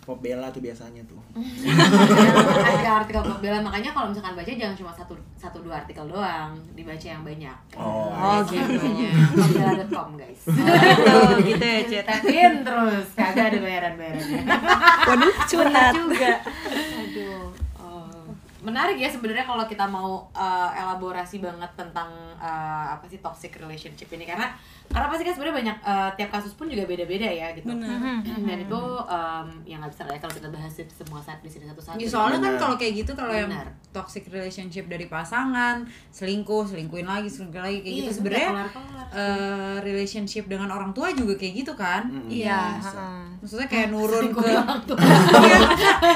pop 0.05 0.21
bella 0.21 0.47
tuh 0.49 0.61
biasanya 0.61 1.01
tuh. 1.05 1.17
Ada 1.35 3.01
artikel 3.01 3.21
Pop 3.21 3.41
Bella 3.41 3.59
makanya 3.59 3.91
kalau 3.91 4.13
misalkan 4.13 4.37
baca 4.37 4.47
jangan 4.47 4.77
cuma 4.77 4.93
satu 4.93 5.13
satu 5.35 5.59
dua 5.59 5.81
artikel 5.81 6.05
doang 6.05 6.53
dibaca 6.73 7.07
yang 7.07 7.25
banyak. 7.25 7.57
Oh, 7.73 8.13
Oh, 8.13 8.39
gitu. 8.45 8.85
popbella.com 9.33 10.09
guys. 10.15 10.45
Oh, 11.09 11.33
gitu 11.41 11.65
ya 11.65 11.81
Cet 11.83 12.05
Tepin 12.05 12.61
terus. 12.61 13.07
Kagak 13.17 13.49
ada 13.49 13.59
bayaran 13.59 13.95
bayarannya 13.97 14.41
Waduh, 15.05 15.35
curhat. 15.47 15.93
juga. 15.97 16.33
Aduh. 17.01 17.64
Menarik 18.65 18.97
ya 18.97 19.13
sebenarnya 19.13 19.45
kalau 19.45 19.69
kita 19.69 19.85
mau 19.85 20.27
uh, 20.33 20.71
elaborasi 20.73 21.39
banget 21.39 21.69
tentang 21.77 22.09
uh, 22.41 22.97
apa 22.97 23.05
sih 23.05 23.21
toxic 23.21 23.53
relationship 23.61 24.09
ini 24.11 24.25
karena 24.25 24.57
karena 24.89 25.07
pasti 25.09 25.23
kan 25.25 25.33
sebenarnya 25.37 25.57
banyak 25.61 25.77
uh, 25.85 26.11
tiap 26.17 26.31
kasus 26.33 26.57
pun 26.57 26.69
juga 26.69 26.85
beda-beda 26.85 27.25
ya 27.25 27.53
gitu 27.53 27.69
dan 27.69 28.59
itu 28.61 28.83
um, 29.05 29.47
yang 29.65 29.81
nggak 29.81 29.93
bisa 29.93 30.05
lah 30.09 30.17
ya 30.17 30.21
kalau 30.21 30.35
kita 30.35 30.49
bahas 30.49 30.73
semua 30.75 31.21
saat 31.21 31.41
di 31.41 31.51
sini 31.53 31.65
satu-satu 31.69 31.97
Ya, 32.01 32.09
soalnya 32.09 32.41
kan 32.41 32.55
kalau 32.57 32.77
kayak 32.81 33.05
gitu 33.05 33.13
kalau 33.13 33.33
yang 33.33 33.53
toxic 33.95 34.27
relationship 34.29 34.91
dari 34.91 35.07
pasangan, 35.07 35.87
selingkuh, 36.11 36.67
selingkuhin 36.67 37.07
lagi, 37.07 37.31
selingkuhin 37.31 37.63
lagi 37.63 37.79
kayak 37.81 37.95
Iya, 37.95 38.03
gitu 38.03 38.13
sebenarnya 38.19 38.51
eh, 39.15 39.77
relationship 39.81 40.45
dengan 40.51 40.69
orang 40.75 40.91
tua 40.91 41.15
juga 41.15 41.39
kayak 41.39 41.55
gitu 41.65 41.73
kan. 41.79 42.11
Mm-mm. 42.11 42.29
iya 42.33 42.79
Bisa. 42.83 42.91
heeh. 42.91 43.23
Maksudnya 43.45 43.69
kayak 43.69 43.89
nurun 43.93 44.21
Selingkuh 44.25 44.43
ke 44.43 44.51
orang 44.57 44.83
tua. 44.89 44.99
Iya, 45.45 45.59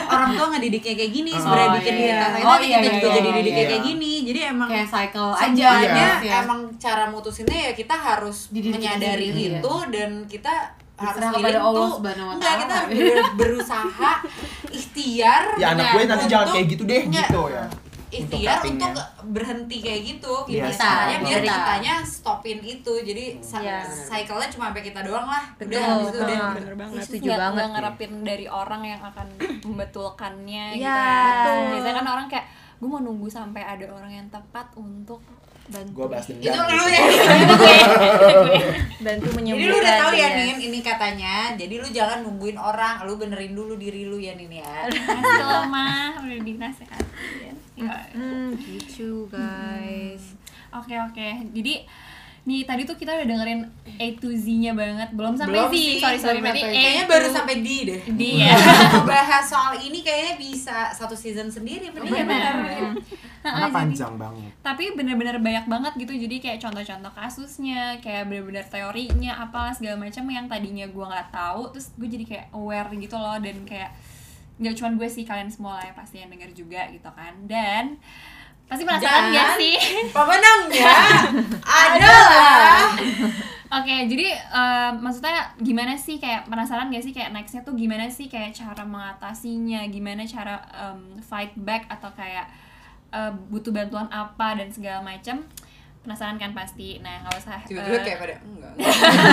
orang 0.09 0.31
tua 0.35 0.47
ngedidiknya 0.57 0.95
kayak 0.97 1.13
gini 1.13 1.31
sebenarnya 1.37 1.69
Oh, 1.69 1.77
bikin 1.79 1.95
iya, 1.95 2.07
kita 2.09 2.27
iya. 2.39 2.47
Oh, 2.47 2.59
iya, 2.63 2.79
kita 2.79 2.89
iya, 2.89 2.95
juga 2.95 3.09
iya, 3.09 3.19
jadi 3.19 3.29
didiknya 3.35 3.59
iya. 3.59 3.71
kayak 3.71 3.85
gini. 3.85 4.13
Jadi 4.25 4.41
emang 4.55 4.69
kayak 4.71 4.89
cycle 4.89 5.31
aja 5.35 5.69
semuanya 5.69 6.09
ya. 6.23 6.35
emang 6.47 6.61
cara 6.79 7.05
mutusinnya 7.11 7.59
ya 7.69 7.73
kita 7.75 7.95
harus 7.95 8.39
Di 8.49 8.63
diri 8.63 8.67
kita 8.71 8.77
menyadari 8.79 9.27
sendiri, 9.29 9.59
itu 9.59 9.75
dan 9.91 10.11
kita 10.31 10.55
harus 10.99 11.23
kepada 11.31 11.59
Allah 11.63 11.87
tuh 11.87 11.95
Subhanahu 12.03 12.27
wa 12.27 12.35
enggak 12.35 12.55
kita 12.59 12.75
harus 12.75 13.31
berusaha 13.39 14.13
ikhtiar 14.75 15.43
ya 15.63 15.67
anak 15.79 15.87
gue 15.95 16.03
nanti 16.11 16.27
jangan 16.27 16.49
kayak 16.51 16.67
gitu 16.75 16.83
deh 16.83 17.03
gitu 17.07 17.43
ya 17.55 17.65
ikhtiar 18.11 18.59
Untuk 18.59 18.89
untuk, 18.89 19.05
berhenti 19.29 19.77
kayak 19.79 20.01
gitu 20.03 20.35
gimana 20.47 20.69
sih. 20.69 20.81
caranya 20.81 21.17
biar 21.21 21.41
Kita. 21.41 21.53
kitanya 21.55 21.95
stopin 22.03 22.59
itu 22.61 22.93
jadi 22.99 23.25
sa- 23.39 23.61
Iya. 23.61 23.85
cycle-nya 23.85 24.49
cuma 24.49 24.65
sampai 24.67 24.83
kita 24.83 25.01
doang 25.01 25.25
lah 25.25 25.45
udah 25.55 25.67
Betul, 25.67 25.85
habis 25.85 26.07
itu 26.07 26.19
udah 26.19 26.27
betul. 26.39 26.57
Bener 26.57 26.75
banget. 26.75 27.01
Setuju 27.03 27.29
banget 27.31 27.53
nggak 27.53 27.63
sih. 27.63 27.73
ngarepin 27.75 28.13
dari 28.23 28.47
orang 28.47 28.83
yang 28.83 29.03
akan 29.03 29.27
membetulkannya 29.69 30.65
gitu 30.73 30.83
Iya. 30.83 30.97
ya. 30.97 31.27
Betul. 31.29 31.59
biasanya 31.71 31.95
kan 31.95 32.07
orang 32.09 32.27
kayak 32.27 32.47
gue 32.75 32.89
mau 32.89 33.01
nunggu 33.01 33.29
sampai 33.29 33.63
ada 33.63 33.87
orang 33.89 34.13
yang 34.15 34.27
tepat 34.29 34.67
untuk 34.75 35.21
bantu 35.67 35.93
gue 35.95 36.07
bahas 36.09 36.25
dendam 36.27 36.49
itu 36.49 36.61
lu 36.71 36.85
gitu. 36.87 36.97
ya 36.97 37.05
bantu 38.99 39.27
jadi 39.27 39.37
menyembuhkan 39.37 39.69
lu 39.69 39.77
udah 39.79 39.95
tahu 40.01 40.13
ya. 40.15 40.29
Nin 40.35 40.57
ini 40.59 40.79
katanya 40.81 41.35
jadi 41.55 41.75
lu 41.77 41.89
jangan 41.89 42.19
nungguin 42.23 42.57
orang 42.57 42.95
lu 43.03 43.15
benerin 43.15 43.53
dulu 43.53 43.77
diri 43.77 44.03
lu 44.03 44.17
ya 44.17 44.33
Nin 44.33 44.49
ya 44.51 44.89
Makasih 44.89 45.45
loh 45.45 45.65
mah 45.67 46.17
udah 46.19 46.41
dinasehatin 46.41 47.55
Ya. 48.99 49.07
hmm 49.07 49.29
gitu 49.29 49.31
guys. 49.31 50.25
Hmm. 50.35 50.83
oke 50.83 50.95
oke. 51.11 51.29
Jadi 51.55 51.75
nih 52.49 52.65
tadi 52.65 52.89
tuh 52.89 52.97
kita 52.97 53.13
udah 53.13 53.29
dengerin 53.29 53.61
A 54.01 54.07
to 54.17 54.33
Z-nya 54.33 54.73
banget. 54.73 55.13
Belum 55.13 55.37
sampai 55.37 55.53
Belum 55.53 55.69
Z. 55.69 55.77
sih, 55.77 56.01
sorry 56.01 56.17
sorry. 56.17 56.41
Berarti 56.41 56.65
A 56.65 56.73
kayaknya 56.73 57.05
to 57.05 57.11
baru 57.13 57.29
sampai 57.29 57.55
D 57.61 57.69
deh. 57.85 58.01
D 58.09 58.23
ya. 58.41 58.57
Bahas 59.11 59.45
soal 59.45 59.77
ini 59.85 60.01
kayaknya 60.01 60.35
bisa 60.41 60.89
satu 60.97 61.13
season 61.13 61.53
sendiri 61.53 61.93
bener 61.93 62.09
benar. 62.09 62.55
karena 63.45 63.69
panjang 63.69 64.17
banget. 64.17 64.51
Tapi 64.65 64.85
bener-bener 64.97 65.37
banyak 65.45 65.67
banget 65.69 65.93
gitu. 66.01 66.13
Jadi 66.17 66.37
kayak 66.41 66.59
contoh-contoh 66.65 67.13
kasusnya 67.13 68.01
kayak 68.01 68.33
bener-bener 68.33 68.65
teorinya 68.65 69.45
apalah 69.45 69.77
segala 69.77 70.01
macam 70.01 70.25
yang 70.33 70.49
tadinya 70.49 70.89
gue 70.89 71.05
nggak 71.05 71.29
tahu 71.29 71.71
terus 71.77 71.93
gue 72.01 72.09
jadi 72.09 72.25
kayak 72.25 72.47
aware 72.57 72.89
gitu 72.97 73.17
loh. 73.21 73.37
Dan 73.37 73.69
kayak 73.69 73.93
nggak 74.59 74.75
cuma 74.75 74.89
gue 74.97 75.07
sih 75.13 75.23
kalian 75.29 75.53
semua 75.53 75.79
lah 75.79 75.85
ya 75.87 75.95
pasti 75.95 76.19
yang 76.25 76.33
denger 76.33 76.51
juga 76.57 76.89
gitu 76.89 77.13
kan. 77.13 77.45
Dan 77.45 78.01
pasti 78.69 78.83
penasaran 78.85 79.33
gak 79.33 79.49
sih? 79.57 79.75
Pemenangnya 80.17 80.95
adalah. 81.65 82.93
Oke, 83.81 84.09
jadi 84.09 84.33
eh, 84.33 84.91
maksudnya 84.97 85.53
gimana 85.61 85.93
sih 85.97 86.17
kayak 86.17 86.49
penasaran 86.49 86.89
gak 86.93 87.05
sih 87.05 87.13
kayak 87.13 87.33
nextnya 87.33 87.65
tuh 87.65 87.77
gimana 87.77 88.09
sih 88.09 88.29
kayak 88.29 88.53
cara 88.53 88.85
mengatasinya, 88.85 89.85
gimana 89.89 90.25
cara 90.25 90.61
em, 90.73 91.21
fight 91.21 91.53
back 91.57 91.89
atau 91.89 92.09
kayak 92.13 92.49
eh, 93.13 93.33
butuh 93.49 93.73
bantuan 93.73 94.09
apa 94.13 94.57
dan 94.57 94.69
segala 94.73 95.01
macam 95.05 95.45
penasaran 96.05 96.41
kan 96.41 96.53
pasti. 96.57 97.01
Nah 97.05 97.25
nggak 97.25 97.35
usah. 97.41 97.61
tiba-tiba 97.69 98.01
eh, 98.01 98.05
kayak 98.05 98.19
pada 98.21 98.35
enggak. 98.41 98.73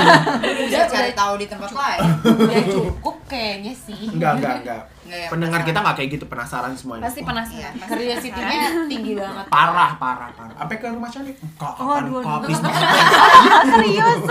Udah 0.68 0.88
cari 0.92 1.12
tahu 1.16 1.34
di 1.40 1.48
tempat 1.48 1.72
lain. 1.72 2.02
Udah 2.24 2.64
cukup 2.68 3.16
kayaknya 3.32 3.72
sih. 3.72 4.12
Enggak 4.12 4.40
enggak 4.40 4.56
enggak 4.64 4.95
Enggak 5.06 5.20
ya, 5.20 5.30
pendengar 5.30 5.62
penasaran. 5.62 5.70
kita 5.70 5.80
nggak 5.80 5.96
kayak 5.96 6.10
gitu 6.12 6.26
penasaran 6.26 6.72
semuanya. 6.74 7.04
Pasti 7.06 7.22
penasaran. 7.22 7.74
pasti 7.76 7.94
curiosity-nya 7.94 8.58
tinggi 8.90 9.12
banget. 9.14 9.46
Parah 9.48 9.92
parah 9.96 10.30
parah. 10.32 10.56
Sampai 10.58 10.76
ke 10.76 10.88
rumah 10.90 11.08
Cali 11.08 11.32
kok 11.32 11.46
kapan? 11.56 12.04
kok 12.08 12.26
habis 12.26 12.58
serius? 13.72 14.22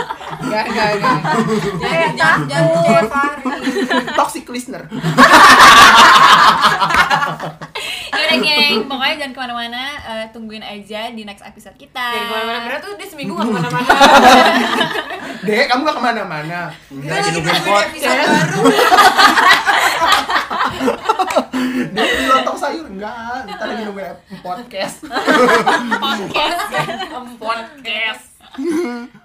Enggak 0.40 0.64
enggak 0.66 0.88
enggak 0.92 1.18
jangan 1.78 2.10
jangan 2.12 2.40
jangan. 2.44 3.04
Fahri. 3.06 3.44
Toxic 4.12 4.44
listener. 4.48 4.82
Yaudah 8.14 8.38
geng, 8.40 8.86
pokoknya 8.86 9.14
jangan 9.16 9.32
ke 9.32 9.40
mana-mana, 9.40 9.82
eh, 10.00 10.24
tungguin 10.30 10.62
aja 10.62 11.10
di 11.10 11.22
next 11.22 11.42
episode 11.42 11.74
kita. 11.74 11.98
dari 12.08 12.24
ke 12.24 12.32
mana-mana. 12.32 12.58
Bener 12.64 12.78
tuh 12.80 12.92
dia 12.94 13.06
seminggu 13.06 13.32
gak 13.32 13.46
ke 13.50 13.52
mana-mana. 13.52 13.90
Deh 15.42 15.62
kamu 15.66 15.80
gak 15.82 15.94
ke 15.94 16.02
mana-mana? 16.02 16.60
Enggak 16.88 17.10
lagi 17.10 17.20
lagi 17.20 17.30
nungguin 17.36 17.54
episode 17.54 17.68
podcast. 17.68 18.18
baru 18.24 18.62
dia 21.94 22.04
di 22.04 22.26
lontong 22.28 22.58
sayur? 22.58 22.86
Enggak. 22.90 23.48
Kita 23.48 23.62
lagi 23.64 23.82
nungguin 23.86 24.16
podcast. 24.42 24.98
Podcast. 26.00 26.62
podcast 27.50 29.23